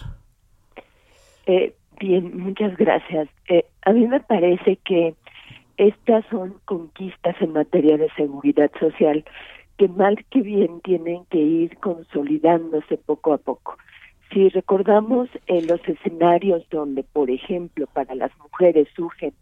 Eh, 1.46 1.76
Bien, 1.98 2.36
muchas 2.36 2.76
gracias. 2.76 3.28
Eh, 3.48 3.64
a 3.82 3.92
mí 3.92 4.06
me 4.06 4.20
parece 4.20 4.76
que 4.84 5.14
estas 5.76 6.24
son 6.30 6.56
conquistas 6.64 7.36
en 7.40 7.52
materia 7.52 7.96
de 7.96 8.10
seguridad 8.16 8.70
social 8.78 9.24
que 9.78 9.88
mal 9.88 10.24
que 10.30 10.40
bien 10.40 10.80
tienen 10.80 11.24
que 11.26 11.38
ir 11.38 11.76
consolidándose 11.78 12.96
poco 12.96 13.34
a 13.34 13.38
poco. 13.38 13.76
Si 14.32 14.48
recordamos 14.48 15.28
en 15.46 15.66
los 15.66 15.80
escenarios 15.86 16.66
donde, 16.70 17.02
por 17.04 17.30
ejemplo, 17.30 17.86
para 17.86 18.14
las 18.14 18.36
mujeres 18.38 18.88
surgen 18.94 19.32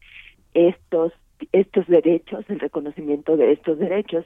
estos 0.54 1.12
estos 1.52 1.86
derechos, 1.88 2.44
el 2.48 2.60
reconocimiento 2.60 3.36
de 3.36 3.52
estos 3.52 3.78
derechos, 3.78 4.24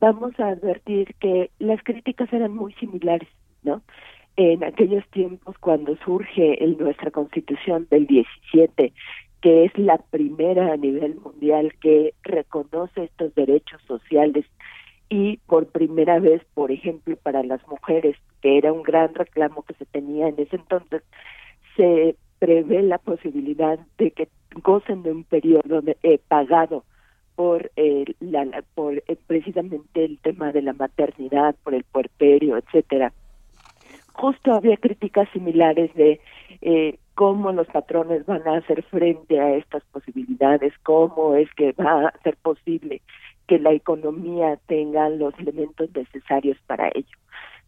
vamos 0.00 0.38
a 0.38 0.48
advertir 0.48 1.14
que 1.20 1.50
las 1.58 1.82
críticas 1.82 2.32
eran 2.32 2.52
muy 2.52 2.72
similares, 2.74 3.28
¿no? 3.62 3.82
En 4.38 4.62
aquellos 4.62 5.04
tiempos 5.08 5.58
cuando 5.58 5.96
surge 5.96 6.56
nuestra 6.78 7.10
constitución 7.10 7.88
del 7.90 8.06
17, 8.06 8.92
que 9.42 9.64
es 9.64 9.76
la 9.76 9.98
primera 9.98 10.72
a 10.72 10.76
nivel 10.76 11.16
mundial 11.16 11.74
que 11.80 12.14
reconoce 12.22 13.04
estos 13.04 13.34
derechos 13.34 13.82
sociales 13.88 14.46
y 15.08 15.38
por 15.48 15.66
primera 15.66 16.20
vez, 16.20 16.40
por 16.54 16.70
ejemplo, 16.70 17.16
para 17.16 17.42
las 17.42 17.66
mujeres, 17.66 18.14
que 18.40 18.58
era 18.58 18.72
un 18.72 18.84
gran 18.84 19.12
reclamo 19.12 19.62
que 19.62 19.74
se 19.74 19.86
tenía 19.86 20.28
en 20.28 20.38
ese 20.38 20.54
entonces, 20.54 21.02
se 21.76 22.14
prevé 22.38 22.82
la 22.82 22.98
posibilidad 22.98 23.80
de 23.98 24.12
que 24.12 24.28
gocen 24.62 25.02
de 25.02 25.10
un 25.10 25.24
periodo 25.24 25.82
eh, 26.04 26.20
pagado 26.28 26.84
por, 27.34 27.72
eh, 27.74 28.04
la, 28.20 28.62
por 28.76 29.02
eh, 29.08 29.16
precisamente 29.26 30.04
el 30.04 30.20
tema 30.20 30.52
de 30.52 30.62
la 30.62 30.74
maternidad, 30.74 31.56
por 31.64 31.74
el 31.74 31.82
puerperio, 31.82 32.56
etcétera 32.56 33.12
justo 34.18 34.52
había 34.52 34.76
críticas 34.76 35.28
similares 35.32 35.94
de 35.94 36.20
eh, 36.60 36.98
cómo 37.14 37.52
los 37.52 37.68
patrones 37.68 38.26
van 38.26 38.46
a 38.48 38.56
hacer 38.56 38.82
frente 38.84 39.40
a 39.40 39.54
estas 39.54 39.84
posibilidades, 39.92 40.72
cómo 40.82 41.36
es 41.36 41.48
que 41.54 41.72
va 41.72 42.08
a 42.08 42.18
ser 42.22 42.36
posible 42.36 43.00
que 43.46 43.60
la 43.60 43.72
economía 43.72 44.58
tenga 44.66 45.08
los 45.08 45.38
elementos 45.38 45.88
necesarios 45.94 46.58
para 46.66 46.88
ello. 46.88 47.16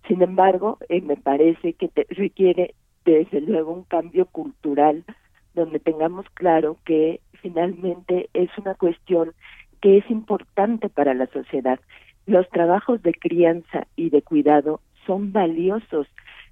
Sin 0.08 0.22
embargo, 0.22 0.78
eh, 0.88 1.00
me 1.00 1.16
parece 1.16 1.72
que 1.74 1.88
requiere 2.10 2.74
desde 3.04 3.40
luego 3.40 3.72
un 3.72 3.84
cambio 3.84 4.26
cultural 4.26 5.04
donde 5.54 5.78
tengamos 5.78 6.26
claro 6.34 6.76
que 6.84 7.20
finalmente 7.42 8.28
es 8.34 8.50
una 8.58 8.74
cuestión 8.74 9.32
que 9.80 9.98
es 9.98 10.10
importante 10.10 10.88
para 10.88 11.14
la 11.14 11.26
sociedad. 11.28 11.78
Los 12.26 12.48
trabajos 12.50 13.02
de 13.02 13.14
crianza 13.14 13.86
y 13.96 14.10
de 14.10 14.22
cuidado 14.22 14.80
son 15.06 15.32
valiosos 15.32 16.06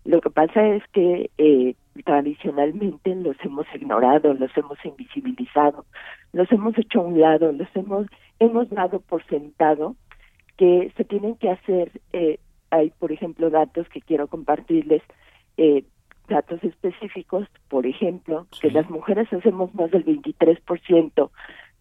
lo 0.09 0.23
que 0.23 0.31
pasa 0.31 0.67
es 0.67 0.83
que 0.89 1.31
eh, 1.37 1.75
tradicionalmente 2.03 3.15
los 3.15 3.37
hemos 3.45 3.67
ignorado, 3.75 4.33
los 4.33 4.51
hemos 4.57 4.83
invisibilizado, 4.83 5.85
los 6.33 6.51
hemos 6.51 6.79
hecho 6.79 7.01
a 7.01 7.05
un 7.05 7.21
lado, 7.21 7.53
los 7.53 7.69
hemos 7.75 8.07
hemos 8.39 8.71
dado 8.71 9.01
por 9.01 9.23
sentado 9.27 9.97
que 10.57 10.91
se 10.97 11.05
tienen 11.05 11.37
que 11.37 11.51
hacer. 11.51 12.01
Eh, 12.15 12.39
hay, 12.71 12.89
por 12.99 13.13
ejemplo, 13.13 13.51
datos 13.51 13.87
que 13.91 14.01
quiero 14.01 14.29
compartirles, 14.29 15.03
eh, 15.59 15.85
datos 16.27 16.65
específicos, 16.65 17.47
por 17.69 17.85
ejemplo, 17.85 18.47
que 18.63 18.71
las 18.71 18.89
mujeres 18.89 19.31
hacemos 19.31 19.75
más 19.75 19.91
del 19.91 20.07
23% 20.07 21.31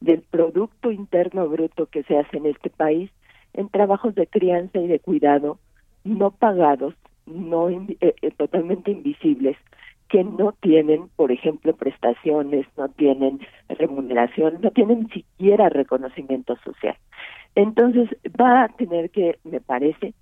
del 0.01 0.21
Producto 0.23 0.91
Interno 0.91 1.47
Bruto 1.47 1.86
que 1.86 2.03
se 2.03 2.17
hace 2.17 2.36
en 2.36 2.47
este 2.47 2.71
país 2.71 3.09
en 3.53 3.69
trabajos 3.69 4.15
de 4.15 4.28
crianza 4.28 4.80
y 4.80 4.88
de 4.88 4.99
cuidado 4.99 5.59
no 6.03 6.32
pagados 6.32 6.93
no 7.28 7.69
eh, 7.69 7.97
eh, 7.99 8.32
totalmente 8.38 8.91
invisibles 8.91 9.57
que 10.09 10.23
no 10.23 10.53
tienen, 10.61 11.09
por 11.15 11.32
ejemplo, 11.32 11.75
prestaciones, 11.75 12.65
no 12.78 12.88
tienen 12.89 13.39
remuneración, 13.67 14.59
no 14.61 14.71
tienen 14.71 15.09
siquiera 15.09 15.69
reconocimiento 15.69 16.55
social. 16.63 16.95
Entonces 17.55 18.09
va 18.39 18.63
a 18.63 18.67
tener 18.69 19.09
que, 19.09 19.38
me 19.43 19.59
parece, 19.59 20.13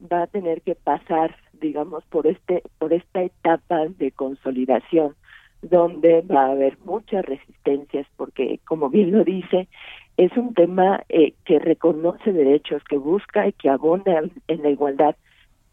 va 0.00 0.22
a 0.22 0.26
tener 0.26 0.60
que 0.62 0.74
pasar, 0.74 1.36
digamos, 1.60 2.04
por 2.06 2.26
este, 2.26 2.62
por 2.78 2.92
esta 2.92 3.22
etapa 3.22 3.86
de 3.98 4.10
consolidación, 4.10 5.14
donde 5.62 6.22
va 6.22 6.46
a 6.46 6.52
haber 6.52 6.78
muchas 6.84 7.24
resistencias, 7.24 8.06
porque, 8.16 8.60
como 8.66 8.90
bien 8.90 9.12
lo 9.12 9.24
dice, 9.24 9.68
es 10.16 10.34
un 10.36 10.54
tema 10.54 11.02
eh, 11.08 11.34
que 11.44 11.58
reconoce 11.58 12.32
derechos, 12.32 12.82
que 12.84 12.96
busca 12.96 13.46
y 13.46 13.52
que 13.52 13.70
abona 13.70 14.22
en 14.48 14.62
la 14.62 14.70
igualdad 14.70 15.16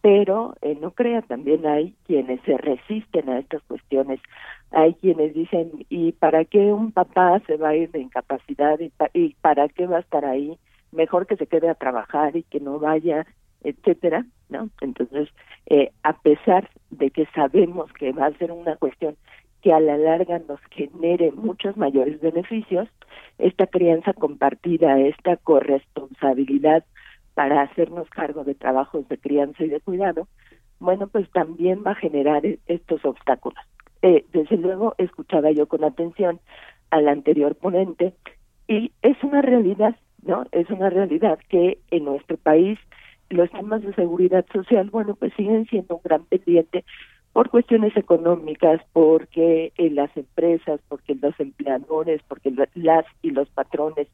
pero 0.07 0.55
eh, 0.61 0.77
no 0.79 0.91
crea, 0.91 1.21
también 1.21 1.67
hay 1.67 1.93
quienes 2.05 2.39
se 2.43 2.55
resisten 2.55 3.27
a 3.27 3.39
estas 3.39 3.61
cuestiones, 3.63 4.21
hay 4.71 4.93
quienes 4.93 5.33
dicen, 5.33 5.85
¿y 5.89 6.13
para 6.13 6.45
qué 6.45 6.71
un 6.71 6.93
papá 6.93 7.41
se 7.45 7.57
va 7.57 7.69
a 7.69 7.75
ir 7.75 7.91
de 7.91 7.99
incapacidad 7.99 8.79
y, 8.79 8.89
y 9.13 9.35
para 9.41 9.67
qué 9.67 9.85
va 9.85 9.97
a 9.97 9.99
estar 9.99 10.23
ahí? 10.23 10.57
Mejor 10.93 11.27
que 11.27 11.35
se 11.35 11.45
quede 11.45 11.67
a 11.67 11.75
trabajar 11.75 12.37
y 12.37 12.43
que 12.43 12.61
no 12.61 12.79
vaya, 12.79 13.27
etcétera, 13.65 14.25
¿no? 14.47 14.69
Entonces, 14.79 15.27
eh, 15.65 15.91
a 16.03 16.13
pesar 16.13 16.69
de 16.89 17.09
que 17.09 17.25
sabemos 17.35 17.91
que 17.91 18.13
va 18.13 18.27
a 18.27 18.37
ser 18.37 18.53
una 18.53 18.77
cuestión 18.77 19.17
que 19.61 19.73
a 19.73 19.81
la 19.81 19.97
larga 19.97 20.39
nos 20.39 20.61
genere 20.71 21.33
muchos 21.33 21.75
mayores 21.75 22.21
beneficios, 22.21 22.87
esta 23.39 23.67
crianza 23.67 24.13
compartida, 24.13 25.01
esta 25.01 25.35
corresponsabilidad 25.35 26.85
para 27.37 27.61
hacernos 27.61 28.09
cargo 28.09 28.43
de 28.43 28.55
trabajos 28.55 29.07
de 29.09 29.19
crianza 29.19 29.63
y 29.63 29.69
de 29.69 29.79
cuidado, 29.79 30.27
bueno, 30.79 31.05
pues 31.05 31.29
también 31.29 31.83
va 31.85 31.91
a 31.91 32.01
generar 32.03 32.43
e-, 32.47 32.57
estos 32.65 33.05
obstáculos. 33.05 33.63
Eh, 34.01 34.25
desde 34.33 34.57
luego, 34.57 34.95
escuchaba 34.97 35.51
yo 35.51 35.67
con 35.67 35.83
atención 35.83 36.39
al 36.89 37.07
anterior 37.07 37.53
ponente 37.53 38.15
y 38.67 38.91
es 39.03 39.23
una 39.23 39.43
realidad, 39.43 39.95
¿no? 40.23 40.47
Es 40.51 40.67
una 40.71 40.89
realidad 40.89 41.37
que 41.47 41.77
en 41.91 42.05
nuestro 42.05 42.37
país 42.37 42.79
los 43.29 43.51
temas 43.51 43.83
de 43.83 43.93
seguridad 43.93 44.43
social, 44.51 44.89
bueno, 44.89 45.13
pues 45.13 45.31
siguen 45.35 45.67
siendo 45.67 45.97
un 45.97 46.01
gran 46.03 46.25
pendiente 46.25 46.85
por 47.33 47.51
cuestiones 47.51 47.95
económicas, 47.95 48.81
porque 48.93 49.73
eh, 49.77 49.91
las 49.91 50.09
empresas, 50.17 50.79
porque 50.87 51.13
los 51.13 51.39
empleadores, 51.39 52.19
porque 52.27 52.51
las 52.73 53.05
y 53.21 53.29
los 53.29 53.47
patrones 53.49 54.07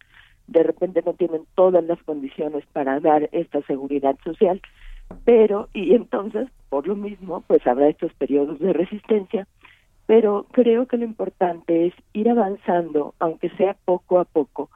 de 0.47 0.63
repente 0.63 1.01
no 1.05 1.13
tienen 1.13 1.43
todas 1.55 1.83
las 1.83 2.01
condiciones 2.03 2.65
para 2.73 2.99
dar 2.99 3.29
esta 3.31 3.61
seguridad 3.63 4.17
social, 4.23 4.61
pero 5.25 5.69
y 5.73 5.93
entonces 5.93 6.49
por 6.69 6.87
lo 6.87 6.95
mismo 6.95 7.43
pues 7.47 7.65
habrá 7.67 7.87
estos 7.87 8.13
periodos 8.13 8.59
de 8.59 8.73
resistencia, 8.73 9.47
pero 10.05 10.45
creo 10.51 10.87
que 10.87 10.97
lo 10.97 11.05
importante 11.05 11.87
es 11.87 11.93
ir 12.13 12.29
avanzando, 12.29 13.13
aunque 13.19 13.49
sea 13.51 13.75
poco 13.85 14.19
a 14.19 14.25
poco, 14.25 14.69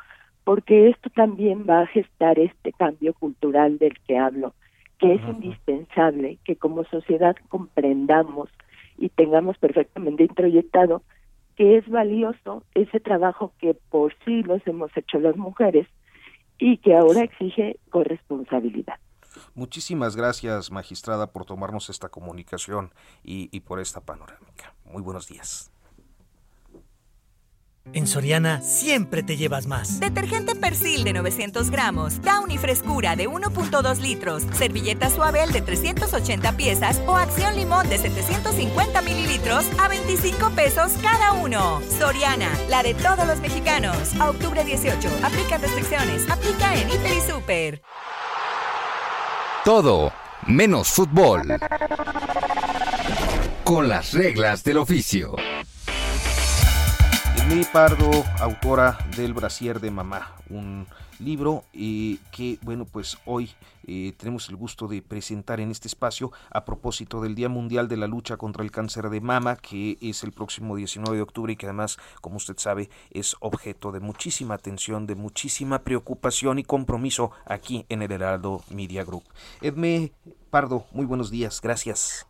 porque 0.43 0.89
esto 0.89 1.09
también 1.09 1.65
va 1.69 1.81
a 1.81 1.87
gestar 1.87 2.39
este 2.39 2.71
cambio 2.71 3.13
cultural 3.13 3.77
del 3.77 3.99
que 4.07 4.17
hablo, 4.17 4.53
que 4.99 5.15
es 5.15 5.21
indispensable 5.27 6.37
que 6.45 6.55
como 6.55 6.85
sociedad 6.85 7.35
comprendamos 7.49 8.49
y 8.97 9.09
tengamos 9.09 9.57
perfectamente 9.57 10.23
introyectado 10.23 11.03
que 11.57 11.77
es 11.77 11.89
valioso 11.89 12.63
ese 12.75 12.99
trabajo 12.99 13.51
que 13.59 13.73
por 13.89 14.13
siglos 14.23 14.61
hemos 14.65 14.95
hecho 14.95 15.19
las 15.19 15.35
mujeres 15.35 15.87
y 16.59 16.77
que 16.77 16.95
ahora 16.95 17.23
exige 17.23 17.77
corresponsabilidad. 17.89 18.95
Muchísimas 19.55 20.15
gracias, 20.15 20.71
magistrada, 20.71 21.31
por 21.31 21.45
tomarnos 21.45 21.89
esta 21.89 22.09
comunicación 22.09 22.91
y, 23.23 23.49
y 23.51 23.61
por 23.61 23.79
esta 23.79 24.01
panorámica. 24.01 24.73
Muy 24.85 25.01
buenos 25.01 25.27
días. 25.27 25.71
En 27.93 28.05
Soriana 28.07 28.61
siempre 28.61 29.23
te 29.23 29.37
llevas 29.37 29.67
más. 29.67 29.99
Detergente 29.99 30.55
Persil 30.55 31.03
de 31.03 31.13
900 31.13 31.69
gramos, 31.69 32.21
Downy 32.21 32.57
Frescura 32.57 33.15
de 33.15 33.27
1.2 33.27 33.99
litros, 33.99 34.43
Servilleta 34.53 35.09
Suabel 35.09 35.51
de 35.51 35.61
380 35.61 36.57
piezas 36.57 37.01
o 37.07 37.15
Acción 37.15 37.55
Limón 37.55 37.87
de 37.89 37.97
750 37.97 39.01
mililitros 39.01 39.65
a 39.79 39.87
25 39.87 40.49
pesos 40.51 40.93
cada 41.01 41.33
uno. 41.33 41.81
Soriana, 41.97 42.49
la 42.69 42.83
de 42.83 42.93
todos 42.93 43.25
los 43.25 43.39
mexicanos. 43.39 43.97
A 44.19 44.29
octubre 44.29 44.63
18, 44.63 45.09
aplica 45.23 45.57
restricciones, 45.57 46.29
aplica 46.29 46.75
en 46.75 46.89
Hiper 46.89 47.13
y 47.13 47.21
Super. 47.21 47.81
Todo 49.63 50.13
menos 50.45 50.89
fútbol. 50.89 51.41
Con 53.63 53.89
las 53.89 54.13
reglas 54.13 54.63
del 54.63 54.77
oficio. 54.77 55.35
Edmé 57.49 57.63
Pardo, 57.71 58.11
autora 58.41 58.97
del 59.15 59.33
Brasier 59.33 59.79
de 59.79 59.89
Mamá, 59.89 60.35
un 60.49 60.85
libro 61.19 61.63
eh, 61.73 62.17
que, 62.35 62.57
bueno, 62.61 62.85
pues 62.91 63.17
hoy 63.25 63.51
eh, 63.87 64.11
tenemos 64.19 64.49
el 64.49 64.57
gusto 64.57 64.87
de 64.87 65.01
presentar 65.01 65.61
en 65.61 65.71
este 65.71 65.87
espacio 65.87 66.31
a 66.51 66.65
propósito 66.65 67.21
del 67.21 67.35
Día 67.35 67.47
Mundial 67.47 67.87
de 67.87 67.95
la 67.95 68.07
Lucha 68.07 68.35
contra 68.35 68.63
el 68.63 68.71
Cáncer 68.71 69.05
de 69.09 69.21
Mama, 69.21 69.55
que 69.55 69.95
es 70.01 70.23
el 70.23 70.33
próximo 70.33 70.75
19 70.75 71.15
de 71.15 71.23
octubre 71.23 71.53
y 71.53 71.55
que 71.55 71.67
además, 71.67 71.97
como 72.19 72.35
usted 72.35 72.57
sabe, 72.57 72.89
es 73.11 73.37
objeto 73.39 73.93
de 73.93 74.01
muchísima 74.01 74.55
atención, 74.55 75.07
de 75.07 75.15
muchísima 75.15 75.79
preocupación 75.79 76.59
y 76.59 76.65
compromiso 76.65 77.31
aquí 77.45 77.85
en 77.87 78.01
el 78.01 78.11
Heraldo 78.11 78.59
Media 78.69 79.05
Group. 79.05 79.23
Edme 79.61 80.11
Pardo, 80.51 80.83
muy 80.91 81.05
buenos 81.05 81.31
días, 81.31 81.61
gracias. 81.61 82.27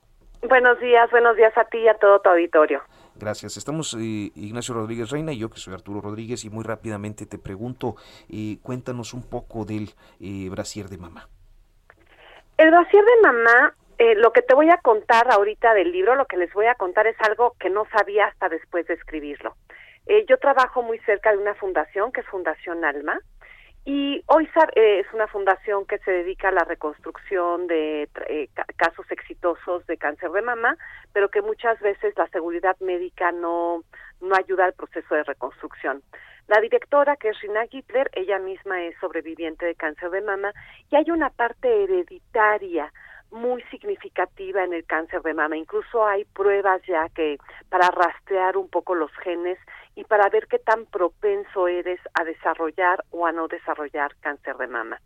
Buenos 0.47 0.79
días, 0.79 1.09
buenos 1.09 1.35
días 1.35 1.57
a 1.57 1.65
ti 1.65 1.79
y 1.79 1.87
a 1.87 1.95
todo 1.95 2.19
tu 2.19 2.29
auditorio. 2.29 2.83
Gracias. 3.19 3.57
Estamos 3.57 3.93
eh, 3.95 4.31
Ignacio 4.35 4.75
Rodríguez 4.75 5.09
Reina 5.09 5.33
y 5.33 5.39
yo 5.39 5.49
que 5.49 5.57
soy 5.57 5.73
Arturo 5.73 6.01
Rodríguez 6.01 6.45
y 6.45 6.49
muy 6.49 6.63
rápidamente 6.63 7.25
te 7.25 7.37
pregunto, 7.37 7.95
eh, 8.29 8.57
cuéntanos 8.61 9.13
un 9.13 9.23
poco 9.23 9.65
del 9.65 9.89
eh, 10.19 10.49
brasier 10.49 10.87
de 10.87 10.97
mamá. 10.97 11.27
El 12.57 12.71
brasier 12.71 13.03
de 13.03 13.21
mamá, 13.21 13.73
eh, 13.97 14.15
lo 14.15 14.31
que 14.31 14.41
te 14.41 14.53
voy 14.53 14.69
a 14.69 14.77
contar 14.77 15.31
ahorita 15.31 15.73
del 15.73 15.91
libro, 15.91 16.15
lo 16.15 16.25
que 16.25 16.37
les 16.37 16.53
voy 16.53 16.67
a 16.67 16.75
contar 16.75 17.07
es 17.07 17.15
algo 17.21 17.55
que 17.59 17.69
no 17.69 17.85
sabía 17.91 18.25
hasta 18.25 18.49
después 18.49 18.87
de 18.87 18.95
escribirlo. 18.95 19.55
Yo 20.29 20.37
trabajo 20.37 20.81
muy 20.83 20.99
cerca 20.99 21.33
de 21.33 21.37
una 21.37 21.53
fundación 21.55 22.13
que 22.13 22.21
es 22.21 22.27
Fundación 22.27 22.85
Alma 22.85 23.19
y 23.89 24.21
hoy 24.25 24.49
eh, 24.75 24.99
es 24.99 25.13
una 25.13 25.27
fundación 25.27 25.85
que 25.85 25.97
se 25.99 26.11
dedica 26.11 26.49
a 26.49 26.51
la 26.51 26.65
reconstrucción 26.65 27.67
de 27.67 28.09
eh, 28.27 28.49
casos 28.75 29.09
exitosos 29.09 29.87
de 29.87 29.95
cáncer 29.95 30.29
de 30.31 30.41
mama, 30.41 30.75
pero 31.13 31.29
que 31.29 31.41
muchas 31.41 31.79
veces 31.79 32.13
la 32.17 32.27
seguridad 32.27 32.75
médica 32.81 33.31
no, 33.31 33.85
no 34.19 34.35
ayuda 34.35 34.65
al 34.65 34.73
proceso 34.73 35.15
de 35.15 35.23
reconstrucción. 35.23 36.03
La 36.49 36.59
directora, 36.59 37.15
que 37.15 37.29
es 37.29 37.39
Rina 37.39 37.63
Hitler, 37.71 38.09
ella 38.11 38.39
misma 38.39 38.83
es 38.83 38.93
sobreviviente 38.99 39.65
de 39.65 39.75
cáncer 39.75 40.09
de 40.09 40.19
mama 40.19 40.51
y 40.91 40.97
hay 40.97 41.09
una 41.09 41.29
parte 41.29 41.85
hereditaria 41.85 42.91
muy 43.31 43.61
significativa 43.71 44.65
en 44.65 44.73
el 44.73 44.85
cáncer 44.85 45.21
de 45.21 45.33
mama. 45.33 45.55
Incluso 45.55 46.05
hay 46.05 46.25
pruebas 46.25 46.81
ya 46.85 47.07
que 47.15 47.37
para 47.69 47.89
rastrear 47.89 48.57
un 48.57 48.67
poco 48.67 48.95
los 48.95 49.11
genes 49.23 49.57
y 49.97 50.03
para 50.03 50.29
ver 50.29 50.47
qué 50.47 50.59
tan 50.59 50.85
propenso 50.85 51.67
eres 51.67 51.99
a 52.13 52.23
desarrollar 52.23 53.03
o 53.09 53.25
a 53.25 53.31
no 53.31 53.47
desarrollar 53.47 54.15
cáncer 54.21 54.55
de 54.57 54.67
mama. 54.67 55.01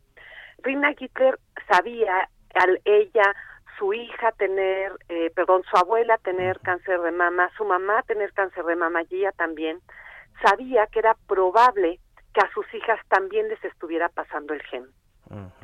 Rina 0.61 0.91
Hitler 0.99 1.39
sabía 1.69 2.29
al 2.53 2.81
ella 2.83 3.33
su 3.79 3.93
hija 3.93 4.33
tener, 4.33 4.91
eh, 5.07 5.31
perdón, 5.33 5.63
su 5.63 5.77
abuela 5.77 6.17
tener 6.17 6.59
cáncer 6.59 6.99
de 6.99 7.11
mama, 7.11 7.49
su 7.55 7.63
mamá 7.63 8.03
tener 8.03 8.33
cáncer 8.33 8.65
de 8.65 8.75
mama 8.75 9.03
y 9.09 9.19
ella 9.19 9.31
también, 9.31 9.79
sabía 10.45 10.85
que 10.87 10.99
era 10.99 11.15
probable 11.25 12.01
que 12.33 12.41
a 12.41 12.51
sus 12.53 12.65
hijas 12.73 12.99
también 13.07 13.47
les 13.47 13.63
estuviera 13.63 14.09
pasando 14.09 14.53
el 14.53 14.61
gen. 14.63 14.87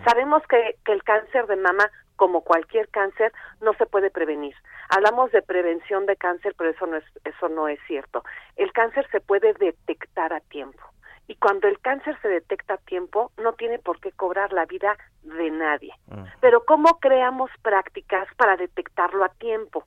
Sabemos 0.06 0.42
que, 0.48 0.78
que 0.86 0.94
el 0.94 1.04
cáncer 1.04 1.48
de 1.48 1.58
mama 1.58 1.92
como 2.18 2.42
cualquier 2.42 2.90
cáncer, 2.90 3.32
no 3.62 3.74
se 3.76 3.86
puede 3.86 4.10
prevenir. 4.10 4.56
Hablamos 4.90 5.32
de 5.32 5.42
prevención 5.42 6.06
de 6.06 6.18
cáncer, 6.18 6.54
pero 6.58 6.72
eso 6.72 6.86
no 6.86 6.98
es, 6.98 7.06
eso 7.24 7.48
no 7.48 7.70
es 7.70 7.80
cierto. 7.88 8.24
El 8.58 8.74
cáncer 8.74 9.08
se 9.12 9.22
puede 9.22 9.54
detectar 9.54 10.34
a 10.34 10.42
tiempo. 10.42 10.84
Y 11.28 11.36
cuando 11.36 11.68
el 11.68 11.80
cáncer 11.80 12.18
se 12.22 12.28
detecta 12.28 12.76
a 12.76 12.78
tiempo, 12.78 13.32
no 13.38 13.54
tiene 13.54 13.80
por 13.80 14.00
qué 14.00 14.12
cobrar 14.12 14.54
la 14.54 14.66
vida 14.66 14.98
de 15.24 15.52
nadie. 15.52 15.94
Pero 16.40 16.64
¿cómo 16.66 17.00
creamos 17.00 17.52
prácticas 17.62 18.28
para 18.36 18.56
detectarlo 18.56 19.26
a 19.26 19.30
tiempo? 19.30 19.86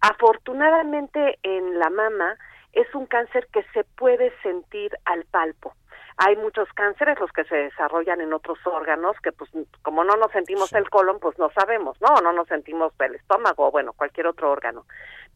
Afortunadamente 0.00 1.38
en 1.42 1.78
la 1.78 1.88
mama 1.90 2.36
es 2.72 2.92
un 2.94 3.06
cáncer 3.06 3.48
que 3.52 3.64
se 3.72 3.84
puede 3.84 4.32
sentir 4.42 4.96
al 5.04 5.24
palpo 5.24 5.74
hay 6.18 6.36
muchos 6.36 6.68
cánceres 6.72 7.20
los 7.20 7.30
que 7.32 7.44
se 7.44 7.56
desarrollan 7.56 8.20
en 8.20 8.32
otros 8.32 8.58
órganos 8.64 9.16
que 9.22 9.32
pues 9.32 9.50
como 9.82 10.02
no 10.02 10.16
nos 10.16 10.32
sentimos 10.32 10.72
el 10.72 10.88
colon 10.88 11.18
pues 11.20 11.38
no 11.38 11.50
sabemos 11.50 12.00
no 12.00 12.20
no 12.22 12.32
nos 12.32 12.48
sentimos 12.48 12.92
el 13.00 13.16
estómago 13.16 13.68
o 13.68 13.70
bueno 13.70 13.92
cualquier 13.92 14.26
otro 14.26 14.50
órgano. 14.50 14.86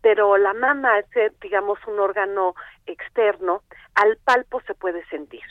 Pero 0.01 0.39
la 0.39 0.55
mama 0.55 0.99
es 0.99 1.07
digamos 1.41 1.79
un 1.87 2.01
órgano 2.01 2.55
externo 2.87 3.63
al 3.95 4.17
palpo 4.25 4.63
se 4.63 4.75
puede 4.75 5.05
sentir. 5.09 5.45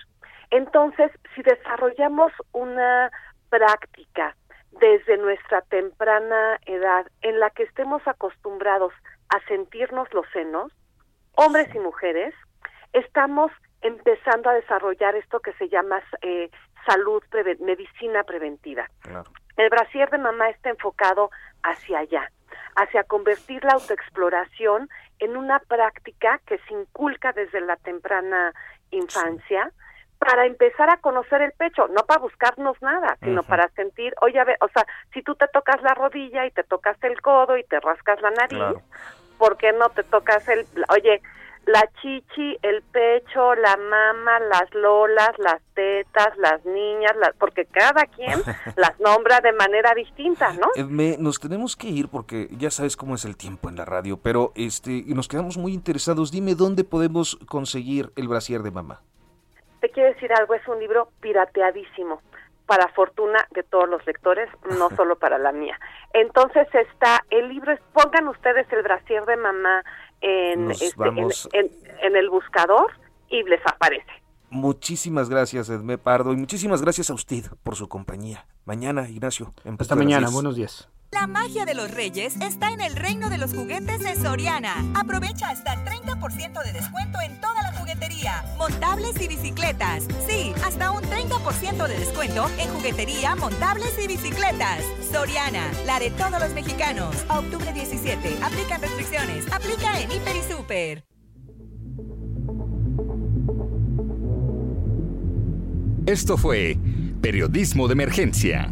Entonces 0.50 1.12
si 1.36 1.44
desarrollamos 1.44 2.32
una 2.52 3.12
práctica 3.50 4.36
desde 4.80 5.18
nuestra 5.18 5.62
temprana 5.62 6.60
edad 6.66 7.06
en 7.22 7.40
la 7.40 7.52
que 7.52 7.64
estemos 7.64 8.02
acostumbrados 8.08 8.94
a 9.30 9.40
sentirnos 9.48 10.12
los 10.14 10.26
senos 10.34 10.72
hombres 11.36 11.74
y 11.76 11.80
mujeres 11.80 12.34
estamos 12.94 13.52
empezando 13.82 14.50
a 14.50 14.54
desarrollar 14.54 15.16
esto 15.16 15.40
que 15.40 15.54
se 15.54 15.70
llama 15.70 16.02
eh, 16.22 16.50
salud, 16.86 17.24
medicina 17.60 18.24
preventiva. 18.24 18.90
El 19.58 19.70
brasier 19.70 20.10
de 20.10 20.18
mamá 20.18 20.50
está 20.50 20.70
enfocado 20.70 21.32
hacia 21.64 22.00
allá, 22.00 22.32
hacia 22.76 23.04
convertir 23.04 23.64
la 23.64 23.74
autoexploración 23.74 24.90
en 25.20 25.38
una 25.38 25.60
práctica 25.60 26.40
que 26.46 26.58
se 26.60 26.74
inculca 26.74 27.34
desde 27.34 27.62
la 27.62 27.76
temprana 27.78 28.54
infancia 28.92 29.72
para 30.18 30.46
empezar 30.46 30.90
a 30.90 30.98
conocer 30.98 31.42
el 31.42 31.54
pecho, 31.54 31.88
no 31.88 32.06
para 32.06 32.20
buscarnos 32.20 32.82
nada, 32.82 33.18
sino 33.22 33.44
para 33.44 33.70
sentir, 33.70 34.14
oye, 34.22 34.38
a 34.38 34.44
ver, 34.44 34.58
o 34.60 34.68
sea, 34.68 34.86
si 35.14 35.24
tú 35.24 35.36
te 35.36 35.48
tocas 35.48 35.82
la 35.82 35.94
rodilla 35.94 36.46
y 36.46 36.52
te 36.52 36.64
tocas 36.64 37.02
el 37.04 37.22
codo 37.22 37.58
y 37.58 37.64
te 37.64 37.80
rascas 37.80 38.22
la 38.22 38.32
nariz, 38.32 38.84
¿por 39.38 39.58
qué 39.58 39.72
no 39.72 39.90
te 39.90 40.04
tocas 40.04 40.46
el, 40.50 40.68
oye, 40.90 41.22
la 41.70 41.88
chichi, 42.02 42.58
el 42.64 42.82
pecho, 42.82 43.54
la 43.54 43.78
mama, 43.78 44.40
las 44.40 44.74
lolas, 44.74 45.32
las 45.38 45.62
tetas, 45.76 46.36
las 46.38 46.66
niñas, 46.66 47.14
porque 47.38 47.66
cada 47.66 48.06
quien 48.06 48.42
las 48.76 49.00
nombra 49.00 49.40
de 49.40 49.54
manera 49.54 49.94
distinta, 49.94 50.52
¿no? 50.54 50.70
Me, 50.88 51.18
nos 51.20 51.40
tenemos 51.40 51.76
que 51.76 51.88
ir 51.88 52.10
porque 52.10 52.48
ya 52.58 52.72
sabes 52.72 52.98
cómo 52.98 53.14
es 53.14 53.24
el 53.24 53.38
tiempo 53.38 53.70
en 53.70 53.76
la 53.76 53.86
radio, 53.86 54.18
pero 54.18 54.52
este 54.56 55.04
nos 55.08 55.28
quedamos 55.28 55.58
muy 55.58 55.74
interesados. 55.74 56.32
Dime 56.32 56.56
dónde 56.56 56.84
podemos 56.84 57.38
conseguir 57.48 58.12
el 58.16 58.28
brasier 58.28 58.64
de 58.64 58.72
mamá. 58.72 59.02
Te 59.80 59.90
quiero 59.90 60.12
decir 60.14 60.34
algo, 60.34 60.56
es 60.56 60.68
un 60.68 60.80
libro 60.80 61.10
pirateadísimo 61.22 62.22
para 62.66 62.88
fortuna 62.90 63.48
de 63.52 63.64
todos 63.64 63.88
los 63.88 64.06
lectores, 64.08 64.50
no 64.78 64.90
solo 64.96 65.18
para 65.18 65.38
la 65.38 65.52
mía. 65.52 65.80
Entonces 66.14 66.68
está 66.74 67.20
el 67.30 67.50
libro, 67.50 67.76
pongan 67.94 68.28
ustedes 68.28 68.66
el 68.72 68.82
brasier 68.82 69.26
de 69.26 69.38
mamá 69.38 69.84
en, 70.22 70.72
este, 70.72 70.94
en, 71.54 72.16
el 72.16 72.30
buscador 72.30 72.92
y 73.30 73.44
les 73.44 73.62
aparece. 73.66 74.08
Muchísimas 74.50 75.30
gracias, 75.30 75.70
Edmé 75.70 75.98
Pardo, 75.98 76.34
y 76.34 76.38
muchísimas 76.38 76.82
gracias 76.82 77.10
a 77.10 77.14
usted 77.14 77.46
por 77.64 77.76
su 77.76 77.88
compañía. 77.88 78.48
Mañana, 78.66 79.08
Ignacio. 79.08 79.54
Hasta 79.78 79.96
mañana, 79.96 80.30
buenos 80.30 80.56
días. 80.56 80.90
La 81.12 81.26
magia 81.26 81.66
de 81.66 81.74
los 81.74 81.90
reyes 81.90 82.36
está 82.40 82.72
en 82.72 82.82
el 82.82 82.96
reino 82.96 83.32
de 83.32 83.40
los 83.40 83.52
juguetes 83.52 84.00
de 84.00 84.16
Soriana. 84.16 84.76
Aprovecha 84.94 85.50
hasta 85.50 85.74
el 85.74 85.80
30% 85.80 86.64
de 86.64 86.72
descuento 86.72 87.20
en 87.22 87.42
toda 87.42 87.64
la 87.64 87.74
juguetería, 87.74 88.46
montables 88.60 89.20
y 89.20 89.28
bicicletas. 89.28 90.04
Sí, 90.28 90.54
hasta 90.64 90.92
un 90.92 91.02
30% 91.02 91.88
de 91.88 91.98
descuento 91.98 92.48
en 92.60 92.70
juguetería, 92.70 93.36
montables 93.36 93.92
y 94.04 94.08
bicicletas. 94.08 94.84
Soriana, 95.12 95.72
la 95.88 96.00
de 96.00 96.12
todos 96.12 96.40
los 96.40 96.54
mexicanos. 96.54 97.16
Octubre 97.28 97.74
17, 97.74 98.38
aplican 98.44 98.80
restricciones. 98.80 99.52
Aplica 99.52 100.00
en 100.00 100.12
Hiper 100.12 100.36
y 100.36 100.54
Super. 100.54 101.06
Esto 106.06 106.38
fue 106.38 106.78
Periodismo 107.20 107.88
de 107.88 107.94
Emergencia 107.94 108.72